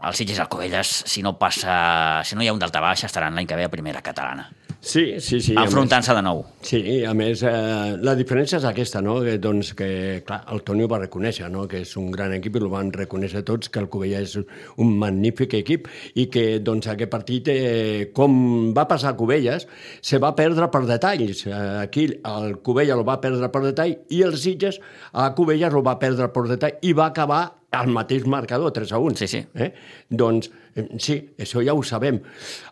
el 0.04 0.14
Sitges 0.14 0.38
i 0.38 0.44
el 0.44 0.48
Covelles, 0.52 0.92
si 1.08 1.22
no 1.24 1.38
passa, 1.40 2.22
si 2.24 2.36
no 2.36 2.44
hi 2.44 2.48
ha 2.48 2.54
un 2.54 2.60
delta 2.60 2.84
baixa, 2.84 3.08
estaran 3.08 3.34
l'any 3.34 3.48
que 3.48 3.56
ve 3.56 3.64
a 3.64 3.72
primera 3.72 4.04
catalana. 4.04 4.50
Sí, 4.86 5.18
sí, 5.18 5.40
sí. 5.40 5.54
Enfrontant-se 5.58 6.14
de 6.14 6.20
nou. 6.22 6.44
Sí, 6.62 6.78
a 7.02 7.10
més, 7.18 7.40
eh, 7.42 7.96
la 8.06 8.12
diferència 8.14 8.60
és 8.60 8.66
aquesta, 8.68 9.00
no? 9.02 9.16
Que, 9.24 9.34
doncs, 9.42 9.72
que, 9.74 9.88
clar, 10.26 10.44
el 10.54 10.62
Toni 10.62 10.84
ho 10.84 10.88
va 10.92 11.00
reconèixer, 11.00 11.48
no? 11.50 11.64
Que 11.66 11.80
és 11.82 11.96
un 11.98 12.12
gran 12.14 12.36
equip 12.36 12.54
i 12.54 12.62
ho 12.62 12.70
van 12.70 12.92
reconèixer 12.94 13.42
tots, 13.48 13.66
que 13.66 13.82
el 13.82 13.88
Covella 13.90 14.22
és 14.22 14.36
un 14.38 14.94
magnífic 15.00 15.58
equip 15.58 15.90
i 16.14 16.28
que, 16.30 16.60
doncs, 16.62 16.86
aquest 16.92 17.10
partit, 17.10 17.50
eh, 17.50 18.12
com 18.14 18.70
va 18.78 18.86
passar 18.86 19.10
a 19.10 19.18
Covelles, 19.18 19.66
se 20.00 20.22
va 20.22 20.36
perdre 20.38 20.70
per 20.70 20.84
detalls. 20.86 21.42
Eh, 21.50 21.58
aquí 21.82 22.06
el 22.22 22.60
Covella 22.62 22.94
el 22.94 23.02
va 23.02 23.18
perdre 23.20 23.50
per 23.50 23.66
detall 23.66 23.98
i 24.08 24.22
el 24.22 24.38
Sitges 24.38 24.78
a 25.12 25.32
Covelles 25.34 25.74
el 25.74 25.82
va 25.82 25.98
perdre 25.98 26.30
per 26.30 26.46
detall 26.46 26.78
i 26.86 26.94
va 26.94 27.10
acabar 27.10 27.42
al 27.76 27.90
mateix 27.92 28.24
marcador, 28.26 28.72
3 28.72 28.92
a 28.92 28.98
1. 28.98 29.16
Sí, 29.16 29.26
sí. 29.28 29.42
Eh? 29.54 29.72
Doncs 30.08 30.48
eh, 30.48 30.65
sí, 30.98 31.18
això 31.38 31.64
ja 31.64 31.74
ho 31.74 31.82
sabem. 31.82 32.20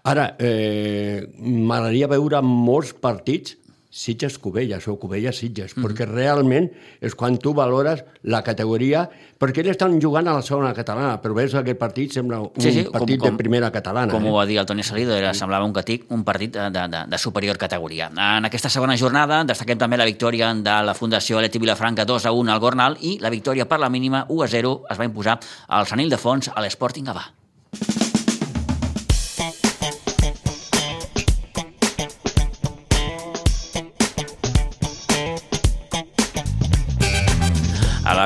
Ara, 0.04 0.34
eh, 0.38 1.26
m'agradaria 1.38 2.10
veure 2.14 2.42
molts 2.44 2.94
partits 2.94 3.58
Sitges 3.94 4.40
Cubelles 4.42 4.88
o 4.88 4.96
Cubelles 4.98 5.38
Sitges, 5.38 5.76
mm 5.76 5.78
-hmm. 5.78 5.86
perquè 5.86 6.04
realment 6.04 6.68
és 7.00 7.14
quan 7.14 7.38
tu 7.38 7.54
valores 7.54 8.02
la 8.22 8.42
categoria, 8.42 9.08
perquè 9.38 9.60
ells 9.60 9.70
estan 9.70 10.00
jugant 10.00 10.26
a 10.26 10.32
la 10.34 10.42
segona 10.42 10.74
catalana, 10.74 11.22
però 11.22 11.32
veus 11.32 11.54
aquest 11.54 11.78
partit 11.78 12.10
sembla 12.10 12.40
un 12.40 12.50
sí, 12.58 12.72
sí, 12.72 12.82
partit 12.90 13.20
com, 13.20 13.28
com, 13.28 13.36
de 13.36 13.38
primera 13.38 13.70
catalana. 13.70 14.10
Com 14.10 14.26
eh? 14.26 14.30
ho 14.30 14.34
va 14.34 14.46
dir 14.46 14.58
el 14.58 14.66
Toni 14.66 14.82
Salido, 14.82 15.14
era, 15.14 15.32
semblava 15.32 15.64
un, 15.64 15.72
catic, 15.72 16.06
un 16.10 16.24
partit 16.24 16.52
de, 16.54 16.70
de, 16.70 17.04
de 17.06 17.18
superior 17.18 17.56
categoria. 17.56 18.10
En 18.38 18.44
aquesta 18.44 18.68
segona 18.68 18.96
jornada 18.96 19.44
destaquem 19.44 19.78
també 19.78 19.96
la 19.96 20.04
victòria 20.04 20.52
de 20.52 20.82
la 20.82 20.94
Fundació 20.94 21.40
Leti 21.40 21.60
Vilafranca 21.60 22.04
2 22.04 22.26
a 22.26 22.32
1 22.32 22.50
al 22.50 22.58
Gornal 22.58 22.96
i 23.00 23.18
la 23.20 23.30
victòria 23.30 23.68
per 23.68 23.78
la 23.78 23.88
mínima 23.88 24.26
1 24.28 24.42
a 24.42 24.48
0 24.48 24.82
es 24.90 24.98
va 24.98 25.04
imposar 25.04 25.38
al 25.68 25.86
Sanil 25.86 26.10
de 26.10 26.18
Fons 26.18 26.50
a 26.52 26.60
l'Sporting 26.60 27.06
Gavà. 27.06 27.43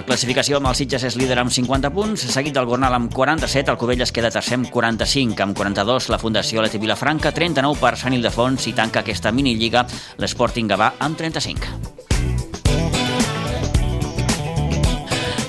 Classificació 0.09 0.57
amb 0.57 0.71
el 0.71 0.77
Sitges 0.79 1.03
és 1.05 1.17
líder 1.21 1.37
amb 1.43 1.53
50 1.53 1.91
punts, 1.93 2.23
seguit 2.33 2.55
del 2.57 2.67
Gornal 2.69 2.95
amb 2.97 3.13
47, 3.13 3.75
el 3.75 3.77
Covelles 3.81 4.13
queda 4.15 4.31
tercer 4.33 4.57
amb 4.57 4.71
45, 4.73 5.37
amb 5.45 5.57
42 5.57 6.09
la 6.09 6.19
Fundació 6.23 6.65
Leti 6.65 6.81
Vilafranca, 6.81 7.33
39 7.37 7.77
per 7.83 7.93
Sant 8.01 8.17
Ildefons 8.17 8.71
i 8.71 8.75
tanca 8.79 9.03
aquesta 9.05 9.35
minilliga 9.37 9.85
l'Sporting 10.23 10.73
Gavà 10.73 10.95
amb 11.05 11.21
35. 11.21 11.69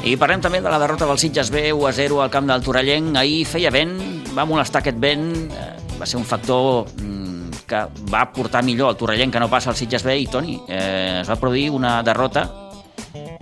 I 0.10 0.18
parlem 0.20 0.43
també 0.43 0.60
de 0.60 0.72
la 0.72 0.80
derrota 0.82 1.07
del 1.07 1.22
Sitges 1.22 1.51
B 1.55 1.70
1 1.72 1.88
a 1.88 1.95
0 1.95 2.22
al 2.24 2.32
camp 2.34 2.47
del 2.49 2.64
Torellenc. 2.66 3.16
Ahir 3.20 3.45
feia 3.47 3.72
vent, 3.72 3.95
va 4.36 4.47
molestar 4.49 4.84
aquest 4.84 4.99
vent, 4.99 5.30
eh, 5.51 5.74
va 5.99 6.07
ser 6.10 6.20
un 6.20 6.28
factor 6.28 6.89
mm, 6.99 7.64
que 7.70 7.86
va 8.12 8.28
portar 8.36 8.64
millor 8.66 8.91
el 8.91 8.99
Torrellenc 8.99 9.38
que 9.38 9.43
no 9.43 9.51
passa 9.51 9.72
al 9.72 9.78
Sitges 9.80 10.03
B 10.03 10.20
i 10.20 10.28
Toni, 10.28 10.60
eh, 10.68 11.22
es 11.22 11.30
va 11.30 11.39
produir 11.39 11.70
una 11.72 12.01
derrota 12.03 12.68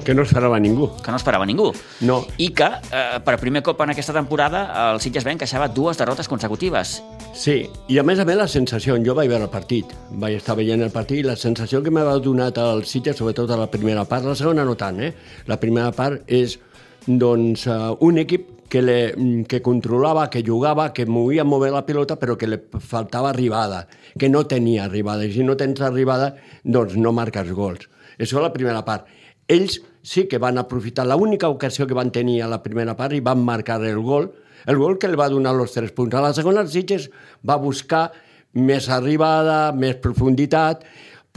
que 0.04 0.14
no 0.14 0.24
esperava 0.24 0.60
ningú. 0.60 0.89
Que 1.04 1.12
no 1.12 1.18
esperava 1.18 1.45
ningú. 1.45 1.72
No. 2.02 2.26
I 2.38 2.50
que, 2.54 2.68
eh, 2.91 3.20
per 3.24 3.38
primer 3.39 3.64
cop 3.64 3.82
en 3.82 3.91
aquesta 3.91 4.14
temporada, 4.14 4.91
el 4.91 5.02
Sitges 5.02 5.24
B 5.24 5.32
encaixava 5.32 5.68
dues 5.68 5.98
derrotes 5.98 6.28
consecutives. 6.28 7.02
Sí, 7.34 7.70
i 7.88 7.98
a 7.98 8.04
més 8.04 8.20
a 8.20 8.26
més 8.26 8.38
la 8.38 8.48
sensació, 8.48 8.98
jo 9.04 9.16
vaig 9.16 9.30
veure 9.30 9.43
el 9.45 9.50
partit, 9.50 9.86
vaig 10.12 10.38
estar 10.38 10.56
veient 10.56 10.82
el 10.82 10.91
partit, 10.91 11.20
i 11.20 11.24
la 11.24 11.36
sensació 11.36 11.82
que 11.84 11.91
m'ha 11.91 12.04
donat 12.20 12.58
el 12.58 12.86
Sitges, 12.86 13.18
sobretot 13.18 13.52
a 13.52 13.58
la 13.58 13.72
primera 13.72 14.06
part, 14.06 14.26
la 14.26 14.36
segona 14.36 14.66
no 14.66 14.76
tant, 14.76 15.02
eh? 15.02 15.14
La 15.48 15.60
primera 15.60 15.91
part 15.91 16.24
és, 16.28 16.60
doncs, 17.08 17.68
uh, 17.68 17.95
un 18.00 18.18
equip 18.18 18.58
que, 18.70 18.82
le, 18.82 19.43
que 19.48 19.62
controlava, 19.62 20.30
que 20.30 20.43
jugava, 20.43 20.91
que 20.93 21.06
movia 21.06 21.43
molt 21.43 21.64
bé 21.64 21.72
la 21.72 21.86
pilota, 21.86 22.18
però 22.20 22.38
que 22.38 22.48
li 22.48 22.60
faltava 22.80 23.32
arribada, 23.32 23.88
que 24.20 24.30
no 24.30 24.45
tenia 24.45 24.86
arribada. 24.86 25.26
I 25.26 25.34
si 25.34 25.43
no 25.43 25.56
tens 25.58 25.82
arribada, 25.82 26.36
doncs 26.64 26.98
no 27.00 27.14
marques 27.16 27.52
gols. 27.52 27.88
Això 28.18 28.39
és 28.39 28.43
la 28.43 28.54
primera 28.54 28.84
part. 28.86 29.08
Ells 29.48 29.80
sí 30.04 30.28
que 30.28 30.39
van 30.39 30.58
aprofitar 30.60 31.06
l'única 31.08 31.50
ocasió 31.50 31.88
que 31.88 31.95
van 31.98 32.12
tenir 32.12 32.41
a 32.41 32.52
la 32.52 32.62
primera 32.64 32.95
part 32.95 33.16
i 33.16 33.24
van 33.24 33.43
marcar 33.43 33.82
el 33.84 34.00
gol, 34.04 34.32
el 34.66 34.78
gol 34.78 34.98
que 35.00 35.08
el 35.08 35.20
va 35.20 35.30
donar 35.30 35.56
els 35.56 35.76
tres 35.76 35.91
punts. 35.91 36.16
A 36.16 36.24
la 36.24 36.34
segona, 36.34 36.62
el 36.62 36.72
Sitges 36.72 37.10
va 37.48 37.60
buscar 37.60 38.12
més 38.58 38.89
arribada, 38.89 39.72
més 39.72 40.00
profunditat, 40.04 40.84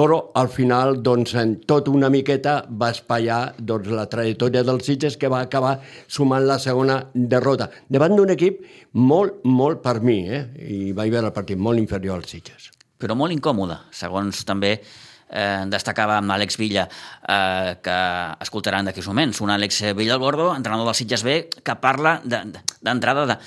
però 0.00 0.30
al 0.38 0.48
final, 0.48 1.02
doncs, 1.04 1.34
en 1.36 1.58
tot 1.68 1.90
una 1.92 2.08
miqueta 2.08 2.62
va 2.70 2.88
espaiar 2.94 3.40
doncs, 3.58 3.90
la 3.92 4.06
trajectòria 4.08 4.62
dels 4.64 4.86
Sitges 4.88 5.18
que 5.20 5.28
va 5.28 5.42
acabar 5.44 5.74
sumant 6.08 6.46
la 6.48 6.58
segona 6.62 7.02
derrota. 7.14 7.68
Davant 7.88 8.16
d'un 8.16 8.32
equip 8.32 8.62
molt, 8.96 9.42
molt 9.44 9.82
per 9.84 9.98
mi, 10.00 10.22
eh? 10.24 10.46
i 10.66 10.80
vaig 10.96 11.12
veure 11.12 11.28
el 11.28 11.36
partit 11.36 11.60
molt 11.60 11.82
inferior 11.82 12.16
als 12.16 12.32
Sitges. 12.32 12.70
Però 13.00 13.16
molt 13.16 13.34
incòmode, 13.34 13.76
segons 13.96 14.42
també 14.48 14.78
eh, 15.30 15.64
destacava 15.70 16.18
amb 16.18 16.30
l'Àlex 16.30 16.58
Villa, 16.60 16.86
eh, 17.28 17.76
que 17.82 17.98
escoltaran 18.40 18.86
d'aquí 18.86 19.00
uns 19.00 19.08
moments, 19.08 19.40
un 19.40 19.50
Àlex 19.50 19.82
Gordo, 20.18 20.54
entrenador 20.54 20.86
del 20.86 20.94
Sitges 20.94 21.22
B, 21.22 21.48
que 21.62 21.76
parla 21.76 22.20
d'entrada 22.24 23.26
de, 23.26 23.34
de, 23.34 23.38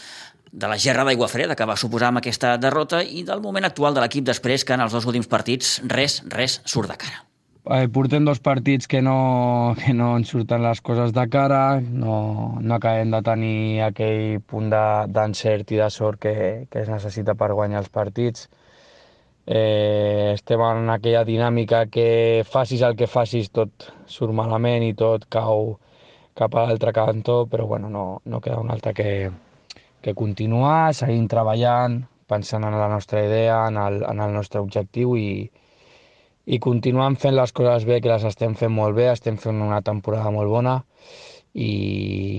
de 0.53 0.67
la 0.67 0.77
gerra 0.77 1.03
d'aigua 1.03 1.27
freda 1.27 1.55
que 1.55 1.65
va 1.65 1.75
suposar 1.75 2.11
amb 2.11 2.21
aquesta 2.21 2.57
derrota 2.57 3.03
i 3.03 3.23
del 3.23 3.41
moment 3.41 3.65
actual 3.65 3.93
de 3.93 4.01
l'equip 4.01 4.25
després 4.25 4.63
que 4.63 4.73
en 4.73 4.81
els 4.81 4.93
dos 4.93 5.05
últims 5.05 5.27
partits 5.27 5.79
res, 5.89 6.21
res 6.29 6.61
surt 6.65 6.91
de 6.93 6.97
cara. 6.97 7.23
Eh, 7.63 7.87
portem 7.87 8.25
dos 8.27 8.41
partits 8.43 8.89
que 8.91 8.99
no, 9.01 9.73
que 9.79 9.93
no 9.95 10.17
ens 10.19 10.33
surten 10.33 10.61
les 10.65 10.81
coses 10.83 11.13
de 11.15 11.23
cara, 11.31 11.79
no, 11.79 12.57
no 12.59 12.75
acabem 12.75 13.13
de 13.13 13.21
tenir 13.23 13.81
aquell 13.85 14.41
punt 14.43 14.67
d'encert 14.69 15.71
i 15.71 15.79
de 15.79 15.87
sort 15.89 16.19
que, 16.19 16.35
que 16.69 16.83
es 16.83 16.91
necessita 16.91 17.37
per 17.39 17.53
guanyar 17.55 17.79
els 17.85 17.89
partits 17.89 18.49
eh, 19.45 20.31
estem 20.33 20.61
en 20.61 20.89
aquella 20.93 21.23
dinàmica 21.27 21.85
que 21.91 22.43
facis 22.49 22.81
el 22.81 22.95
que 22.95 23.07
facis 23.07 23.51
tot 23.51 23.89
surt 24.07 24.33
malament 24.33 24.83
i 24.87 24.93
tot 24.95 25.27
cau 25.29 25.77
cap 26.33 26.55
a 26.55 26.65
l'altre 26.67 26.93
cantó, 26.93 27.45
però 27.47 27.67
bueno, 27.67 27.89
no, 27.89 28.21
no 28.25 28.41
queda 28.41 28.59
un 28.59 28.71
altre 28.71 28.93
que, 28.93 29.31
que 30.01 30.13
continuar, 30.15 30.93
seguint 30.93 31.27
treballant, 31.29 31.99
pensant 32.27 32.63
en 32.65 32.77
la 32.79 32.87
nostra 32.89 33.23
idea, 33.25 33.67
en 33.67 33.77
el, 33.77 34.01
en 34.03 34.23
el 34.23 34.33
nostre 34.33 34.61
objectiu 34.63 35.15
i, 35.19 35.51
i 36.45 36.59
continuant 36.59 37.19
fent 37.19 37.35
les 37.37 37.53
coses 37.53 37.85
bé, 37.85 37.99
que 38.01 38.11
les 38.11 38.25
estem 38.27 38.55
fent 38.59 38.73
molt 38.73 38.97
bé, 38.97 39.11
estem 39.11 39.37
fent 39.37 39.61
una 39.61 39.81
temporada 39.85 40.31
molt 40.33 40.49
bona 40.49 40.79
i, 41.53 41.69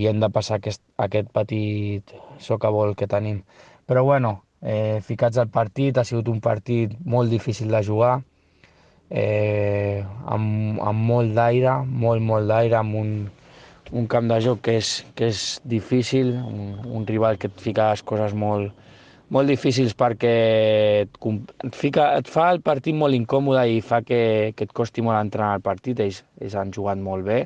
i 0.00 0.09
hem 0.11 0.18
de 0.20 0.30
passar 0.34 0.59
aquest, 0.59 0.82
aquest 0.98 1.30
petit 1.36 2.16
socavol 2.42 2.96
que 2.98 3.07
tenim. 3.07 3.44
Però 3.86 4.02
bueno, 4.05 4.40
eh, 4.65 5.01
ficats 5.05 5.39
al 5.39 5.51
partit, 5.53 5.99
ha 5.99 6.05
sigut 6.09 6.29
un 6.33 6.41
partit 6.41 6.95
molt 7.05 7.31
difícil 7.31 7.71
de 7.71 7.83
jugar, 7.85 8.15
eh, 9.11 10.03
amb, 10.27 10.81
amb 10.81 11.11
molt 11.11 11.35
d'aire, 11.37 11.83
molt, 11.85 12.25
molt 12.25 12.49
d'aire, 12.49 12.79
amb 12.81 12.97
un, 13.01 13.11
un 13.93 14.07
camp 14.09 14.31
de 14.31 14.41
joc 14.43 14.65
que 14.65 14.79
és, 14.81 14.95
que 15.15 15.29
és 15.31 15.45
difícil, 15.69 16.33
un, 16.41 16.81
un 16.97 17.05
rival 17.07 17.39
que 17.39 17.53
et 17.53 17.61
fica 17.69 17.91
les 17.93 18.03
coses 18.03 18.35
molt, 18.35 18.73
molt 19.35 19.51
difícils 19.51 19.95
perquè 19.99 20.35
et, 21.05 21.21
et, 21.21 21.75
fica, 21.75 22.09
et 22.19 22.31
fa 22.31 22.49
el 22.55 22.62
partit 22.65 22.97
molt 22.97 23.17
incòmode 23.17 23.67
i 23.71 23.81
fa 23.85 24.01
que, 24.07 24.53
que 24.57 24.69
et 24.69 24.73
costi 24.73 25.05
molt 25.05 25.21
entrar 25.21 25.53
al 25.53 25.65
partit. 25.65 26.01
Ells, 26.01 26.23
ells 26.41 26.57
han 26.61 26.73
jugat 26.75 27.01
molt 27.01 27.27
bé 27.29 27.45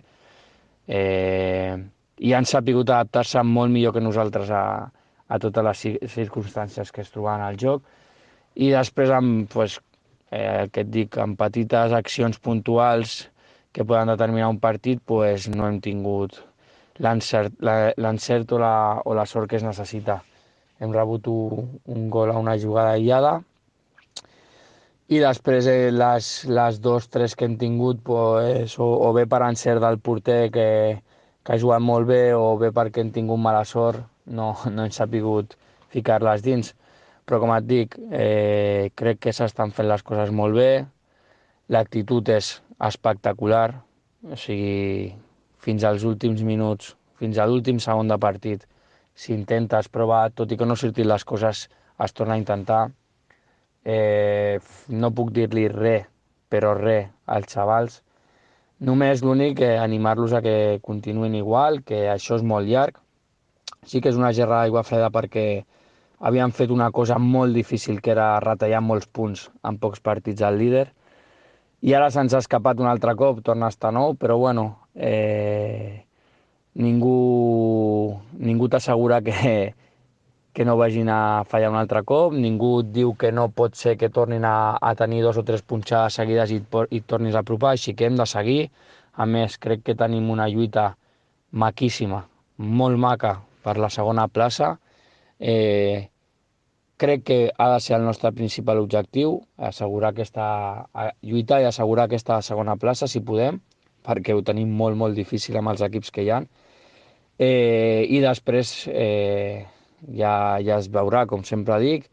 eh, 0.88 1.76
i 2.18 2.34
han 2.34 2.48
sapigut 2.48 2.90
adaptar-se 2.90 3.42
molt 3.46 3.72
millor 3.72 3.94
que 3.94 4.02
nosaltres 4.02 4.50
a, 4.50 4.64
a 5.28 5.38
totes 5.38 5.64
les 5.64 6.12
circumstàncies 6.14 6.92
que 6.92 7.04
es 7.04 7.12
trobaven 7.12 7.44
al 7.44 7.58
joc 7.60 7.84
i 8.58 8.70
després 8.72 9.12
amb, 9.14 9.46
pues, 9.52 9.78
eh, 10.32 10.66
que 10.72 10.84
et 10.84 10.90
dic, 10.90 11.18
amb 11.22 11.38
petites 11.38 11.94
accions 11.94 12.40
puntuals 12.42 13.20
que 13.72 13.84
poden 13.84 14.10
determinar 14.10 14.48
un 14.50 14.58
partit 14.60 15.02
pues, 15.04 15.48
no 15.52 15.68
hem 15.68 15.78
tingut 15.84 16.40
l'encert 16.98 18.52
o, 18.52 18.58
la, 18.58 18.74
o 19.04 19.14
la 19.14 19.26
sort 19.30 19.46
que 19.50 19.60
es 19.60 19.62
necessita. 19.62 20.18
Hem 20.82 20.90
rebut 20.94 21.28
un, 21.30 21.68
un 21.86 22.08
gol 22.10 22.32
a 22.32 22.38
una 22.40 22.56
jugada 22.58 22.96
aïllada 22.96 23.36
i 25.08 25.20
després 25.22 25.68
eh, 25.70 25.90
les, 25.94 26.32
les 26.50 26.80
dos, 26.84 27.08
tres 27.08 27.36
que 27.36 27.46
hem 27.46 27.56
tingut 27.60 28.02
pues, 28.04 28.74
o, 28.82 28.88
o 29.06 29.12
bé 29.16 29.28
per 29.30 29.44
encert 29.46 29.84
del 29.84 30.00
porter 30.02 30.48
que, 30.54 30.68
que 31.44 31.54
ha 31.54 31.60
jugat 31.62 31.84
molt 31.84 32.10
bé 32.10 32.22
o 32.36 32.56
bé 32.60 32.72
perquè 32.74 33.04
hem 33.04 33.14
tingut 33.14 33.40
mala 33.40 33.64
sort 33.68 34.02
no, 34.28 34.52
no 34.70 34.84
hem 34.84 34.94
sapigut 34.94 35.56
ficar-les 35.92 36.44
dins. 36.44 36.74
Però 37.28 37.40
com 37.42 37.52
et 37.52 37.66
dic, 37.68 37.98
eh, 38.12 38.90
crec 38.96 39.20
que 39.26 39.34
s'estan 39.36 39.72
fent 39.76 39.88
les 39.88 40.04
coses 40.04 40.30
molt 40.32 40.56
bé, 40.56 40.86
l'actitud 41.68 42.28
és 42.32 42.54
espectacular, 42.88 43.68
o 44.24 44.36
sigui, 44.36 45.12
fins 45.60 45.84
als 45.84 46.06
últims 46.08 46.40
minuts, 46.46 46.94
fins 47.20 47.38
a 47.38 47.46
l'últim 47.46 47.80
segon 47.82 48.08
de 48.08 48.16
partit, 48.18 48.64
si 49.18 49.34
intentes 49.34 49.90
provar, 49.92 50.30
tot 50.30 50.52
i 50.52 50.56
que 50.56 50.66
no 50.68 50.76
surtin 50.78 51.08
les 51.10 51.24
coses, 51.26 51.66
es 51.98 52.14
torna 52.14 52.36
a 52.36 52.40
intentar. 52.40 52.84
Eh, 53.84 54.60
no 54.88 55.10
puc 55.10 55.32
dir-li 55.34 55.66
res, 55.72 56.06
però 56.48 56.74
res 56.78 57.10
als 57.26 57.50
xavals. 57.52 58.00
Només 58.88 59.24
l'únic, 59.26 59.60
eh, 59.60 59.76
animar-los 59.82 60.32
a 60.32 60.40
que 60.40 60.78
continuïn 60.86 61.34
igual, 61.34 61.82
que 61.82 62.06
això 62.12 62.38
és 62.38 62.46
molt 62.46 62.70
llarg, 62.70 63.00
Sí 63.86 64.00
que 64.00 64.10
és 64.12 64.18
una 64.20 64.32
gerra 64.36 64.62
d'aigua 64.62 64.84
freda 64.86 65.10
perquè 65.14 65.64
havien 66.18 66.52
fet 66.52 66.70
una 66.74 66.90
cosa 66.90 67.18
molt 67.18 67.54
difícil, 67.54 68.00
que 68.02 68.12
era 68.14 68.38
retallar 68.44 68.80
molts 68.82 69.06
punts 69.06 69.48
en 69.64 69.78
pocs 69.78 70.00
partits 70.00 70.42
al 70.42 70.58
líder, 70.58 70.88
i 71.80 71.94
ara 71.94 72.10
se'ns 72.10 72.34
ha 72.34 72.42
escapat 72.42 72.80
un 72.82 72.88
altre 72.90 73.14
cop, 73.14 73.42
torna 73.46 73.68
a 73.68 73.74
estar 73.74 73.92
nou, 73.94 74.16
però 74.18 74.36
bueno, 74.38 74.64
eh, 74.94 76.04
ningú, 76.74 78.18
ningú 78.34 78.68
t'assegura 78.68 79.20
que, 79.22 79.74
que 80.52 80.64
no 80.66 80.76
vagin 80.76 81.08
a 81.08 81.44
fallar 81.46 81.70
un 81.70 81.78
altre 81.78 82.02
cop, 82.02 82.34
ningú 82.34 82.80
et 82.82 82.90
diu 82.96 83.14
que 83.14 83.30
no 83.30 83.46
pot 83.54 83.78
ser 83.78 83.94
que 83.96 84.10
tornin 84.10 84.44
a, 84.44 84.74
a 84.74 84.94
tenir 84.98 85.22
dos 85.22 85.38
o 85.38 85.44
tres 85.46 85.62
punxades 85.62 86.18
seguides 86.18 86.50
i 86.50 86.62
i 86.90 87.00
tornis 87.00 87.38
a 87.38 87.44
apropar, 87.46 87.76
així 87.76 87.94
que 87.94 88.06
hem 88.06 88.18
de 88.18 88.26
seguir. 88.26 88.70
A 89.14 89.26
més, 89.26 89.58
crec 89.58 89.82
que 89.86 89.94
tenim 89.98 90.30
una 90.30 90.48
lluita 90.48 90.96
maquíssima, 91.50 92.24
molt 92.58 92.98
maca, 92.98 93.38
per 93.64 93.76
la 93.78 93.90
segona 93.90 94.28
plaça. 94.28 94.76
Eh, 95.38 96.08
crec 96.98 97.24
que 97.24 97.38
ha 97.56 97.68
de 97.74 97.80
ser 97.80 97.96
el 97.96 98.04
nostre 98.04 98.32
principal 98.34 98.80
objectiu, 98.82 99.38
assegurar 99.56 100.12
aquesta, 100.12 100.46
lluitar 101.22 101.60
i 101.62 101.68
assegurar 101.68 102.08
aquesta 102.08 102.40
segona 102.42 102.76
plaça, 102.76 103.06
si 103.06 103.22
podem, 103.22 103.60
perquè 104.06 104.34
ho 104.34 104.42
tenim 104.42 104.72
molt, 104.82 104.98
molt 104.98 105.14
difícil 105.18 105.58
amb 105.60 105.72
els 105.74 105.84
equips 105.86 106.10
que 106.14 106.24
hi 106.26 106.32
ha. 106.34 106.42
Eh, 107.38 108.06
I 108.10 108.18
després 108.24 108.72
eh, 108.90 109.64
ja, 110.20 110.32
ja 110.64 110.78
es 110.78 110.90
veurà, 110.90 111.24
com 111.30 111.44
sempre 111.46 111.78
dic, 111.84 112.08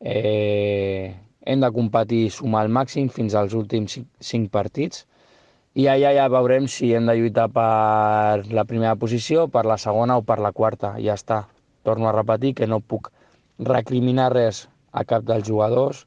eh, 0.00 1.14
hem 1.46 1.62
de 1.62 1.70
competir 1.74 2.24
sumar 2.34 2.64
al 2.66 2.74
màxim 2.74 3.08
fins 3.08 3.38
als 3.38 3.54
últims 3.54 4.00
cinc 4.32 4.50
partits 4.50 5.06
i 5.78 5.86
allà 5.86 6.10
ja 6.16 6.24
veurem 6.32 6.66
si 6.66 6.88
hem 6.96 7.06
de 7.06 7.14
lluitar 7.14 7.46
per 7.54 8.48
la 8.50 8.64
primera 8.66 8.96
posició, 8.98 9.46
per 9.46 9.62
la 9.70 9.76
segona 9.78 10.16
o 10.18 10.24
per 10.26 10.40
la 10.42 10.50
quarta. 10.50 10.96
Ja 10.98 11.14
està. 11.14 11.44
Torno 11.86 12.08
a 12.08 12.14
repetir 12.16 12.56
que 12.58 12.66
no 12.66 12.80
puc 12.82 13.12
recriminar 13.68 14.32
res 14.34 14.64
a 14.90 15.04
cap 15.06 15.22
dels 15.28 15.46
jugadors. 15.46 16.00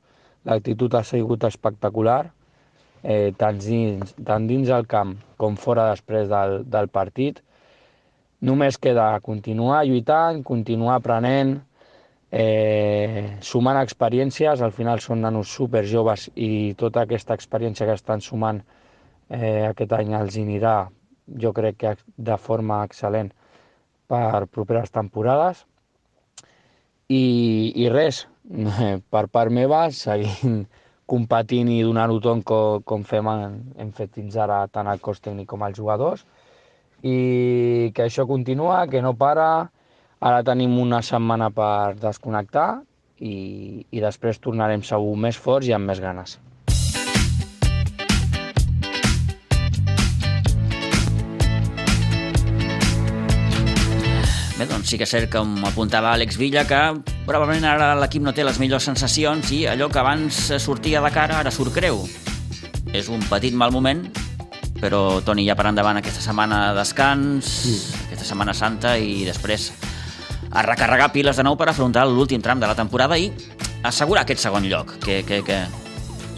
L'actitud 0.49 0.97
ha 0.97 1.03
sigut 1.07 1.45
espectacular, 1.47 2.25
eh, 3.03 3.31
tant, 3.37 3.61
dins, 3.63 4.11
tant 4.27 4.49
dins 4.49 4.73
el 4.75 4.89
camp 4.91 5.15
com 5.39 5.55
fora 5.55 5.87
després 5.93 6.27
del, 6.27 6.57
del 6.67 6.91
partit. 6.91 7.39
Només 8.41 8.81
queda 8.81 9.07
continuar 9.23 9.85
lluitant, 9.87 10.43
continuar 10.43 10.99
aprenent, 10.99 11.55
eh, 12.27 13.37
sumant 13.39 13.79
experiències. 13.85 14.59
Al 14.59 14.75
final 14.75 14.99
són 14.99 15.23
nanos 15.23 15.55
super 15.55 15.85
joves 15.87 16.27
i 16.35 16.73
tota 16.75 17.07
aquesta 17.07 17.39
experiència 17.39 17.87
que 17.87 17.95
estan 18.01 18.19
sumant 18.19 18.63
eh, 19.31 19.67
aquest 19.69 19.95
any 19.97 20.13
els 20.17 20.37
anirà, 20.41 20.75
jo 21.43 21.53
crec 21.55 21.79
que 21.83 21.95
de 22.17 22.37
forma 22.37 22.81
excel·lent 22.87 23.31
per 24.11 24.45
properes 24.51 24.91
temporades. 24.91 25.65
I, 27.11 27.23
i 27.75 27.89
res, 27.91 28.25
per 29.13 29.25
part 29.27 29.51
meva, 29.51 29.87
seguint 29.95 30.63
competint 31.11 31.67
i 31.71 31.81
donant-ho 31.83 32.19
tot 32.23 32.45
com, 32.47 32.83
com 32.87 33.03
fem, 33.07 33.27
hem 33.81 33.91
fet 33.97 34.13
fins 34.15 34.37
ara 34.39 34.61
tant 34.71 34.87
el 34.87 35.01
cos 35.03 35.19
tècnic 35.19 35.49
com 35.51 35.65
els 35.67 35.75
jugadors 35.75 36.23
i 37.03 37.91
que 37.95 38.05
això 38.05 38.27
continua, 38.29 38.85
que 38.87 39.01
no 39.01 39.13
para, 39.17 39.47
ara 40.21 40.43
tenim 40.45 40.77
una 40.79 41.01
setmana 41.01 41.49
per 41.55 41.97
desconnectar 41.99 42.69
i, 43.17 43.35
i 43.89 44.03
després 44.03 44.39
tornarem 44.39 44.85
segur 44.85 45.17
més 45.17 45.37
forts 45.37 45.67
i 45.67 45.75
amb 45.77 45.89
més 45.89 46.01
ganes. 46.03 46.37
Bé, 54.61 54.67
doncs 54.69 54.91
sí 54.93 54.97
que 54.99 55.07
és 55.07 55.09
cert, 55.09 55.25
com 55.33 55.55
apuntava 55.65 56.11
Àlex 56.13 56.35
Villa, 56.37 56.61
que 56.69 56.77
probablement 57.25 57.63
ara 57.65 57.87
l'equip 57.97 58.21
no 58.21 58.29
té 58.29 58.43
les 58.45 58.59
millors 58.61 58.85
sensacions 58.85 59.49
i 59.57 59.63
allò 59.65 59.87
que 59.89 59.97
abans 59.97 60.37
sortia 60.61 61.01
de 61.01 61.09
cara 61.09 61.39
ara 61.39 61.49
surt 61.49 61.73
creu. 61.73 62.03
És 62.93 63.09
un 63.09 63.25
petit 63.25 63.57
mal 63.57 63.73
moment, 63.73 64.03
però 64.77 65.17
Toni 65.25 65.47
ja 65.47 65.55
per 65.57 65.65
endavant 65.71 65.97
aquesta 65.97 66.21
setmana 66.21 66.61
de 66.67 66.77
descans, 66.77 67.49
mm. 67.71 68.05
aquesta 68.11 68.29
setmana 68.29 68.53
santa 68.53 68.93
i 69.01 69.23
després 69.25 69.71
a 70.51 70.61
recarregar 70.69 71.09
piles 71.09 71.41
de 71.41 71.49
nou 71.49 71.57
per 71.57 71.71
afrontar 71.71 72.05
l'últim 72.05 72.45
tram 72.45 72.61
de 72.61 72.69
la 72.69 72.77
temporada 72.77 73.17
i 73.17 73.31
assegurar 73.81 74.27
aquest 74.27 74.45
segon 74.45 74.69
lloc, 74.69 74.99
que, 75.01 75.23
que, 75.25 75.41
que, 75.41 75.63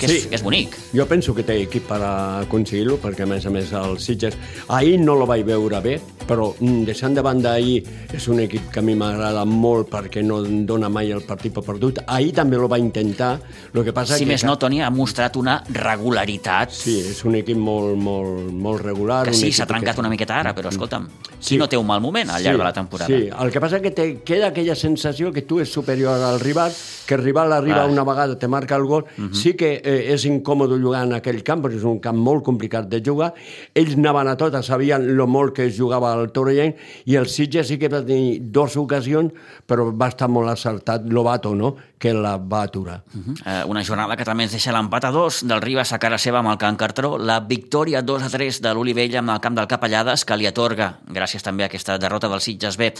que, 0.04 0.12
és, 0.12 0.24
sí. 0.24 0.30
que 0.30 0.40
és 0.40 0.44
bonic. 0.44 0.76
Jo 0.94 1.06
penso 1.10 1.36
que 1.36 1.46
té 1.48 1.58
equip 1.64 1.88
per 1.90 2.00
aconseguir-lo, 2.04 3.00
perquè 3.04 3.26
a 3.26 3.30
més 3.30 3.46
a 3.48 3.54
més 3.54 3.72
el 3.78 3.98
Sitges 4.04 4.38
ahir 4.68 5.00
no 5.02 5.16
lo 5.20 5.28
vaig 5.30 5.46
veure 5.48 5.80
bé, 5.84 5.98
però 6.28 6.52
mm, 6.54 6.84
deixant 6.88 7.16
de 7.16 7.24
banda 7.26 7.54
ahir 7.58 7.82
és 8.14 8.28
un 8.32 8.42
equip 8.44 8.70
que 8.74 8.82
a 8.82 8.86
mi 8.86 8.96
m'agrada 9.00 9.44
molt 9.50 9.90
perquè 9.92 10.24
no 10.26 10.42
dona 10.44 10.90
mai 10.92 11.12
el 11.12 11.24
partit 11.28 11.54
per 11.56 11.64
perdut. 11.66 12.04
Ahir 12.08 12.34
també 12.36 12.60
lo 12.60 12.70
va 12.72 12.80
intentar, 12.82 13.36
el 13.74 13.84
que 13.84 13.96
passa 13.96 14.18
si 14.18 14.26
que... 14.26 14.32
més 14.34 14.46
no, 14.48 14.58
Toni, 14.60 14.82
ha 14.84 14.92
mostrat 14.94 15.38
una 15.40 15.60
regularitat. 15.70 16.74
Sí, 16.76 17.00
és 17.14 17.24
un 17.28 17.38
equip 17.40 17.60
molt, 17.60 17.96
molt, 18.00 18.52
molt 18.52 18.84
regular. 18.84 19.24
Que 19.30 19.36
sí, 19.38 19.52
s'ha 19.56 19.68
trencat 19.70 19.98
que... 19.98 20.04
una 20.04 20.12
miqueta 20.14 20.40
ara, 20.42 20.54
però 20.58 20.72
escolta'm, 20.74 21.08
sí. 21.40 21.60
no 21.60 21.68
té 21.70 21.80
un 21.80 21.88
mal 21.88 22.02
moment 22.04 22.30
al 22.30 22.44
llarg 22.44 22.58
sí, 22.58 22.64
de 22.64 22.68
la 22.70 22.74
temporada. 22.74 23.12
Sí, 23.12 23.30
el 23.30 23.54
que 23.54 23.64
passa 23.64 23.82
que 23.84 23.92
te 23.92 24.08
queda 24.26 24.52
aquella 24.52 24.76
sensació 24.76 25.32
que 25.34 25.44
tu 25.48 25.60
és 25.64 25.72
superior 25.72 26.22
al 26.24 26.40
rival, 26.42 26.74
que 27.08 27.16
el 27.16 27.24
rival 27.24 27.54
arriba 27.54 27.84
ah. 27.84 27.92
una 27.92 28.06
vegada, 28.08 28.38
te 28.40 28.48
marca 28.48 28.76
el 28.76 28.86
gol, 28.86 29.06
uh 29.06 29.22
mhm. 29.22 29.30
-huh. 29.30 29.42
sí 29.42 29.54
que 29.54 29.82
eh, 29.84 29.93
és 30.14 30.26
incòmode 30.30 30.80
jugar 30.82 31.04
en 31.08 31.14
aquell 31.18 31.42
camp, 31.46 31.64
perquè 31.64 31.80
és 31.80 31.88
un 31.88 32.00
camp 32.04 32.18
molt 32.18 32.44
complicat 32.46 32.90
de 32.90 33.02
jugar. 33.06 33.32
Ells 33.76 33.96
anaven 33.98 34.32
a 34.32 34.36
tot, 34.40 34.56
sabien 34.64 35.06
lo 35.18 35.28
molt 35.28 35.56
que 35.56 35.68
es 35.70 35.78
jugava 35.78 36.14
al 36.14 36.32
Torrent 36.36 36.76
i 37.06 37.18
el 37.20 37.28
Sitges 37.32 37.68
sí 37.68 37.80
que 37.80 37.90
va 37.92 38.04
tenir 38.06 38.40
dues 38.54 38.78
ocasions, 38.78 39.34
però 39.68 39.90
va 39.92 40.10
estar 40.14 40.30
molt 40.30 40.52
acertat 40.52 41.06
Lobato, 41.10 41.56
no?, 41.56 41.76
que 42.04 42.12
la 42.14 42.36
va 42.38 42.64
aturar. 42.64 43.02
Uh 43.16 43.22
-huh. 43.22 43.64
uh, 43.64 43.70
una 43.70 43.84
jornada 43.84 44.18
que 44.18 44.26
també 44.26 44.44
ens 44.44 44.52
deixa 44.52 44.74
l'empat 44.74 45.06
a 45.06 45.12
dos 45.12 45.44
del 45.48 45.62
Ribas 45.62 45.94
a 45.94 46.00
cara 46.00 46.18
seva 46.18 46.40
amb 46.40 46.50
el 46.50 46.58
Can 46.58 46.76
Cartró, 46.76 47.18
la 47.18 47.40
victòria 47.40 48.02
2 48.02 48.24
a 48.24 48.30
3 48.30 48.62
de 48.62 48.74
l'Olivella 48.74 49.20
amb 49.20 49.30
el 49.30 49.40
camp 49.40 49.56
del 49.56 49.68
Capellades, 49.68 50.26
que 50.26 50.36
li 50.36 50.46
atorga, 50.46 51.00
gràcies 51.08 51.44
també 51.44 51.64
a 51.64 51.68
aquesta 51.68 51.98
derrota 51.98 52.28
del 52.28 52.42
Sitges 52.42 52.78
B, 52.78 52.94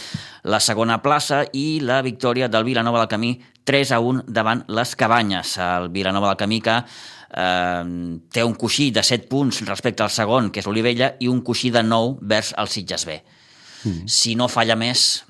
la 0.44 0.60
segona 0.60 1.02
plaça 1.02 1.44
i 1.52 1.80
la 1.80 2.00
victòria 2.02 2.48
del 2.48 2.64
Vilanova 2.64 2.98
del 3.00 3.08
Camí 3.08 3.40
3 3.64 3.92
a 3.96 4.00
1 4.00 4.24
davant 4.28 4.64
les 4.68 4.94
Cabanyes. 4.96 5.56
El 5.58 5.90
Vilanova 5.94 6.32
del 6.32 6.40
Camí 6.40 6.60
que 6.64 6.78
eh, 6.80 7.84
té 8.32 8.44
un 8.44 8.56
coixí 8.60 8.90
de 8.94 9.02
7 9.02 9.28
punts 9.30 9.62
respecte 9.68 10.04
al 10.04 10.12
segon, 10.12 10.50
que 10.52 10.62
és 10.62 10.68
l'Olivella, 10.68 11.14
i 11.20 11.30
un 11.32 11.42
coixí 11.46 11.72
de 11.74 11.82
9 11.84 12.18
vers 12.34 12.54
el 12.60 12.70
Sitges 12.72 13.06
B. 13.08 13.20
Mm. 13.84 14.04
Si 14.08 14.34
no 14.38 14.48
falla 14.52 14.76
més, 14.80 15.24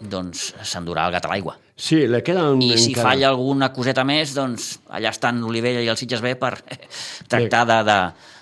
doncs 0.00 0.52
s'endurà 0.62 1.06
el 1.08 1.16
gat 1.16 1.26
a 1.26 1.32
l'aigua. 1.32 1.56
Sí, 1.76 2.06
le 2.08 2.22
queda 2.24 2.46
un... 2.52 2.62
I 2.64 2.76
si 2.78 2.94
encara... 2.94 3.10
falla 3.10 3.28
alguna 3.28 3.68
coseta 3.72 4.04
més, 4.08 4.32
doncs 4.36 4.78
allà 4.88 5.12
estan 5.12 5.42
l'Olivella 5.44 5.82
i 5.84 5.90
el 5.92 5.98
Sitges 6.00 6.22
B 6.24 6.32
per 6.40 6.54
tractar 7.28 7.66
de, 7.68 7.82
de, 7.84 7.98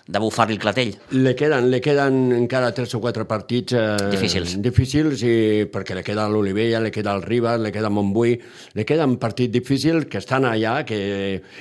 de 0.07 0.21
bufar-li 0.21 0.53
el 0.53 0.61
clatell. 0.61 0.93
Le 1.17 1.33
queden, 1.35 1.71
le 1.73 1.81
queden 1.81 2.33
encara 2.37 2.73
tres 2.77 2.93
o 2.95 3.01
quatre 3.01 3.25
partits 3.25 3.73
eh, 3.73 3.85
difícils. 4.13 4.59
difícils 4.61 5.23
i 5.25 5.65
perquè 5.73 5.97
le 5.97 6.03
queda 6.05 6.27
l'Olivella, 6.29 6.83
le 6.85 6.91
queda 6.93 7.15
el 7.17 7.25
Ribas, 7.25 7.61
le 7.61 7.73
queda 7.73 7.89
Montbui, 7.89 8.35
le 8.77 8.85
queden 8.85 9.17
partits 9.23 9.53
difícils 9.55 10.05
que 10.11 10.21
estan 10.21 10.45
allà 10.45 10.83
que, 10.85 10.99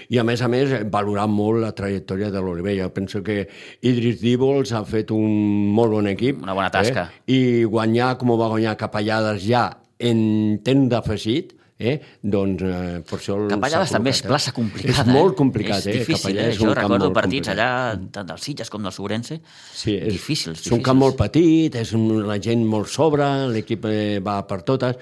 i 0.09 0.19
a 0.19 0.27
més 0.27 0.43
a 0.43 0.51
més 0.51 0.75
valorar 0.91 1.29
molt 1.31 1.63
la 1.63 1.71
trajectòria 1.77 2.33
de 2.33 2.43
l'Olivella. 2.43 2.91
Penso 2.93 3.23
que 3.23 3.47
Idris 3.81 4.19
Díbols 4.21 4.75
ha 4.75 4.83
fet 4.83 5.15
un 5.15 5.71
molt 5.71 5.95
bon 5.95 6.11
equip. 6.11 6.43
Una 6.43 6.57
bona 6.57 6.71
tasca. 6.73 7.07
Eh? 7.23 7.37
I 7.37 7.41
guanyar 7.71 8.17
com 8.19 8.35
va 8.35 8.51
guanyar 8.51 8.75
Capellades 8.79 9.43
ja 9.47 9.69
en 10.03 10.59
temps 10.65 10.89
d'afegit, 10.91 11.55
eh? 11.79 11.95
doncs 12.21 12.63
eh, 12.63 13.01
per 13.07 13.17
això... 13.19 13.37
Capellades 13.51 13.93
també 13.93 14.13
és 14.13 14.21
plaça 14.25 14.51
eh? 14.51 14.55
complicada. 14.55 15.05
És 15.05 15.13
molt 15.13 15.37
complicat, 15.39 15.85
eh? 15.87 15.93
És 15.93 16.03
difícil, 16.03 16.37
eh? 16.37 16.49
És 16.51 16.59
jo 16.59 16.73
recordo 16.73 17.11
partits 17.15 17.49
complicat. 17.49 17.53
allà, 17.55 18.09
tant 18.13 18.29
del 18.29 18.41
Sitges 18.43 18.71
com 18.73 18.83
del 18.85 18.95
Sobrense, 18.95 19.39
sí, 19.43 19.95
és, 19.95 20.11
difícils, 20.11 20.59
difícils. 20.59 20.67
És 20.67 20.75
un 20.75 20.83
camp 20.85 21.01
molt 21.01 21.17
petit, 21.19 21.75
és 21.79 21.95
un, 21.97 22.07
la 22.27 22.39
gent 22.43 22.65
molt 22.69 22.91
sobre, 22.91 23.29
l'equip 23.53 23.89
eh, 23.89 24.19
va 24.23 24.41
per 24.49 24.61
totes... 24.67 24.99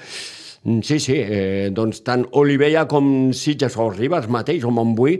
Mm, 0.61 0.83
sí, 0.85 0.99
sí, 1.01 1.15
eh, 1.17 1.69
doncs 1.73 2.03
tant 2.05 2.27
Olivella 2.37 2.85
com 2.89 3.31
Sitges 3.33 3.79
o 3.81 3.87
Ribas 3.89 4.27
mateix 4.29 4.65
o 4.67 4.73
Montbui, 4.73 5.17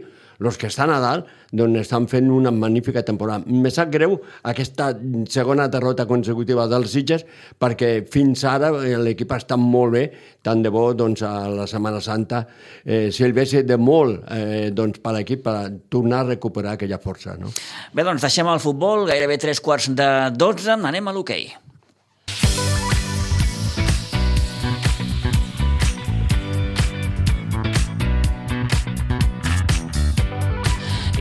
els 0.50 0.58
que 0.58 0.70
estan 0.72 0.92
a 0.94 1.00
dalt 1.02 1.30
doncs 1.52 1.82
estan 1.84 2.08
fent 2.08 2.30
una 2.32 2.52
magnífica 2.52 3.04
temporada. 3.06 3.44
Me 3.46 3.72
sap 3.74 3.92
greu 3.94 4.16
aquesta 4.48 4.92
segona 5.30 5.68
derrota 5.72 6.08
consecutiva 6.10 6.68
dels 6.72 6.94
Sitges 6.96 7.26
perquè 7.60 7.92
fins 8.12 8.46
ara 8.48 8.72
eh, 8.82 8.96
l'equip 8.98 9.36
està 9.36 9.58
molt 9.60 9.96
bé, 9.98 10.06
tant 10.44 10.64
de 10.64 10.72
bo 10.74 10.88
doncs, 10.98 11.24
a 11.28 11.50
la 11.52 11.68
Setmana 11.70 12.02
Santa 12.02 12.46
eh, 12.86 13.10
serveixi 13.14 13.66
de 13.68 13.78
molt 13.78 14.24
eh, 14.32 14.70
doncs, 14.74 15.02
per 15.04 15.16
l'equip 15.18 15.44
per 15.46 15.58
tornar 15.92 16.24
a 16.24 16.30
recuperar 16.34 16.78
aquella 16.78 17.02
força. 17.04 17.36
No? 17.40 17.52
Bé, 17.94 18.08
doncs 18.08 18.24
deixem 18.24 18.50
el 18.52 18.64
futbol, 18.64 19.06
gairebé 19.10 19.40
tres 19.42 19.62
quarts 19.62 19.92
de 19.94 20.12
dotze, 20.38 20.78
anem 20.78 21.12
a 21.12 21.16
l'hoquei. 21.18 21.52
Okay. 21.52 22.71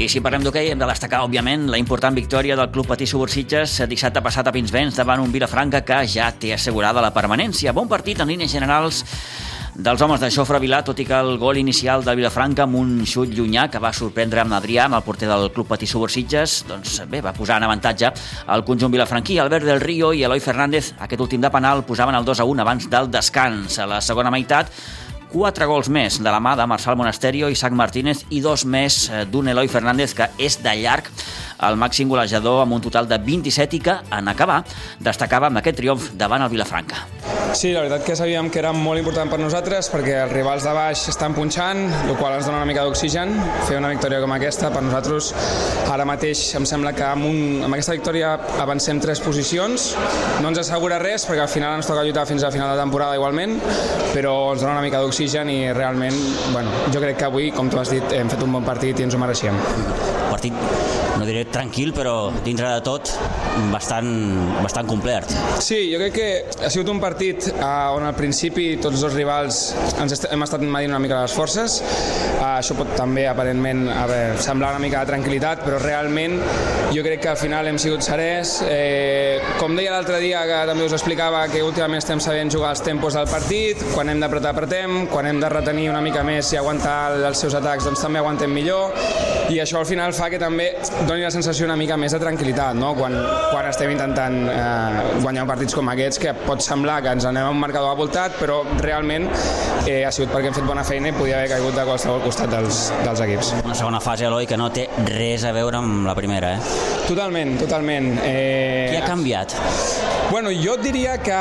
I 0.01 0.07
si 0.09 0.22
parlem 0.24 0.40
d'hoquei, 0.40 0.70
hem 0.72 0.80
de 0.80 0.86
destacar, 0.88 1.18
òbviament, 1.26 1.66
la 1.68 1.76
important 1.76 2.14
victòria 2.16 2.55
del 2.57 2.70
Club 2.72 2.86
Patí 2.88 3.05
Subursitges 3.05 3.74
dissabte 3.90 4.22
passat 4.24 4.46
a 4.48 4.53
Pinsbens 4.55 4.96
davant 4.96 5.20
un 5.20 5.28
Vilafranca 5.34 5.82
que 5.84 5.98
ja 6.09 6.30
té 6.32 6.55
assegurada 6.55 7.03
la 7.05 7.11
permanència. 7.12 7.74
Bon 7.76 7.88
partit 7.90 8.22
en 8.24 8.30
línies 8.32 8.55
generals 8.57 9.03
dels 9.76 10.01
homes 10.01 10.22
de 10.24 10.30
Xofre 10.32 10.57
Vilà, 10.62 10.78
tot 10.86 11.03
i 11.03 11.05
que 11.05 11.18
el 11.20 11.36
gol 11.42 11.61
inicial 11.61 12.01
del 12.07 12.16
Vilafranca 12.16 12.64
amb 12.64 12.78
un 12.80 12.94
xut 13.05 13.34
llunyà 13.36 13.66
que 13.68 13.82
va 13.82 13.92
sorprendre 13.92 14.40
amb 14.40 14.57
Adrià, 14.57 14.86
amb 14.88 14.96
el 15.03 15.05
porter 15.05 15.28
del 15.28 15.51
Club 15.53 15.68
Patí 15.74 15.90
Subursitges, 15.90 16.62
doncs 16.70 17.03
bé, 17.11 17.20
va 17.20 17.36
posar 17.36 17.61
en 17.61 17.68
avantatge 17.68 18.09
el 18.57 18.64
conjunt 18.64 18.96
vilafranquí. 18.96 19.36
Albert 19.36 19.68
del 19.68 19.84
Río 19.84 20.14
i 20.16 20.24
Eloi 20.24 20.40
Fernández, 20.40 20.94
aquest 20.96 21.28
últim 21.28 21.44
de 21.44 21.53
penal, 21.53 21.84
posaven 21.84 22.16
el 22.16 22.24
2 22.24 22.40
a 22.40 22.48
1 22.48 22.64
abans 22.64 22.88
del 22.88 23.12
descans. 23.12 23.76
A 23.76 23.90
la 23.90 24.01
segona 24.01 24.32
meitat, 24.32 24.72
quatre 25.30 25.66
gols 25.70 25.88
més 25.92 26.18
de 26.18 26.30
la 26.30 26.40
mà 26.42 26.56
de 26.58 26.66
Marçal 26.66 26.96
Monasterio 26.98 27.48
i 27.50 27.58
Sac 27.58 27.74
Martínez 27.76 28.24
i 28.34 28.40
dos 28.42 28.64
més 28.66 29.04
eh, 29.08 29.24
d'un 29.30 29.48
Eloi 29.52 29.70
Fernández 29.70 30.14
que 30.16 30.26
és 30.42 30.58
de 30.62 30.74
llarg 30.82 31.10
el 31.60 31.76
màxim 31.76 32.08
golejador 32.08 32.62
amb 32.62 32.72
un 32.72 32.82
total 32.82 33.06
de 33.08 33.18
27 33.20 33.76
i 33.76 33.80
que 33.84 33.94
en 34.16 34.30
acabar 34.32 34.62
destacava 34.98 35.50
amb 35.50 35.60
aquest 35.60 35.76
triomf 35.76 36.10
davant 36.16 36.42
el 36.42 36.48
Vilafranca. 36.52 37.04
Sí, 37.52 37.72
la 37.74 37.82
veritat 37.82 38.06
que 38.06 38.14
sabíem 38.16 38.48
que 38.48 38.60
era 38.62 38.70
molt 38.72 39.00
important 39.00 39.28
per 39.28 39.40
nosaltres 39.42 39.90
perquè 39.92 40.22
els 40.24 40.32
rivals 40.32 40.64
de 40.64 40.72
baix 40.72 41.02
estan 41.12 41.34
punxant, 41.36 41.82
el 42.06 42.16
qual 42.16 42.38
ens 42.38 42.46
dona 42.48 42.62
una 42.62 42.68
mica 42.68 42.86
d'oxigen. 42.86 43.34
Fer 43.68 43.76
una 43.76 43.90
victòria 43.92 44.22
com 44.22 44.32
aquesta 44.32 44.70
per 44.72 44.84
nosaltres 44.86 45.32
ara 45.90 46.06
mateix 46.08 46.46
em 46.56 46.64
sembla 46.64 46.94
que 46.96 47.04
amb, 47.04 47.26
un, 47.28 47.40
amb 47.66 47.76
aquesta 47.76 47.96
victòria 47.98 48.32
avancem 48.62 49.02
tres 49.02 49.20
posicions. 49.20 49.90
No 50.40 50.48
ens 50.48 50.62
assegura 50.62 51.00
res 51.02 51.26
perquè 51.28 51.44
al 51.44 51.52
final 51.52 51.76
ens 51.76 51.90
toca 51.90 52.06
lluitar 52.06 52.24
fins 52.30 52.46
a 52.46 52.52
final 52.54 52.72
de 52.72 52.80
temporada 52.80 53.18
igualment, 53.18 53.58
però 54.14 54.54
ens 54.54 54.64
dona 54.64 54.78
una 54.78 54.86
mica 54.86 55.02
d'oxigen 55.02 55.19
i 55.20 55.72
realment, 55.76 56.16
bueno, 56.52 56.70
jo 56.94 57.00
crec 57.02 57.18
que 57.20 57.28
avui, 57.28 57.50
com 57.52 57.68
tu 57.68 57.80
has 57.80 57.92
dit, 57.92 58.12
hem 58.16 58.28
fet 58.32 58.42
un 58.46 58.52
bon 58.56 58.64
partit 58.64 58.98
i 58.98 59.04
ens 59.04 59.14
ho 59.14 59.20
mereixíem. 59.20 59.56
Partit, 60.30 60.56
no 61.20 61.26
diré 61.28 61.44
tranquil, 61.52 61.92
però 61.92 62.30
dintre 62.44 62.70
de 62.72 62.80
tot 62.84 63.10
bastant, 63.70 64.08
bastant 64.64 64.88
complet. 64.88 65.28
Sí, 65.60 65.82
jo 65.92 66.00
crec 66.00 66.14
que 66.16 66.28
ha 66.64 66.70
sigut 66.72 66.88
un 66.92 67.00
partit 67.02 67.50
uh, 67.52 67.92
on 67.92 68.06
al 68.08 68.16
principi 68.16 68.70
tots 68.80 69.04
els 69.04 69.16
rivals 69.18 69.60
ens 70.00 70.16
est 70.16 70.28
hem 70.30 70.46
estat 70.46 70.64
medint 70.64 70.94
una 70.94 71.02
mica 71.02 71.20
les 71.20 71.34
forces. 71.36 71.80
Uh, 72.38 72.56
això 72.56 72.76
pot 72.78 72.94
també 72.96 73.26
aparentment 73.28 73.84
haver, 73.92 74.22
semblar 74.40 74.72
una 74.72 74.82
mica 74.82 75.04
de 75.04 75.12
tranquil·litat, 75.12 75.64
però 75.66 75.80
realment 75.82 76.38
jo 76.94 77.04
crec 77.04 77.20
que 77.26 77.32
al 77.34 77.38
final 77.40 77.68
hem 77.68 77.78
sigut 77.78 78.02
serès. 78.06 78.56
Eh, 78.64 79.42
com 79.60 79.76
deia 79.76 79.92
l'altre 79.92 80.18
dia, 80.24 80.40
que 80.48 80.62
també 80.70 80.88
us 80.88 80.96
explicava 80.96 81.44
que 81.52 81.62
últimament 81.66 82.00
estem 82.00 82.22
sabent 82.22 82.50
jugar 82.50 82.72
els 82.74 82.84
tempos 82.86 83.18
del 83.18 83.28
partit, 83.30 83.84
quan 83.92 84.08
hem 84.08 84.24
d'apretar 84.24 84.54
apretem, 84.54 85.04
quan 85.12 85.28
hem 85.28 85.42
de 85.42 85.52
retenir 85.52 85.90
una 85.92 86.00
mica 86.00 86.24
més 86.26 86.54
i 86.54 86.58
aguantar 86.60 86.96
els 87.28 87.44
seus 87.44 87.54
atacs 87.58 87.86
doncs 87.86 88.00
també 88.02 88.22
aguantem 88.22 88.50
millor 88.50 88.96
i 89.50 89.58
això 89.58 89.80
al 89.80 89.86
final 89.88 90.12
fa 90.14 90.28
que 90.30 90.38
també 90.38 90.68
doni 91.11 91.24
la 91.26 91.30
sensació 91.34 91.66
una 91.66 91.74
mica 91.78 91.96
més 91.98 92.14
de 92.14 92.20
tranquil·litat 92.22 92.76
no? 92.78 92.92
quan, 92.94 93.16
quan 93.50 93.66
estem 93.66 93.90
intentant 93.90 94.36
eh, 94.52 95.16
guanyar 95.24 95.46
partits 95.48 95.74
com 95.74 95.90
aquests 95.90 96.22
que 96.22 96.34
pot 96.44 96.62
semblar 96.62 97.00
que 97.02 97.14
ens 97.16 97.26
anem 97.26 97.48
a 97.48 97.50
un 97.50 97.58
marcador 97.58 97.96
voltat 97.98 98.38
però 98.38 98.61
realment 98.78 99.26
eh, 99.88 100.04
ha 100.06 100.12
sigut 100.14 100.30
perquè 100.30 100.52
hem 100.52 100.58
fet 100.61 100.68
bona 100.68 100.86
feina 100.86 101.11
i 101.11 101.16
podia 101.16 101.40
haver 101.40 101.50
caigut 101.56 101.74
de 101.74 101.88
qualsevol 101.88 102.22
costat 102.22 102.54
dels, 102.54 102.82
dels 103.02 103.24
equips. 103.26 103.52
Una 103.64 103.74
segona 103.74 104.02
fase, 104.04 104.28
Eloi, 104.30 104.46
que 104.46 104.61
no 104.61 104.70
té 104.74 104.86
res 105.11 105.46
a 105.48 105.54
veure 105.56 105.82
amb 105.82 106.06
la 106.06 106.14
primera, 106.18 106.54
eh? 106.54 106.80
Totalment, 107.08 107.56
totalment. 107.64 108.12
Eh... 108.22 108.90
Què 108.94 109.02
ha 109.02 109.06
canviat? 109.08 109.56
Bueno, 110.30 110.50
jo 110.54 110.76
et 110.78 110.82
diria 110.84 111.16
que 111.18 111.36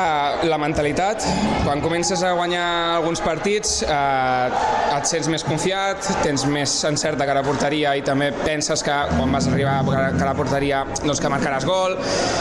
la 0.50 0.56
mentalitat, 0.58 1.22
quan 1.62 1.78
comences 1.78 2.24
a 2.26 2.32
guanyar 2.34 2.64
alguns 2.96 3.20
partits, 3.22 3.84
eh, 3.86 4.96
et 4.96 5.06
sents 5.06 5.28
més 5.30 5.44
confiat, 5.46 6.08
tens 6.24 6.42
més 6.50 6.72
encert 6.88 7.20
de 7.20 7.28
cara 7.28 7.44
a 7.44 7.46
porteria 7.46 7.92
i 7.94 8.02
també 8.02 8.32
penses 8.42 8.82
que 8.82 8.96
quan 9.12 9.30
vas 9.30 9.46
arribar 9.46 9.76
a 9.78 10.10
cara 10.18 10.32
a 10.32 10.34
porteria 10.34 10.82
doncs 11.04 11.22
que 11.22 11.30
marcaràs 11.30 11.68
gol. 11.68 11.94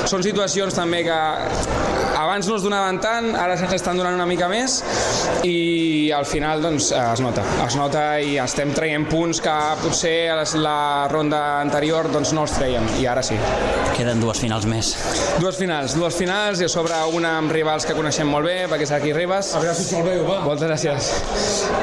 Són 0.10 0.26
situacions 0.26 0.74
també 0.74 1.04
que 1.06 1.20
abans 2.18 2.50
no 2.50 2.58
es 2.58 2.66
donaven 2.66 2.98
tant, 3.00 3.30
ara 3.38 3.54
se'ns 3.56 3.78
estan 3.78 4.02
donant 4.02 4.18
una 4.18 4.26
mica 4.26 4.50
més 4.50 4.82
i 5.46 6.10
al 6.18 6.26
final 6.26 6.66
doncs 6.66 6.90
es 6.98 7.22
nota, 7.22 7.46
es 7.68 7.78
nota 7.78 8.04
i 8.20 8.40
estem 8.42 8.74
traient 8.74 9.06
punts 9.06 9.40
que 9.46 9.56
potser 9.84 10.32
a 10.34 10.42
la 10.58 11.08
ronda 11.14 11.62
anterior 11.62 12.10
doncs 12.10 12.34
no 12.34 12.48
els 12.48 12.58
traiem 12.58 12.90
i 12.98 13.06
ara 13.06 13.22
sí. 13.22 13.38
Queden 13.96 14.20
dues 14.24 14.40
finals 14.42 14.66
més. 14.66 14.96
Dues 15.40 15.60
finals, 15.60 15.94
dues 15.94 16.18
finals 16.18 16.39
i 16.40 16.64
a 16.64 16.70
sobre 16.72 16.96
una 17.14 17.34
amb 17.38 17.52
rivals 17.52 17.84
que 17.86 17.94
coneixem 17.98 18.30
molt 18.32 18.48
bé, 18.48 18.56
perquè 18.72 18.86
és 18.86 18.92
aquí 18.96 19.12
Ribes. 19.14 19.52
A 19.58 19.60
veure 19.62 19.76
si 19.76 19.96
molt 19.98 20.08
bé, 20.08 20.16
va. 20.24 20.38
Moltes 20.46 20.70
gràcies. 20.70 21.10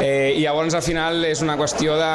Eh, 0.00 0.32
I 0.38 0.44
llavors 0.44 0.74
al 0.74 0.82
final 0.84 1.24
és 1.28 1.42
una 1.44 1.58
qüestió 1.60 1.96
de, 2.00 2.08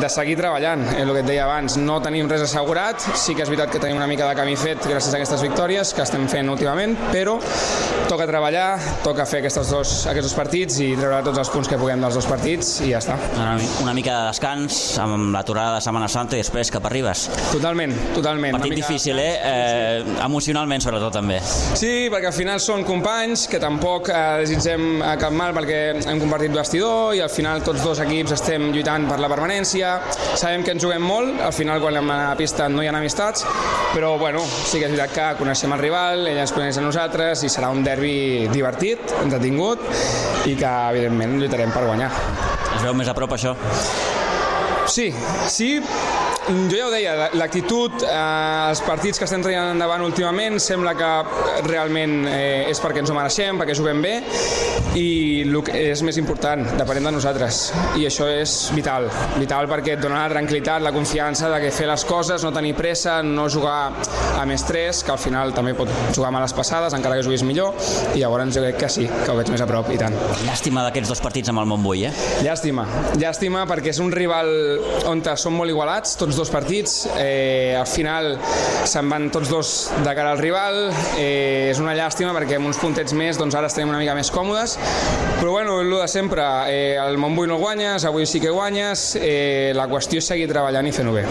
de 0.00 0.10
seguir 0.10 0.34
treballant, 0.40 0.82
és 0.96 1.04
el 1.04 1.12
que 1.14 1.22
et 1.22 1.28
deia 1.28 1.44
abans. 1.46 1.76
No 1.78 2.00
tenim 2.02 2.28
res 2.30 2.42
assegurat, 2.44 3.02
sí 3.14 3.36
que 3.36 3.44
és 3.44 3.52
veritat 3.52 3.70
que 3.72 3.80
tenim 3.82 4.00
una 4.00 4.08
mica 4.10 4.26
de 4.26 4.34
camí 4.38 4.56
fet 4.58 4.82
gràcies 4.82 5.14
a 5.14 5.20
aquestes 5.20 5.44
victòries 5.46 5.92
que 5.94 6.02
estem 6.02 6.26
fent 6.32 6.50
últimament, 6.52 6.96
però 7.12 7.36
toca 8.10 8.26
treballar, 8.28 8.66
toca 9.06 9.26
fer 9.28 9.44
aquests 9.44 9.70
dos, 9.70 9.94
aquests 10.10 10.30
dos 10.30 10.36
partits 10.36 10.80
i 10.82 10.90
treure 10.98 11.22
tots 11.26 11.42
els 11.44 11.52
punts 11.54 11.70
que 11.70 11.78
puguem 11.80 12.02
dels 12.02 12.18
dos 12.18 12.28
partits 12.28 12.72
i 12.82 12.90
ja 12.92 13.00
està. 13.04 13.18
Una, 13.36 13.54
una 13.84 13.94
mica 13.96 14.18
de 14.18 14.32
descans 14.32 14.80
amb 15.02 15.30
l'aturada 15.36 15.78
de 15.78 15.86
Setmana 15.86 16.10
Santa 16.12 16.36
i 16.36 16.42
després 16.42 16.74
cap 16.74 16.90
a 16.90 16.92
Ribes. 16.92 17.28
Totalment, 17.54 17.94
totalment. 18.16 18.58
Partit 18.58 18.74
mica... 18.74 18.82
difícil, 18.82 19.22
eh? 19.22 19.32
eh? 19.38 20.18
Emocionalment, 20.26 20.82
sobretot, 20.84 21.14
també. 21.14 21.40
Sí, 21.76 22.06
perquè 22.08 22.30
al 22.30 22.32
final 22.32 22.60
són 22.62 22.86
companys 22.88 23.42
que 23.52 23.58
tampoc 23.60 24.08
eh, 24.08 24.20
desitgem 24.40 25.02
eh, 25.02 25.10
cap 25.20 25.34
mal 25.36 25.52
perquè 25.52 25.80
hem 26.08 26.22
compartit 26.22 26.54
vestidor 26.56 27.12
i 27.12 27.20
al 27.20 27.28
final 27.28 27.60
tots 27.66 27.82
dos 27.84 28.00
equips 28.00 28.32
estem 28.32 28.70
lluitant 28.72 29.04
per 29.10 29.18
la 29.20 29.28
permanència. 29.28 29.90
Sabem 30.40 30.64
que 30.64 30.72
ens 30.72 30.80
juguem 30.80 31.04
molt, 31.04 31.36
al 31.44 31.52
final 31.52 31.82
quan 31.84 31.98
anem 31.98 32.14
a 32.14 32.18
la 32.30 32.38
pista 32.38 32.70
no 32.72 32.80
hi 32.80 32.88
ha 32.88 32.94
amistats, 32.96 33.44
però 33.92 34.14
bueno, 34.16 34.40
sí 34.40 34.80
que 34.80 34.88
és 34.88 34.94
veritat 34.94 35.12
que 35.12 35.28
coneixem 35.42 35.76
el 35.76 35.84
rival, 35.84 36.24
ell 36.30 36.40
ens 36.46 36.56
coneix 36.56 36.80
a 36.80 36.86
nosaltres 36.86 37.44
i 37.44 37.52
serà 37.52 37.68
un 37.68 37.84
derbi 37.84 38.48
divertit, 38.54 39.12
entretingut 39.20 39.84
i 40.48 40.56
que 40.56 40.72
evidentment 40.96 41.36
lluitarem 41.42 41.76
per 41.76 41.84
guanyar. 41.84 42.08
Es 42.72 42.88
veu 42.88 42.96
més 42.96 43.12
a 43.12 43.18
prop 43.20 43.36
això? 43.36 43.52
Sí, 44.88 45.10
sí, 45.50 45.74
jo 46.46 46.76
ja 46.78 46.86
ho 46.86 46.90
deia, 46.92 47.14
l'actitud, 47.34 48.02
eh, 48.06 48.70
els 48.70 48.80
partits 48.86 49.18
que 49.18 49.26
estem 49.26 49.42
traient 49.42 49.72
endavant 49.72 50.04
últimament 50.06 50.60
sembla 50.62 50.92
que 50.94 51.08
realment 51.66 52.20
eh, 52.30 52.68
és 52.70 52.80
perquè 52.82 53.02
ens 53.02 53.10
ho 53.10 53.16
mereixem, 53.16 53.58
perquè 53.58 53.74
juguem 53.74 54.02
bé 54.04 54.14
i 54.96 55.42
el 55.42 55.56
que 55.66 55.74
és 55.90 56.02
més 56.06 56.18
important, 56.20 56.62
depenem 56.78 57.08
de 57.08 57.12
nosaltres 57.16 57.72
i 57.98 58.06
això 58.06 58.28
és 58.30 58.54
vital, 58.76 59.08
vital 59.40 59.66
perquè 59.70 59.96
et 59.96 60.02
dona 60.02 60.22
la 60.22 60.30
tranquil·litat, 60.30 60.84
la 60.84 60.92
confiança 60.94 61.50
de 61.50 61.58
que 61.64 61.72
fer 61.74 61.88
les 61.90 62.04
coses, 62.06 62.44
no 62.46 62.52
tenir 62.54 62.76
pressa, 62.78 63.18
no 63.26 63.48
jugar 63.50 63.90
amb 64.38 64.54
estrès, 64.54 65.02
que 65.02 65.14
al 65.16 65.20
final 65.20 65.54
també 65.56 65.74
pot 65.74 65.90
jugar 66.14 66.30
a 66.30 66.44
les 66.44 66.54
passades, 66.54 66.94
encara 66.94 67.18
que 67.18 67.26
juguis 67.26 67.42
millor 67.46 67.74
i 68.14 68.22
llavors 68.22 68.54
jo 68.54 68.62
crec 68.62 68.78
que 68.84 68.92
sí, 68.92 69.08
que 69.08 69.32
ho 69.32 69.36
veig 69.38 69.50
més 69.50 69.64
a 69.64 69.68
prop 69.68 69.90
i 69.90 69.98
tant. 69.98 70.14
Llàstima 70.46 70.86
d'aquests 70.86 71.10
dos 71.10 71.24
partits 71.24 71.50
amb 71.50 71.64
el 71.64 71.70
Montbui, 71.72 72.06
eh? 72.06 72.14
Llàstima, 72.46 72.86
llàstima 73.18 73.66
perquè 73.66 73.90
és 73.90 74.00
un 74.04 74.14
rival 74.14 74.52
on 75.10 75.24
són 75.34 75.56
molt 75.56 75.72
igualats, 75.72 76.14
tots 76.20 76.35
dos 76.36 76.50
partits, 76.52 77.08
eh, 77.18 77.74
al 77.78 77.86
final 77.88 78.36
se'n 78.86 79.08
van 79.10 79.30
tots 79.34 79.50
dos 79.50 79.72
de 80.04 80.14
cara 80.14 80.32
al 80.32 80.38
rival, 80.38 80.90
eh, 81.18 81.70
és 81.72 81.80
una 81.82 81.94
llàstima 81.96 82.34
perquè 82.36 82.60
amb 82.60 82.70
uns 82.70 82.80
puntets 82.80 83.16
més 83.16 83.40
doncs 83.40 83.56
ara 83.58 83.70
estem 83.70 83.88
una 83.88 83.98
mica 83.98 84.14
més 84.14 84.30
còmodes, 84.30 84.76
però 85.40 85.52
bueno, 85.52 85.80
el 85.80 85.90
de 85.90 86.08
sempre, 86.08 86.44
eh, 86.68 86.96
el 87.00 87.18
Montbui 87.18 87.48
no 87.48 87.58
guanyes, 87.58 88.04
avui 88.04 88.26
sí 88.26 88.40
que 88.40 88.50
guanyes, 88.50 89.16
eh, 89.20 89.72
la 89.74 89.88
qüestió 89.88 90.20
és 90.22 90.28
seguir 90.28 90.48
treballant 90.48 90.86
i 90.86 90.92
fent-ho 90.92 91.14
bé. 91.16 91.24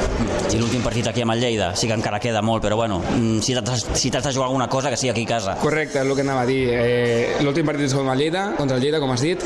I 0.52 0.60
l'últim 0.60 0.84
partit 0.84 1.08
aquí 1.10 1.24
amb 1.26 1.34
el 1.34 1.42
Lleida, 1.42 1.72
sí 1.76 1.88
que 1.88 1.96
encara 1.98 2.20
queda 2.20 2.42
molt, 2.46 2.64
però 2.64 2.78
bueno, 2.80 3.00
mm, 3.00 3.40
si 3.42 3.56
t'has 3.56 3.86
si 3.94 4.10
de 4.10 4.22
jugar 4.22 4.48
alguna 4.48 4.68
cosa, 4.68 4.90
que 4.90 4.98
sigui 4.98 5.12
aquí 5.12 5.24
a 5.26 5.36
casa. 5.36 5.56
Correcte, 5.62 6.00
és 6.00 6.06
el 6.06 6.16
que 6.16 6.22
anava 6.22 6.42
a 6.42 6.46
dir. 6.46 6.70
Eh, 6.72 7.38
l'últim 7.42 7.66
partit 7.66 7.86
és 7.86 7.94
contra 7.94 8.14
el 8.14 8.20
Lleida, 8.20 8.54
contra 8.58 8.78
el 8.78 8.84
Lleida, 8.84 9.00
com 9.00 9.12
has 9.12 9.22
dit, 9.22 9.44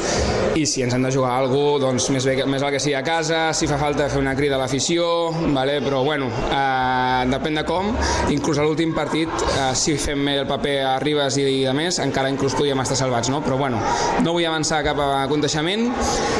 i 0.55 0.65
si 0.65 0.83
ens 0.83 0.93
hem 0.93 1.03
de 1.03 1.11
jugar 1.11 1.37
alguna 1.37 1.79
cosa, 1.79 1.85
doncs 1.89 2.09
més, 2.13 2.25
bé, 2.27 2.35
més 2.45 2.61
val 2.61 2.73
que 2.73 2.79
sigui 2.81 2.95
a 2.97 3.03
casa, 3.05 3.39
si 3.57 3.67
fa 3.69 3.79
falta 3.81 4.09
fer 4.11 4.19
una 4.21 4.35
crida 4.37 4.57
a 4.57 4.61
l'afició, 4.61 5.31
vale? 5.55 5.79
però 5.81 6.03
bueno, 6.03 6.29
eh, 6.51 7.25
depèn 7.29 7.59
de 7.59 7.63
com, 7.67 7.91
inclús 8.33 8.59
a 8.59 8.65
l'últim 8.65 8.93
partit, 8.95 9.29
eh, 9.29 9.71
si 9.77 9.95
fem 10.01 10.27
el 10.33 10.45
paper 10.49 10.75
a 10.85 10.93
Ribes 11.03 11.39
i, 11.39 11.45
i 11.61 11.63
de 11.67 11.73
més, 11.75 11.99
encara 12.03 12.31
inclús 12.31 12.55
podíem 12.57 12.79
estar 12.83 12.97
salvats, 12.99 13.31
no? 13.33 13.41
però 13.45 13.57
bueno, 13.59 13.81
no 14.23 14.35
vull 14.35 14.47
avançar 14.49 14.81
cap 14.85 14.99
a 15.03 15.09
aconteixement, 15.23 15.89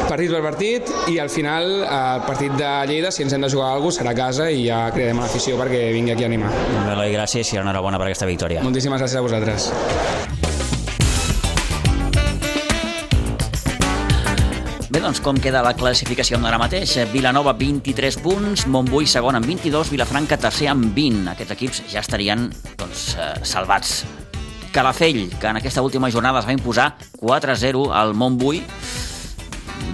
partit 0.10 0.34
per 0.36 0.44
partit, 0.46 0.94
i 1.12 1.20
al 1.20 1.32
final 1.34 1.70
eh, 1.84 2.00
el 2.20 2.26
partit 2.28 2.56
de 2.60 2.72
Lleida, 2.90 3.12
si 3.12 3.26
ens 3.26 3.36
hem 3.36 3.46
de 3.46 3.52
jugar 3.52 3.74
alguna 3.74 3.90
cosa, 3.90 4.04
serà 4.04 4.16
a 4.16 4.18
casa 4.18 4.50
i 4.52 4.66
ja 4.68 4.86
a 4.90 5.14
l'afició 5.20 5.60
perquè 5.60 5.90
vingui 5.96 6.16
aquí 6.16 6.26
a 6.26 6.32
animar. 6.32 6.52
Eloi, 6.96 7.14
gràcies 7.16 7.54
i 7.54 7.62
enhorabona 7.62 8.02
per 8.02 8.10
aquesta 8.10 8.30
victòria. 8.30 8.66
Moltíssimes 8.66 9.02
gràcies 9.02 9.20
a 9.20 9.26
vosaltres. 9.26 9.72
Bé, 14.90 14.98
doncs 15.04 15.20
com 15.22 15.38
queda 15.38 15.60
la 15.62 15.76
classificació 15.78 16.40
ara 16.50 16.58
mateix? 16.58 16.96
Vilanova 17.12 17.52
23 17.54 18.16
punts, 18.24 18.64
Montbui 18.74 19.06
segon 19.06 19.38
amb 19.38 19.46
22, 19.46 19.92
Vilafranca 19.94 20.40
tercer 20.42 20.72
amb 20.72 20.96
20. 20.96 21.28
Aquests 21.30 21.54
equips 21.54 21.82
ja 21.92 22.02
estarien 22.02 22.48
doncs, 22.76 23.14
eh, 23.14 23.46
salvats. 23.46 24.00
Calafell, 24.74 25.30
que 25.38 25.46
en 25.46 25.58
aquesta 25.58 25.84
última 25.84 26.10
jornada 26.10 26.40
es 26.40 26.48
va 26.48 26.58
imposar 26.58 26.96
4-0 27.22 27.92
al 27.94 28.16
Montbui, 28.16 28.64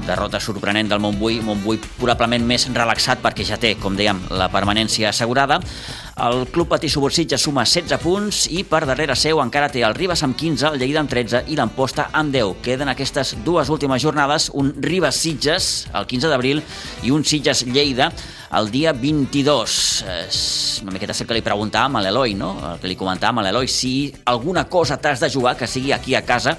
derrota 0.07 0.39
sorprenent 0.39 0.87
del 0.87 1.01
Montbui, 1.03 1.41
Montbui 1.41 1.77
probablement 1.99 2.45
més 2.45 2.69
relaxat 2.71 3.19
perquè 3.19 3.43
ja 3.43 3.57
té, 3.57 3.75
com 3.75 3.97
dèiem, 3.97 4.29
la 4.29 4.47
permanència 4.47 5.09
assegurada. 5.09 5.59
El 6.15 6.47
Club 6.47 6.69
Patí 6.71 6.87
Subursitja 6.87 7.35
suma 7.35 7.65
16 7.67 7.99
punts 7.99 8.45
i 8.55 8.61
per 8.63 8.85
darrere 8.87 9.17
seu 9.19 9.41
encara 9.43 9.67
té 9.67 9.81
el 9.83 9.97
Ribas 9.97 10.21
amb 10.23 10.37
15, 10.39 10.69
el 10.69 10.79
Lleida 10.79 11.01
amb 11.01 11.11
13 11.11 11.41
i 11.51 11.57
l'Amposta 11.59 12.05
amb 12.15 12.31
10. 12.31 12.53
Queden 12.63 12.87
aquestes 12.87 13.33
dues 13.43 13.67
últimes 13.67 13.99
jornades 13.99 14.47
un 14.55 14.71
Ribas 14.79 15.19
Sitges 15.19 15.89
el 15.91 16.07
15 16.07 16.31
d'abril 16.31 16.63
i 17.03 17.11
un 17.11 17.27
Sitges 17.27 17.65
Lleida 17.67 18.07
el 18.55 18.71
dia 18.71 18.95
22. 18.95 19.77
És 20.21 20.39
una 20.85 20.95
miqueta 20.95 21.11
el 21.19 21.27
que 21.27 21.35
li 21.35 21.43
preguntàvem 21.43 21.99
a 21.99 22.07
l'Eloi, 22.07 22.39
no? 22.39 22.53
El 22.71 22.79
que 22.79 22.87
li 22.87 22.95
comentàvem 22.95 23.43
a 23.43 23.49
l'Eloi, 23.49 23.67
si 23.67 24.13
alguna 24.23 24.69
cosa 24.71 24.95
t'has 24.95 25.19
de 25.19 25.33
jugar 25.35 25.57
que 25.59 25.67
sigui 25.67 25.91
aquí 25.91 26.15
a 26.15 26.23
casa 26.23 26.55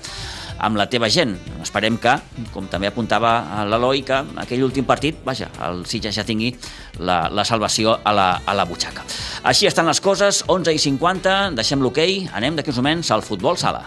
amb 0.59 0.79
la 0.79 0.89
teva 0.91 1.11
gent. 1.13 1.35
Esperem 1.63 1.99
que, 2.01 2.15
com 2.55 2.69
també 2.71 2.91
apuntava 2.91 3.65
l'Eloi, 3.69 4.03
que 4.07 4.23
aquell 4.45 4.65
últim 4.67 4.87
partit, 4.89 5.19
vaja, 5.27 5.51
el 5.69 5.85
Sitges 5.89 6.17
ja 6.17 6.27
tingui 6.27 6.53
la, 6.99 7.27
la 7.33 7.45
salvació 7.45 7.99
a 8.03 8.17
la, 8.17 8.31
a 8.47 8.57
la 8.57 8.67
butxaca. 8.69 9.05
Així 9.45 9.69
estan 9.69 9.91
les 9.91 10.01
coses, 10.01 10.45
11 10.49 10.77
i 10.77 10.83
50, 10.83 11.39
deixem 11.59 11.85
l'hoquei, 11.85 12.27
anem 12.33 12.57
d'aquí 12.57 12.75
uns 12.75 12.83
moments 12.83 13.13
al 13.15 13.25
futbol 13.27 13.61
sala. 13.61 13.87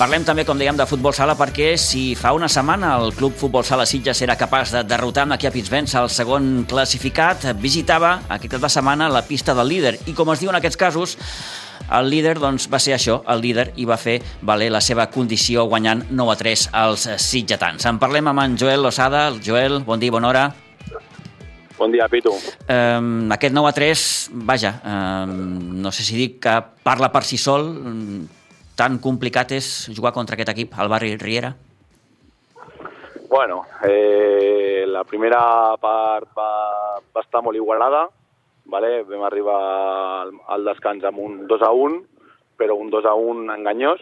Parlem 0.00 0.22
també, 0.24 0.46
com 0.48 0.56
dèiem, 0.56 0.78
de 0.80 0.86
futbol 0.88 1.12
sala 1.12 1.34
perquè 1.36 1.74
si 1.76 2.14
fa 2.16 2.30
una 2.32 2.46
setmana 2.48 2.94
el 3.02 3.10
Club 3.12 3.34
Futbol 3.36 3.66
Sala 3.68 3.84
Sitges 3.84 4.22
era 4.24 4.32
capaç 4.40 4.70
de 4.72 4.80
derrotar 4.88 5.26
amb 5.26 5.34
aquí 5.34 5.44
a 5.44 5.50
Pinsbens 5.52 5.92
el 6.00 6.08
segon 6.08 6.46
classificat, 6.70 7.44
visitava 7.60 8.14
aquesta 8.32 8.70
setmana 8.72 9.10
la 9.12 9.20
pista 9.28 9.52
del 9.58 9.68
líder 9.68 9.92
i 10.08 10.14
com 10.16 10.32
es 10.32 10.40
diu 10.40 10.48
en 10.48 10.56
aquests 10.56 10.80
casos, 10.80 11.18
el 11.98 12.08
líder 12.08 12.38
doncs, 12.40 12.70
va 12.72 12.80
ser 12.80 12.96
això, 12.96 13.18
el 13.28 13.44
líder, 13.44 13.66
i 13.76 13.84
va 13.84 14.00
fer 14.00 14.16
valer 14.40 14.70
la 14.72 14.80
seva 14.80 15.10
condició 15.12 15.66
guanyant 15.68 16.06
9 16.08 16.32
a 16.32 16.40
3 16.46 16.64
als 16.80 17.06
sitgetans. 17.20 17.84
En 17.84 18.00
parlem 18.00 18.32
amb 18.32 18.46
en 18.46 18.56
Joel 18.56 18.80
Losada. 18.80 19.26
Joel, 19.44 19.82
bon 19.84 20.00
dia, 20.00 20.16
bona 20.16 20.32
hora. 20.32 20.48
Bon 21.76 21.92
dia, 21.92 22.08
Pitu. 22.08 22.32
Um, 22.72 23.28
aquest 23.36 23.52
9 23.52 23.68
a 23.68 23.76
3, 23.76 24.10
vaja, 24.48 24.76
um, 24.80 25.40
no 25.84 25.92
sé 25.92 26.08
si 26.08 26.16
dic 26.16 26.40
que 26.48 26.60
parla 26.88 27.12
per 27.12 27.26
si 27.28 27.36
sol, 27.36 27.74
tan 28.80 28.96
complicat 28.96 29.52
és 29.52 29.66
jugar 29.92 30.14
contra 30.16 30.38
aquest 30.38 30.54
equip 30.54 30.78
al 30.80 30.88
barri 30.88 31.12
Riera? 31.20 31.50
Bueno, 33.28 33.66
eh, 33.84 34.86
la 34.88 35.04
primera 35.04 35.76
part 35.80 36.30
va, 36.36 36.52
va 37.12 37.20
estar 37.20 37.42
molt 37.44 37.60
igualada, 37.60 38.06
vale? 38.64 39.02
vam 39.04 39.26
arribar 39.28 39.58
al, 40.22 40.32
al 40.48 40.64
descans 40.70 41.04
amb 41.04 41.20
un 41.20 41.36
2 41.50 41.66
a 41.66 41.70
1, 41.76 42.00
però 42.56 42.78
un 42.80 42.88
2 42.90 43.06
a 43.06 43.12
1 43.14 43.52
enganyós, 43.58 44.00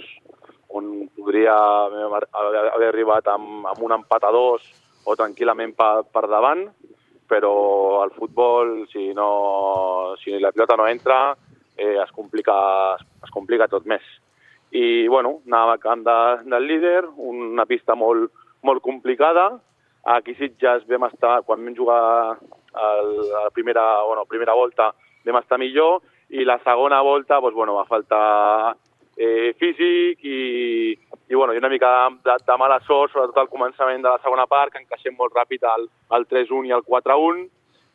on 0.78 1.08
podria 1.16 1.56
haver, 1.88 2.88
arribat 2.88 3.28
amb, 3.34 3.66
amb 3.66 3.82
un 3.82 3.96
empat 3.98 4.28
a 4.28 4.32
dos 4.34 4.62
o 5.08 5.16
tranquil·lament 5.16 5.74
per, 5.74 6.04
per 6.12 6.26
davant, 6.28 6.66
però 7.28 7.52
el 8.04 8.14
futbol, 8.14 8.86
si, 8.92 9.10
no, 9.16 10.14
si 10.22 10.38
la 10.38 10.52
pilota 10.54 10.76
no 10.78 10.86
entra, 10.88 11.20
eh, 11.76 11.96
es, 11.98 12.14
complica, 12.14 12.56
es 13.24 13.34
complica 13.34 13.68
tot 13.68 13.88
més 13.88 14.04
i 14.70 15.08
bueno, 15.08 15.38
anàvem 15.46 15.74
a 15.74 15.80
camp 15.82 16.04
de, 16.04 16.18
del 16.50 16.66
líder, 16.68 17.02
una 17.16 17.64
pista 17.66 17.96
molt, 17.96 18.32
molt 18.62 18.82
complicada. 18.84 19.50
Aquí 20.08 20.34
Sitges 20.36 20.86
vam 20.88 21.08
estar, 21.08 21.42
quan 21.44 21.64
vam 21.64 21.76
jugar 21.76 22.38
el, 22.38 23.14
la 23.32 23.48
primera, 23.50 24.02
bueno, 24.06 24.26
primera 24.28 24.54
volta, 24.54 24.92
vam 25.26 25.40
estar 25.40 25.58
millor 25.58 26.02
i 26.28 26.44
la 26.44 26.58
segona 26.64 27.00
volta 27.02 27.40
doncs, 27.40 27.56
bueno, 27.56 27.74
va 27.74 27.88
faltar 27.88 28.76
eh, 29.16 29.54
físic 29.58 30.24
i, 30.24 30.40
i, 31.28 31.34
bueno, 31.34 31.54
i 31.54 31.58
una 31.58 31.68
mica 31.72 32.08
de, 32.24 32.36
de 32.46 32.56
mala 32.60 32.78
sort, 32.86 33.12
sobretot 33.12 33.40
al 33.40 33.52
començament 33.52 34.04
de 34.04 34.12
la 34.12 34.20
segona 34.22 34.46
part, 34.46 34.72
que 34.72 34.82
encaixem 34.82 35.16
molt 35.16 35.34
ràpid 35.36 35.64
al, 35.64 35.88
al 36.14 36.28
3-1 36.28 36.68
i 36.68 36.74
al 36.76 36.84
4-1 36.84 37.46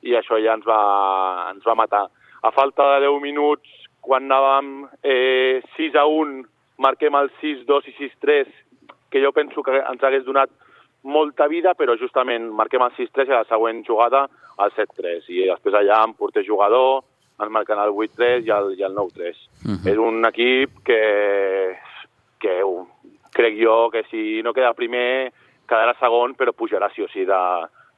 i 0.09 0.17
això 0.19 0.39
ja 0.43 0.57
ens 0.57 0.65
va, 0.67 0.81
ens 1.53 1.63
va 1.65 1.77
matar. 1.79 2.07
A 2.43 2.51
falta 2.51 2.89
de 2.95 3.05
10 3.05 3.21
minuts, 3.23 3.69
quan 4.03 4.25
anàvem 4.27 4.89
eh, 4.99 5.61
6 5.77 5.95
a 5.95 6.03
1 6.11 6.41
marquem 6.83 7.15
el 7.15 7.31
6-2 7.39 7.89
i 7.89 7.95
6-3, 8.01 8.51
que 9.11 9.21
jo 9.23 9.31
penso 9.31 9.63
que 9.63 9.79
ens 9.79 10.03
hagués 10.03 10.25
donat 10.27 10.51
molta 11.03 11.47
vida, 11.51 11.73
però 11.77 11.95
justament 11.99 12.49
marquem 12.55 12.83
el 12.85 12.93
6-3 12.97 13.29
i 13.29 13.33
a 13.33 13.41
la 13.41 13.49
següent 13.49 13.83
jugada 13.87 14.25
el 14.63 14.71
7-3. 14.75 15.29
I 15.29 15.47
després 15.51 15.77
allà 15.77 16.01
amb 16.03 16.17
porter 16.19 16.45
jugador, 16.47 17.03
ens 17.39 17.51
marquen 17.51 17.81
el 17.83 17.93
8-3 17.93 18.47
i 18.47 18.53
el, 18.55 18.73
i 18.79 18.83
el 18.87 18.95
9-3. 18.95 19.39
Uh 19.65 19.71
-huh. 19.71 19.87
És 19.91 19.97
un 19.97 20.25
equip 20.25 20.83
que, 20.83 21.77
que 22.39 22.61
crec 23.31 23.55
jo 23.59 23.89
que 23.91 24.03
si 24.09 24.41
no 24.43 24.53
queda 24.53 24.73
primer 24.73 25.31
quedarà 25.67 25.95
segon, 25.99 26.35
però 26.35 26.51
pujarà 26.53 26.89
sí 26.93 27.01
o 27.01 27.07
sí 27.07 27.25
de, 27.25 27.43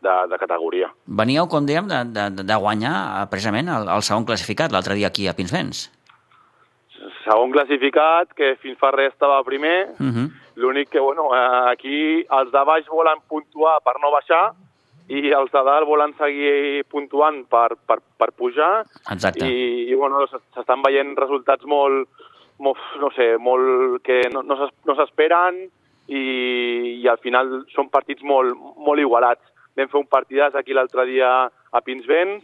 de, 0.01 0.15
de 0.29 0.37
categoria. 0.37 0.91
Veníeu, 1.05 1.47
com 1.47 1.65
dèiem, 1.65 1.87
de, 1.87 2.03
de, 2.13 2.43
de 2.43 2.55
guanyar 2.55 3.27
precisament 3.29 3.67
el, 3.67 3.89
el 3.89 4.01
segon 4.01 4.25
classificat 4.25 4.71
l'altre 4.71 4.95
dia 4.95 5.07
aquí 5.07 5.27
a 5.27 5.33
Pinsbens 5.33 5.89
segon 7.23 7.51
classificat, 7.51 8.33
que 8.37 8.55
fins 8.61 8.77
fa 8.79 8.91
res 8.95 9.13
estava 9.13 9.43
primer. 9.43 9.89
Uh 9.99 10.11
-huh. 10.11 10.27
L'únic 10.55 10.89
que, 10.89 10.99
bueno, 10.99 11.29
eh, 11.35 11.71
aquí 11.71 12.25
els 12.29 12.51
de 12.51 12.63
baix 12.65 12.85
volen 12.87 13.19
puntuar 13.27 13.79
per 13.83 13.95
no 14.01 14.11
baixar 14.11 14.53
i 15.07 15.31
els 15.31 15.51
de 15.51 15.61
dalt 15.63 15.85
volen 15.85 16.13
seguir 16.17 16.83
puntuant 16.89 17.43
per, 17.49 17.75
per, 17.87 17.99
per 18.17 18.31
pujar. 18.31 18.85
Exacte. 19.11 19.45
I, 19.45 19.91
i 19.91 19.95
bueno, 19.95 20.25
s'estan 20.27 20.81
veient 20.81 21.15
resultats 21.17 21.65
molt, 21.65 22.07
molt, 22.57 22.79
no 22.99 23.11
sé, 23.11 23.37
molt, 23.37 24.01
que 24.03 24.21
no, 24.33 24.41
no 24.41 24.95
s'esperen 24.95 25.69
i, 26.07 26.23
i 27.01 27.07
al 27.07 27.19
final 27.21 27.65
són 27.75 27.89
partits 27.93 28.23
molt, 28.23 28.55
molt 28.77 28.99
igualats. 28.99 29.43
Vam 29.75 29.91
fer 29.91 29.99
un 29.99 30.07
partidàs 30.07 30.55
aquí 30.55 30.73
l'altre 30.73 31.05
dia 31.05 31.31
a 31.45 31.81
Pinsbens 31.83 32.43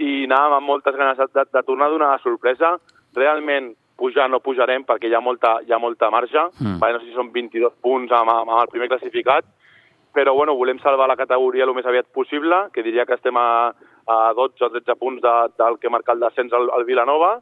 i 0.00 0.24
anàvem 0.24 0.56
amb 0.56 0.66
moltes 0.66 0.96
ganes 0.96 1.18
de, 1.18 1.26
de, 1.34 1.44
de 1.52 1.62
tornar 1.66 1.90
a 1.90 1.94
donar 1.94 2.10
la 2.14 2.22
sorpresa. 2.24 2.76
Realment, 3.14 3.74
pujar 4.00 4.30
no 4.32 4.40
pujarem 4.40 4.86
perquè 4.88 5.10
hi 5.10 5.14
ha 5.16 5.22
molta, 5.22 5.58
hi 5.66 5.72
ha 5.72 5.78
molta 5.78 6.10
marge, 6.10 6.48
mm. 6.58 6.78
vale, 6.80 6.96
no 6.96 7.02
sé 7.02 7.10
si 7.10 7.16
són 7.16 7.30
22 7.34 7.76
punts 7.84 8.14
amb, 8.16 8.32
amb 8.32 8.56
el 8.56 8.72
primer 8.72 8.88
classificat, 8.92 9.46
però 10.16 10.34
bueno, 10.34 10.56
volem 10.58 10.80
salvar 10.82 11.06
la 11.08 11.18
categoria 11.20 11.68
el 11.68 11.74
més 11.76 11.86
aviat 11.86 12.08
possible, 12.14 12.64
que 12.74 12.82
diria 12.82 13.06
que 13.06 13.14
estem 13.14 13.36
a, 13.38 13.70
a 14.10 14.18
12 14.34 14.66
o 14.66 14.72
13 14.74 14.98
punts 14.98 15.22
de, 15.22 15.36
del 15.60 15.78
que 15.78 15.92
marca 15.92 16.16
el 16.16 16.24
descens 16.24 16.56
al, 16.56 16.70
al 16.74 16.86
Vilanova, 16.88 17.36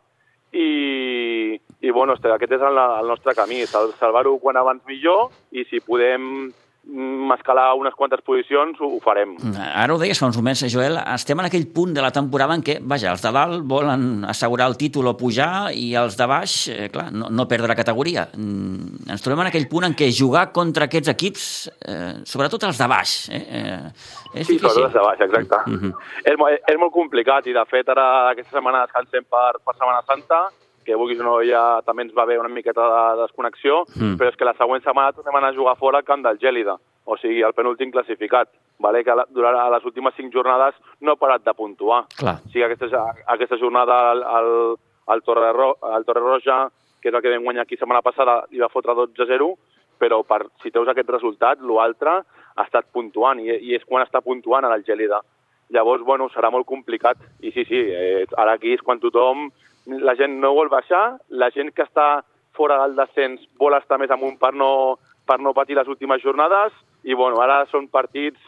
i, 0.53 1.59
i 1.81 1.91
bueno, 1.93 2.15
aquest 2.17 2.53
és 2.57 2.65
el, 2.65 2.79
el 2.79 3.09
nostre 3.09 3.35
camí, 3.37 3.65
salvar-ho 3.69 4.39
quan 4.41 4.57
abans 4.57 4.85
millor, 4.89 5.29
i 5.53 5.65
si 5.69 5.81
podem 5.85 6.49
escalar 7.35 7.75
unes 7.77 7.95
quantes 7.95 8.21
posicions, 8.25 8.79
ho, 8.81 8.99
farem. 9.05 9.35
Ara 9.59 9.93
ho 9.93 9.99
deies 10.01 10.19
fa 10.19 10.29
uns 10.29 10.39
moments, 10.39 10.65
Joel, 10.73 10.97
estem 11.15 11.39
en 11.41 11.49
aquell 11.49 11.67
punt 11.75 11.93
de 11.97 12.03
la 12.05 12.11
temporada 12.15 12.57
en 12.57 12.65
què, 12.65 12.79
vaja, 12.81 13.13
els 13.13 13.25
de 13.25 13.33
dalt 13.35 13.65
volen 13.69 14.25
assegurar 14.29 14.71
el 14.71 14.79
títol 14.81 15.11
o 15.11 15.15
pujar 15.19 15.71
i 15.77 15.91
els 16.01 16.17
de 16.19 16.29
baix, 16.31 16.57
eh, 16.73 16.89
clar, 16.93 17.09
no, 17.13 17.29
no 17.29 17.49
perdre 17.51 17.77
categoria. 17.79 18.29
Mm, 18.35 19.09
ens 19.13 19.25
trobem 19.25 19.45
en 19.45 19.51
aquell 19.51 19.69
punt 19.69 19.89
en 19.91 19.97
què 19.99 20.09
jugar 20.15 20.49
contra 20.57 20.89
aquests 20.89 21.13
equips, 21.13 21.49
eh, 21.85 22.13
sobretot 22.29 22.65
els 22.71 22.81
de 22.81 22.89
baix, 22.89 23.17
eh, 23.29 23.43
eh, 23.43 23.83
és 24.33 24.47
sí, 24.47 24.57
difícil. 24.57 24.65
sobretot 24.65 24.89
els 24.89 24.97
de 24.97 25.05
baix, 25.09 25.21
exacte. 25.29 25.61
Uh 25.69 25.83
-huh. 25.83 25.93
és, 26.25 26.63
és 26.73 26.79
molt 26.79 26.93
complicat 26.93 27.47
i, 27.47 27.53
de 27.53 27.65
fet, 27.67 27.89
ara 27.89 28.31
aquesta 28.31 28.57
setmana 28.57 28.87
descansem 28.87 29.25
per, 29.29 29.61
per 29.65 29.75
Setmana 29.75 30.03
Santa 30.07 30.49
que 30.89 30.97
vulguis 30.97 31.21
o 31.21 31.27
no 31.27 31.37
ja 31.45 31.83
també 31.85 32.07
ens 32.07 32.15
va 32.17 32.25
haver 32.25 32.39
una 32.41 32.49
miqueta 32.49 32.87
de 32.89 33.23
desconnexió, 33.23 33.83
mm. 33.93 34.17
però 34.17 34.33
és 34.33 34.39
que 34.41 34.49
la 34.49 34.57
següent 34.57 34.85
setmana 34.85 35.13
tornem 35.13 35.37
a 35.37 35.43
anar 35.43 35.53
a 35.53 35.59
jugar 35.59 35.77
fora 35.77 36.01
al 36.01 36.09
camp 36.09 36.25
del 36.25 36.41
Gèlida, 36.41 36.79
o 37.05 37.17
sigui, 37.21 37.43
el 37.45 37.55
penúltim 37.57 37.93
classificat, 37.93 38.51
vale? 38.81 39.05
que 39.05 39.17
durant 39.37 39.59
les 39.75 39.85
últimes 39.85 40.17
cinc 40.17 40.33
jornades 40.33 40.77
no 41.01 41.13
ha 41.15 41.21
parat 41.21 41.45
de 41.45 41.55
puntuar. 41.57 42.07
Clar. 42.17 42.39
O 42.41 42.53
sigui, 42.53 42.65
aquesta, 42.65 43.05
aquesta 43.37 43.61
jornada 43.61 43.99
al, 44.11 44.25
al, 44.39 44.51
al, 45.13 45.25
Torre 45.27 45.53
Ro, 45.57 45.75
al 45.93 46.09
Torre 46.09 46.25
Roja, 46.25 46.67
que 47.03 47.13
és 47.13 47.15
el 47.15 47.25
que 47.25 47.33
vam 47.33 47.47
guanyar 47.49 47.67
aquí 47.67 47.79
setmana 47.79 48.05
passada, 48.05 48.43
li 48.51 48.65
va 48.65 48.73
fotre 48.73 48.97
12-0, 48.97 49.53
però 50.01 50.23
per, 50.25 50.47
si 50.63 50.73
treus 50.73 50.89
aquest 50.89 51.11
resultat, 51.13 51.61
l'altre 51.65 52.21
ha 52.21 52.65
estat 52.65 52.89
puntuant, 52.95 53.41
i, 53.45 53.53
i 53.53 53.77
és 53.77 53.85
quan 53.85 54.05
està 54.05 54.25
puntuant 54.25 54.65
a 54.65 54.73
l'Algèlida. 54.73 55.21
Llavors, 55.75 56.05
bueno, 56.05 56.31
serà 56.33 56.49
molt 56.53 56.65
complicat. 56.69 57.21
I 57.45 57.53
sí, 57.53 57.65
sí, 57.69 57.81
eh, 57.93 58.25
ara 58.41 58.57
aquí 58.57 58.73
és 58.73 58.85
quan 58.85 59.01
tothom 59.03 59.51
la 59.89 60.15
gent 60.19 60.39
no 60.41 60.55
vol 60.57 60.69
baixar, 60.73 61.19
la 61.31 61.51
gent 61.55 61.73
que 61.75 61.87
està 61.87 62.21
fora 62.57 62.79
del 62.83 62.97
descens 62.99 63.45
vol 63.61 63.77
estar 63.79 63.99
més 64.01 64.11
amunt 64.11 64.37
per 64.41 64.53
no, 64.55 64.99
per 65.27 65.39
no 65.41 65.55
patir 65.57 65.79
les 65.79 65.89
últimes 65.89 66.23
jornades 66.23 66.75
i 67.05 67.15
bueno, 67.15 67.41
ara 67.41 67.63
són 67.71 67.89
partits 67.89 68.41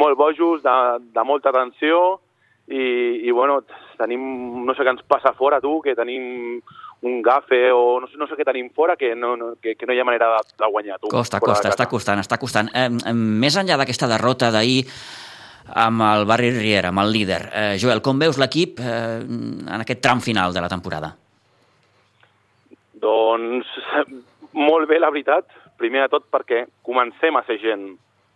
molt 0.00 0.18
bojos, 0.18 0.62
de, 0.62 0.76
de 1.14 1.24
molta 1.26 1.54
tensió 1.54 2.20
i, 2.68 3.24
i 3.24 3.32
bueno, 3.32 3.62
tenim, 3.98 4.22
no 4.66 4.76
sé 4.76 4.84
què 4.84 4.92
ens 4.92 5.06
passa 5.08 5.32
fora 5.36 5.60
tu, 5.64 5.78
que 5.84 5.96
tenim 5.96 6.60
un 7.08 7.22
gafe 7.22 7.70
o 7.72 8.00
no 8.02 8.08
sé, 8.10 8.18
no 8.20 8.26
sé 8.28 8.36
què 8.36 8.44
tenim 8.44 8.68
fora 8.74 8.96
que 8.98 9.14
no, 9.16 9.36
no, 9.38 9.52
que, 9.62 9.74
que 9.78 9.86
no 9.86 9.94
hi 9.94 10.02
ha 10.02 10.06
manera 10.06 10.28
de, 10.34 10.56
de 10.58 10.70
guanyar 10.74 10.98
tu. 11.00 11.10
Costa, 11.14 11.40
costa, 11.40 11.70
està 11.72 11.86
costant, 11.88 12.20
està 12.20 12.38
costant. 12.42 12.68
Eh, 12.74 12.90
eh, 12.90 13.14
més 13.14 13.56
enllà 13.56 13.78
d'aquesta 13.80 14.10
derrota 14.10 14.50
d'ahir 14.54 14.82
amb 15.74 16.02
el 16.02 16.24
Barri 16.28 16.50
Riera, 16.54 16.88
amb 16.88 17.02
el 17.02 17.12
líder. 17.12 17.40
Eh, 17.52 17.76
Joel, 17.80 18.02
com 18.04 18.18
veus 18.18 18.38
l'equip 18.40 18.80
eh, 18.80 19.20
en 19.20 19.80
aquest 19.82 20.02
tram 20.04 20.20
final 20.24 20.54
de 20.54 20.62
la 20.64 20.70
temporada? 20.70 21.12
Doncs 22.98 23.70
molt 24.68 24.88
bé, 24.88 25.00
la 25.00 25.12
veritat. 25.12 25.50
Primer 25.78 26.06
de 26.06 26.12
tot 26.16 26.26
perquè 26.32 26.64
comencem 26.82 27.36
a 27.38 27.44
ser 27.46 27.58
gent. 27.62 27.90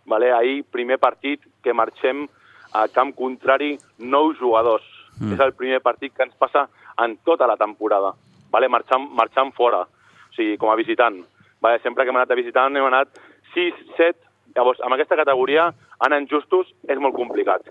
Vale? 0.09 0.31
Ahir, 0.35 0.63
primer 0.71 0.99
partit 0.99 1.43
que 1.63 1.75
marxem 1.75 2.25
a 2.73 2.87
camp 2.91 3.13
contrari 3.15 3.75
nou 3.99 4.33
jugadors. 4.39 4.85
Mm. 5.19 5.35
És 5.35 5.43
el 5.43 5.53
primer 5.57 5.81
partit 5.83 6.13
que 6.15 6.25
ens 6.25 6.35
passa 6.39 6.67
en 7.03 7.17
tota 7.25 7.47
la 7.49 7.57
temporada. 7.59 8.13
Vale? 8.51 8.69
Marxant, 8.69 9.09
marxant 9.17 9.51
fora, 9.57 9.83
o 9.83 10.35
sigui, 10.35 10.57
com 10.61 10.71
a 10.71 10.77
visitant. 10.79 11.21
Vale? 11.63 11.81
Sempre 11.83 12.03
que 12.03 12.13
hem 12.13 12.19
anat 12.21 12.31
a 12.31 12.39
visitant 12.39 12.77
hem 12.77 12.87
anat 12.87 13.19
6, 13.53 13.83
7, 13.97 14.33
Llavors, 14.53 14.81
amb 14.85 14.93
aquesta 14.93 15.17
categoria, 15.17 15.71
en 16.07 16.27
justos 16.27 16.71
és 16.89 16.99
molt 16.99 17.15
complicat, 17.15 17.69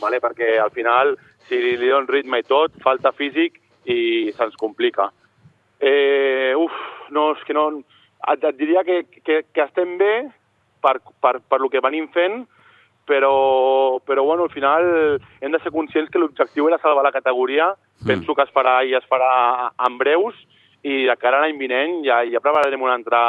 vale? 0.00 0.20
perquè 0.20 0.58
al 0.60 0.70
final, 0.70 1.16
si 1.48 1.58
li 1.58 1.76
donen 1.88 2.08
ritme 2.08 2.40
i 2.40 2.46
tot, 2.46 2.72
falta 2.82 3.12
físic 3.12 3.60
i 3.84 4.32
se'ns 4.36 4.56
complica. 4.56 5.10
Eh, 5.80 6.54
uf, 6.56 6.72
no, 7.10 7.32
és 7.34 7.44
que 7.44 7.56
no... 7.56 7.68
Et, 8.24 8.40
et 8.40 8.56
diria 8.56 8.84
que, 8.84 9.02
que, 9.20 9.42
que 9.52 9.64
estem 9.66 9.98
bé 10.00 10.30
per, 10.80 10.96
per, 11.20 11.38
per 11.44 11.60
lo 11.60 11.68
que 11.68 11.82
venim 11.84 12.06
fent, 12.14 12.46
però, 13.04 14.00
però 14.06 14.24
bueno, 14.24 14.44
al 14.44 14.52
final 14.54 15.20
hem 15.40 15.52
de 15.52 15.60
ser 15.60 15.72
conscients 15.72 16.08
que 16.10 16.20
l'objectiu 16.22 16.68
era 16.68 16.80
salvar 16.80 17.04
la 17.04 17.12
categoria. 17.12 17.74
Mm. 18.00 18.06
Penso 18.08 18.34
que 18.34 18.46
es 18.46 18.54
farà 18.54 18.78
i 18.84 18.94
es 18.96 19.04
farà 19.10 19.70
en 19.86 19.98
breus 20.00 20.38
i 20.84 21.04
de 21.08 21.16
cara 21.20 21.40
a 21.40 21.44
l'any 21.44 21.58
vinent 21.60 22.02
ja, 22.04 22.22
ja 22.28 22.42
prepararem 22.44 22.82
una 22.84 22.96
altra, 22.96 23.20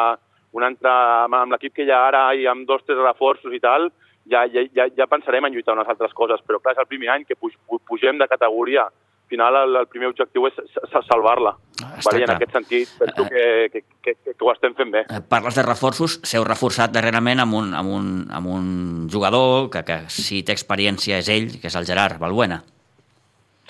un 0.55 0.63
altre, 0.67 0.91
amb, 0.91 1.37
amb 1.41 1.55
l'equip 1.55 1.75
que 1.75 1.85
hi 1.87 1.91
ha 1.91 2.01
ara 2.09 2.25
i 2.35 2.47
amb 2.51 2.67
dos, 2.67 2.83
tres 2.87 2.99
reforços 2.99 3.53
i 3.55 3.61
tal, 3.63 3.89
ja, 4.25 4.45
ja, 4.51 4.65
ja, 4.75 4.87
ja 4.97 5.07
pensarem 5.09 5.45
en 5.45 5.53
lluitar 5.53 5.75
unes 5.77 5.89
altres 5.89 6.13
coses, 6.13 6.41
però 6.45 6.59
clar, 6.59 6.75
és 6.75 6.83
el 6.83 6.89
primer 6.89 7.11
any 7.13 7.25
que 7.25 7.37
puj, 7.37 7.55
pugem 7.87 8.21
de 8.21 8.27
categoria. 8.27 8.87
Al 9.25 9.29
final 9.29 9.55
el, 9.57 9.75
el 9.79 9.87
primer 9.89 10.11
objectiu 10.11 10.45
és 10.45 10.57
salvar-la. 10.93 11.55
Ah, 11.81 11.95
vale? 12.05 12.21
En 12.27 12.33
aquest 12.35 12.53
sentit 12.53 12.91
penso 12.99 13.25
que, 13.25 13.45
que, 13.73 13.81
que, 14.05 14.13
que, 14.13 14.33
que 14.35 14.45
ho 14.45 14.51
estem 14.51 14.75
fent 14.77 14.93
bé. 14.93 15.01
Eh, 15.09 15.21
Parles 15.29 15.57
de 15.57 15.65
reforços, 15.65 16.19
s'heu 16.21 16.45
reforçat 16.45 16.93
darrerament 16.93 17.41
amb 17.41 17.57
un, 17.57 17.73
amb 17.73 17.95
un, 17.97 18.11
amb 18.29 18.51
un 18.53 18.67
jugador 19.11 19.71
que, 19.73 19.81
que 19.87 19.97
si 20.13 20.43
té 20.45 20.53
experiència 20.53 21.17
és 21.23 21.31
ell, 21.33 21.49
que 21.57 21.71
és 21.71 21.77
el 21.79 21.89
Gerard 21.89 22.21
Balbuena. 22.21 22.61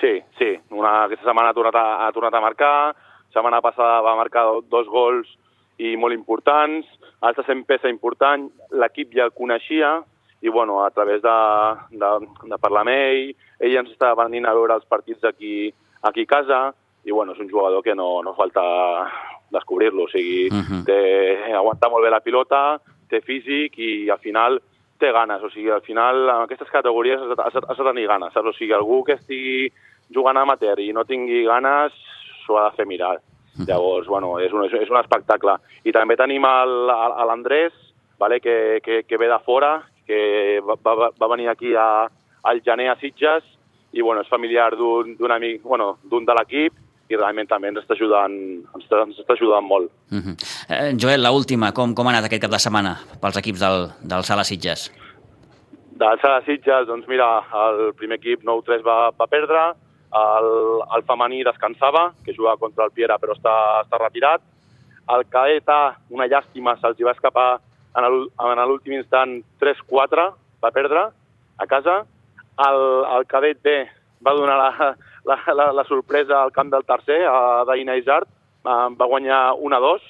Sí, 0.01 0.19
sí. 0.37 0.51
Una, 0.75 1.05
aquesta 1.05 1.29
setmana 1.29 1.53
ha 1.53 1.57
tornat 1.57 1.79
a, 1.79 1.85
ha 2.03 2.11
tornat 2.11 2.35
a 2.35 2.43
marcar, 2.43 2.75
setmana 3.31 3.61
passada 3.63 4.03
va 4.03 4.17
marcar 4.19 4.43
dos 4.71 4.91
gols 4.91 5.31
i 5.79 5.95
molt 5.99 6.15
importants, 6.15 6.87
estat 7.23 7.47
sent 7.47 7.63
peça 7.67 7.89
important, 7.91 8.49
l'equip 8.75 9.15
ja 9.15 9.25
el 9.27 9.33
coneixia, 9.35 10.01
i 10.45 10.49
bueno, 10.49 10.85
a 10.85 10.91
través 10.91 11.23
de, 11.23 11.37
de, 11.89 12.09
de 12.43 12.57
parlar 12.61 12.83
amb 12.85 12.93
ell, 12.93 13.31
ell 13.65 13.77
ens 13.81 13.89
està 13.95 14.11
venint 14.13 14.45
a 14.45 14.53
veure 14.53 14.75
els 14.77 14.85
partits 14.85 15.25
aquí, 15.25 15.71
aquí 16.05 16.25
a 16.27 16.29
casa, 16.29 16.59
i 17.05 17.11
bueno, 17.11 17.33
és 17.33 17.41
un 17.41 17.49
jugador 17.49 17.81
que 17.81 17.95
no, 17.97 18.21
no 18.21 18.35
falta 18.37 18.61
descobrir-lo, 19.49 20.05
o 20.05 20.11
sigui, 20.11 20.45
uh 20.51 20.61
-huh. 20.61 20.83
té, 20.85 21.53
aguanta 21.53 21.89
molt 21.89 22.05
bé 22.05 22.11
la 22.13 22.21
pilota, 22.21 22.79
té 23.09 23.21
físic 23.21 23.79
i 23.79 24.09
al 24.09 24.19
final 24.19 24.61
té 24.99 25.11
ganes, 25.11 25.41
o 25.41 25.49
sigui, 25.49 25.69
al 25.69 25.81
final 25.81 26.29
en 26.29 26.41
aquestes 26.43 26.69
categories 26.69 27.21
has 27.21 27.29
de, 27.29 27.43
has 27.43 27.53
de, 27.53 27.61
has 27.67 27.77
de 27.77 27.83
tenir 27.83 28.07
ganes, 28.07 28.33
saps? 28.33 28.49
O 28.49 28.53
sigui, 28.53 28.73
algú 28.73 29.03
que 29.03 29.13
estigui 29.13 29.71
jugant 30.13 30.37
amateur 30.37 30.79
i 30.79 30.93
no 30.93 31.05
tingui 31.05 31.43
ganes 31.45 31.91
s'ho 32.45 32.57
ha 32.57 32.69
de 32.69 32.75
fer 32.75 32.85
mirar. 32.85 33.17
Llavors, 33.67 34.07
bueno, 34.07 34.37
és 34.39 34.51
un, 34.51 34.65
és 34.65 34.89
un 34.89 34.97
espectacle. 34.97 35.57
I 35.85 35.91
també 35.91 36.15
tenim 36.15 36.43
l'Andrés, 36.43 37.73
vale, 38.19 38.39
que, 38.41 38.81
que, 38.83 39.03
que 39.07 39.17
ve 39.17 39.27
de 39.27 39.39
fora, 39.39 39.81
que 40.07 40.61
va, 40.65 40.77
va, 40.85 41.11
va 41.11 41.31
venir 41.35 41.49
aquí 41.49 41.73
a, 41.75 42.07
al 42.43 42.61
gener 42.65 42.89
a 42.91 42.97
Sitges, 43.01 43.43
i 43.95 44.03
bueno, 44.03 44.21
és 44.25 44.31
familiar 44.31 44.73
d'un 44.75 45.31
amic, 45.31 45.63
bueno, 45.63 45.95
d'un 46.03 46.25
de 46.27 46.35
l'equip, 46.35 46.81
i 47.09 47.17
realment 47.17 47.47
també 47.47 47.69
ens 47.69 47.79
està 47.83 47.93
ajudant, 47.93 48.33
ens 48.73 48.83
està, 48.83 49.03
ens 49.05 49.19
està 49.21 49.35
ajudant 49.37 49.65
molt. 49.65 49.91
Uh 50.11 50.17
-huh. 50.17 50.35
eh, 50.69 50.93
Joel, 50.97 51.21
la 51.21 51.31
última, 51.31 51.71
com, 51.71 51.93
com 51.93 52.07
ha 52.07 52.09
anat 52.11 52.25
aquest 52.25 52.41
cap 52.41 52.51
de 52.51 52.59
setmana 52.59 52.97
pels 53.21 53.37
equips 53.37 53.59
del, 53.59 53.89
del 54.01 54.23
Sala 54.23 54.43
Sitges? 54.43 54.91
D'alça 55.95 56.39
de 56.39 56.45
Sitges, 56.45 56.87
doncs 56.87 57.07
mira, 57.07 57.43
el 57.67 57.93
primer 57.93 58.17
equip 58.17 58.43
9-3 58.43 58.83
va, 58.83 59.11
va 59.11 59.27
perdre, 59.27 59.73
el, 60.15 60.49
el 60.95 61.03
femení 61.03 61.43
descansava, 61.43 62.13
que 62.25 62.33
jugava 62.33 62.57
contra 62.57 62.85
el 62.85 62.91
Piera 62.91 63.17
però 63.17 63.33
està, 63.33 63.81
està 63.83 63.97
retirat, 63.97 64.41
el 65.15 65.25
cadet 65.29 65.69
A, 65.69 65.95
una 66.09 66.27
llàstima, 66.27 66.75
se'ls 66.81 67.01
va 67.05 67.11
escapar 67.11 67.59
en 67.95 68.07
l'ú- 68.11 68.29
en 68.39 68.61
l'últim 68.67 68.93
instant 68.97 69.41
3-4, 69.61 70.33
va 70.63 70.71
perdre 70.71 71.07
a 71.57 71.67
casa, 71.67 72.05
el, 72.67 72.81
el 73.17 73.25
cadet 73.27 73.61
B 73.63 73.75
va 74.25 74.33
donar 74.33 74.57
la, 74.57 74.95
la, 75.25 75.37
la, 75.53 75.71
la 75.73 75.83
sorpresa 75.85 76.41
al 76.43 76.51
camp 76.51 76.71
del 76.71 76.83
tercer, 76.85 77.21
a 77.27 77.63
Daina 77.67 77.95
Isart, 77.97 78.27
va 78.65 79.05
guanyar 79.07 79.53
1-2, 79.61 80.01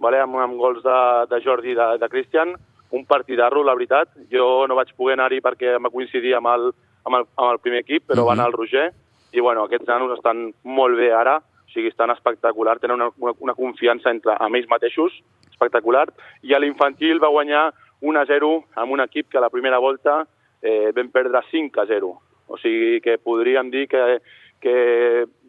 vale, 0.00 0.20
amb, 0.22 0.36
amb 0.40 0.56
gols 0.56 0.82
de, 0.82 0.98
de 1.30 1.40
Jordi 1.44 1.72
i 1.72 1.78
de, 1.78 1.88
de 1.98 2.08
Cristian, 2.08 2.54
un 2.90 3.04
partidarro, 3.04 3.62
la 3.66 3.74
veritat. 3.74 4.08
Jo 4.32 4.64
no 4.66 4.74
vaig 4.78 4.94
poder 4.96 5.18
anar-hi 5.18 5.42
perquè 5.44 5.74
em 5.76 5.84
va 5.84 5.90
coincidir 5.92 6.34
amb 6.38 6.48
el, 6.48 6.70
amb 7.04 7.18
el, 7.18 7.26
amb 7.36 7.50
el 7.52 7.58
primer 7.60 7.82
equip, 7.84 8.06
però 8.08 8.22
Mhm. 8.22 8.26
va 8.28 8.32
anar 8.32 8.46
el 8.48 8.56
Roger, 8.56 8.86
i 9.32 9.40
bueno, 9.44 9.64
aquests 9.66 9.86
nanos 9.86 10.14
estan 10.16 10.54
molt 10.64 10.96
bé 10.96 11.12
ara, 11.12 11.40
sigui, 11.78 11.92
estan 11.94 12.10
espectacular, 12.10 12.78
tenen 12.82 12.98
una, 12.98 13.10
una, 13.22 13.34
una 13.46 13.54
confiança 13.54 14.10
entre 14.10 14.34
amb 14.36 14.58
ells 14.58 14.68
mateixos, 14.70 15.14
espectacular, 15.52 16.08
i 16.42 16.54
a 16.54 16.60
l'infantil 16.62 17.22
va 17.22 17.30
guanyar 17.32 17.68
1-0 18.02 18.50
amb 18.78 18.92
un 18.94 19.00
equip 19.06 19.30
que 19.30 19.38
a 19.38 19.42
la 19.46 19.50
primera 19.50 19.78
volta 19.82 20.20
eh, 20.62 20.90
vam 20.94 21.08
perdre 21.14 21.40
5-0. 21.50 22.12
O 22.48 22.56
sigui 22.58 23.00
que 23.04 23.18
podríem 23.18 23.70
dir 23.70 23.86
que, 23.90 24.20
que 24.62 24.76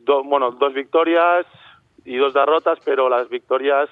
do, 0.05 0.23
bueno, 0.23 0.51
dos 0.59 0.73
victòries 0.73 1.45
i 2.05 2.17
dos 2.17 2.33
derrotes, 2.33 2.81
però 2.85 3.05
les 3.11 3.29
victòries 3.29 3.89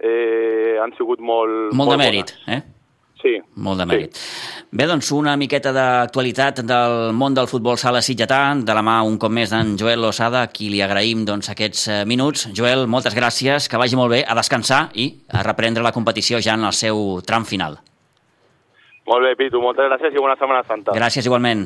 eh, 0.00 0.76
han 0.82 0.92
sigut 0.98 1.20
molt, 1.20 1.72
Molt 1.72 1.90
de 1.90 1.96
molt 1.96 2.02
mèrit, 2.02 2.34
bones. 2.44 2.58
eh? 2.58 2.73
Sí. 3.24 3.38
Molt 3.64 3.80
de 3.80 3.86
mèrit. 3.88 4.18
Bé, 4.68 4.84
doncs 4.90 5.08
una 5.16 5.32
miqueta 5.40 5.70
d'actualitat 5.72 6.60
del 6.68 7.14
món 7.16 7.36
del 7.36 7.48
futbol 7.48 7.78
sala 7.80 8.02
sitgetà, 8.04 8.40
de 8.60 8.76
la 8.76 8.82
mà 8.84 8.98
un 9.08 9.16
cop 9.22 9.32
més 9.32 9.54
d'en 9.54 9.72
Joel 9.80 10.04
Lozada, 10.04 10.42
a 10.44 10.50
qui 10.52 10.68
li 10.68 10.82
agraïm 10.84 11.24
doncs, 11.24 11.48
aquests 11.54 11.86
eh, 11.88 12.02
minuts. 12.04 12.50
Joel, 12.52 12.84
moltes 12.90 13.16
gràcies, 13.16 13.70
que 13.70 13.80
vagi 13.80 13.96
molt 13.96 14.12
bé, 14.12 14.20
a 14.28 14.36
descansar 14.36 14.90
i 15.00 15.08
a 15.32 15.46
reprendre 15.46 15.86
la 15.86 15.94
competició 15.96 16.42
ja 16.44 16.58
en 16.58 16.68
el 16.68 16.76
seu 16.76 17.22
tram 17.24 17.48
final. 17.48 17.80
Molt 19.08 19.24
bé, 19.24 19.34
Pitu, 19.40 19.60
moltes 19.60 19.88
gràcies 19.88 20.12
i 20.12 20.20
bona 20.20 20.36
Setmana 20.36 20.64
Santa. 20.68 20.92
Gràcies 20.96 21.24
igualment. 21.24 21.64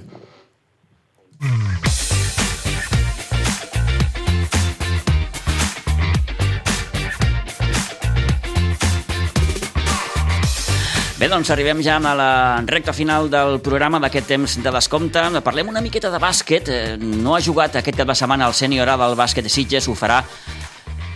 Bé, 11.18 11.26
doncs 11.26 11.48
arribem 11.50 11.80
ja 11.82 11.96
a 11.98 12.12
la 12.14 12.62
recta 12.62 12.92
final 12.94 13.26
del 13.26 13.56
programa 13.58 13.98
d'aquest 13.98 14.28
temps 14.30 14.52
de 14.62 14.70
descompte. 14.70 15.18
Parlem 15.42 15.72
una 15.72 15.80
miqueta 15.82 16.12
de 16.14 16.20
bàsquet. 16.22 16.68
Eh, 16.70 16.96
No 16.96 17.34
ha 17.34 17.40
jugat 17.42 17.74
aquest 17.74 17.98
cap 17.98 18.06
de 18.06 18.14
setmana 18.14 18.46
el 18.46 18.54
sènior 18.54 18.88
A 18.88 18.94
del 18.96 19.16
bàsquet 19.18 19.42
de 19.42 19.50
Sitges, 19.50 19.88
ho 19.88 19.96
farà 19.98 20.22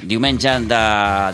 diumenge, 0.02 0.56
de, 0.66 0.80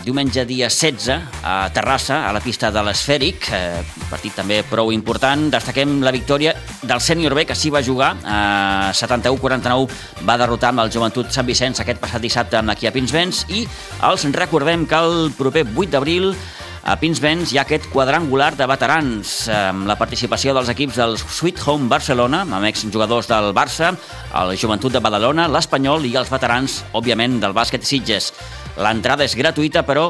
diumenge 0.05 0.45
dia 0.45 0.69
16 0.69 1.09
a 1.41 1.71
Terrassa, 1.73 2.29
a 2.29 2.31
la 2.31 2.43
pista 2.45 2.69
de 2.69 2.83
l'Esfèric, 2.85 3.49
eh, 3.51 3.81
partit 4.11 4.37
també 4.37 4.61
prou 4.61 4.93
important. 4.93 5.49
Destaquem 5.49 6.03
la 6.05 6.13
victòria 6.13 6.53
del 6.83 7.01
sènior 7.01 7.33
B, 7.33 7.47
que 7.49 7.55
s'hi 7.55 7.71
va 7.73 7.81
jugar, 7.81 8.15
eh, 8.21 8.93
71-49 8.93 9.89
va 10.29 10.37
derrotar 10.37 10.69
amb 10.69 10.81
el 10.85 10.91
Joventut 10.91 11.31
Sant 11.31 11.47
Vicenç 11.47 11.79
aquest 11.79 11.99
passat 11.99 12.21
dissabte 12.21 12.57
amb 12.57 12.69
l'equip 12.69 12.89
a 12.89 12.93
Pinsbens 12.93 13.47
i 13.49 13.67
els 14.03 14.29
recordem 14.31 14.85
que 14.85 14.95
el 14.95 15.31
proper 15.35 15.65
8 15.75 15.89
d'abril 15.89 16.35
a 16.89 16.95
Pinsbens 16.97 17.51
hi 17.53 17.59
ha 17.59 17.63
aquest 17.67 17.85
quadrangular 17.93 18.55
de 18.57 18.65
veterans 18.65 19.33
amb 19.53 19.85
la 19.85 19.97
participació 19.99 20.55
dels 20.57 20.71
equips 20.73 20.97
del 20.97 21.13
Sweet 21.21 21.61
Home 21.69 21.85
Barcelona, 21.91 22.39
amb 22.47 22.65
exjugadors 22.65 23.29
del 23.29 23.51
Barça, 23.53 23.91
el 24.41 24.55
Joventut 24.57 24.95
de 24.95 25.01
Badalona, 25.03 25.45
l'Espanyol 25.53 26.07
i 26.09 26.15
els 26.17 26.31
veterans, 26.33 26.79
òbviament, 26.97 27.37
del 27.43 27.53
bàsquet 27.53 27.85
Sitges. 27.85 28.31
L'entrada 28.81 29.27
és 29.27 29.37
gratuïta, 29.37 29.85
però 29.85 30.07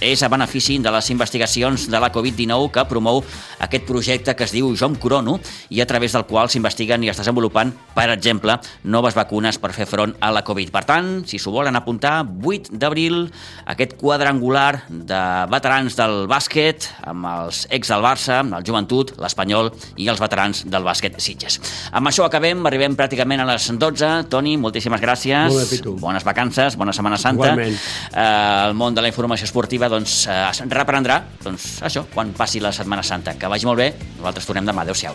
és 0.00 0.22
a 0.22 0.28
benefici 0.30 0.78
de 0.78 0.90
les 0.94 1.10
investigacions 1.10 1.88
de 1.90 1.98
la 2.00 2.10
Covid-19 2.14 2.70
que 2.74 2.84
promou 2.86 3.22
aquest 3.58 3.86
projecte 3.88 4.34
que 4.36 4.46
es 4.46 4.54
diu 4.54 4.70
Jom 4.78 4.94
Crono 5.00 5.38
i 5.74 5.80
a 5.82 5.86
través 5.90 6.14
del 6.14 6.26
qual 6.28 6.50
s'investiguen 6.50 7.02
i 7.02 7.10
es 7.10 7.18
desenvolupen, 7.18 7.72
per 7.96 8.08
exemple, 8.12 8.54
noves 8.84 9.16
vacunes 9.18 9.58
per 9.58 9.72
fer 9.74 9.88
front 9.90 10.14
a 10.20 10.30
la 10.34 10.44
Covid. 10.46 10.70
Per 10.74 10.84
tant, 10.86 11.10
si 11.26 11.40
s'ho 11.42 11.52
volen 11.54 11.76
apuntar, 11.76 12.20
8 12.22 12.70
d'abril, 12.78 13.26
aquest 13.66 13.96
quadrangular 13.98 14.84
de 14.88 15.20
veterans 15.50 15.98
del 15.98 16.28
bàsquet 16.30 16.86
amb 17.08 17.26
els 17.32 17.64
ex 17.74 17.90
del 17.90 18.04
Barça, 18.04 18.40
el 18.46 18.66
Joventut, 18.66 19.16
l'Espanyol 19.18 19.72
i 19.98 20.08
els 20.08 20.22
veterans 20.22 20.62
del 20.70 20.86
bàsquet 20.86 21.18
Sitges. 21.18 21.58
Amb 21.90 22.10
això 22.10 22.24
acabem, 22.28 22.62
arribem 22.70 22.94
pràcticament 22.96 23.42
a 23.42 23.48
les 23.50 23.66
12. 23.74 24.12
Toni, 24.30 24.54
moltíssimes 24.60 25.02
gràcies. 25.02 25.50
Molt 25.50 25.64
bé, 25.64 25.66
Pitu. 25.72 25.96
Bones 25.98 26.24
vacances, 26.24 26.78
bona 26.78 26.94
Setmana 26.94 27.18
Santa. 27.18 27.52
Igualment. 27.52 27.74
Eh, 28.12 28.68
el 28.68 28.78
món 28.78 28.94
de 28.94 29.02
la 29.02 29.10
informació 29.10 29.48
esportiva 29.48 29.87
doncs, 29.88 30.26
eh, 30.26 30.50
es 30.50 30.62
reprendrà 30.70 31.22
doncs, 31.42 31.82
això, 31.82 32.04
quan 32.14 32.32
passi 32.36 32.60
la 32.60 32.72
Setmana 32.72 33.02
Santa. 33.02 33.34
Que 33.38 33.48
vagi 33.48 33.66
molt 33.66 33.78
bé, 33.78 33.92
nosaltres 34.18 34.46
tornem 34.46 34.66
demà. 34.66 34.82
Adéu-siau. 34.82 35.14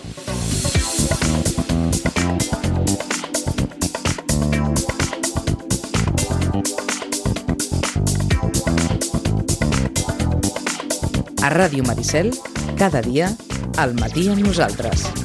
A 11.44 11.50
Ràdio 11.52 11.84
Maricel, 11.84 12.32
cada 12.80 13.02
dia, 13.04 13.34
al 13.78 13.94
matí 14.00 14.30
amb 14.32 14.46
nosaltres. 14.46 15.23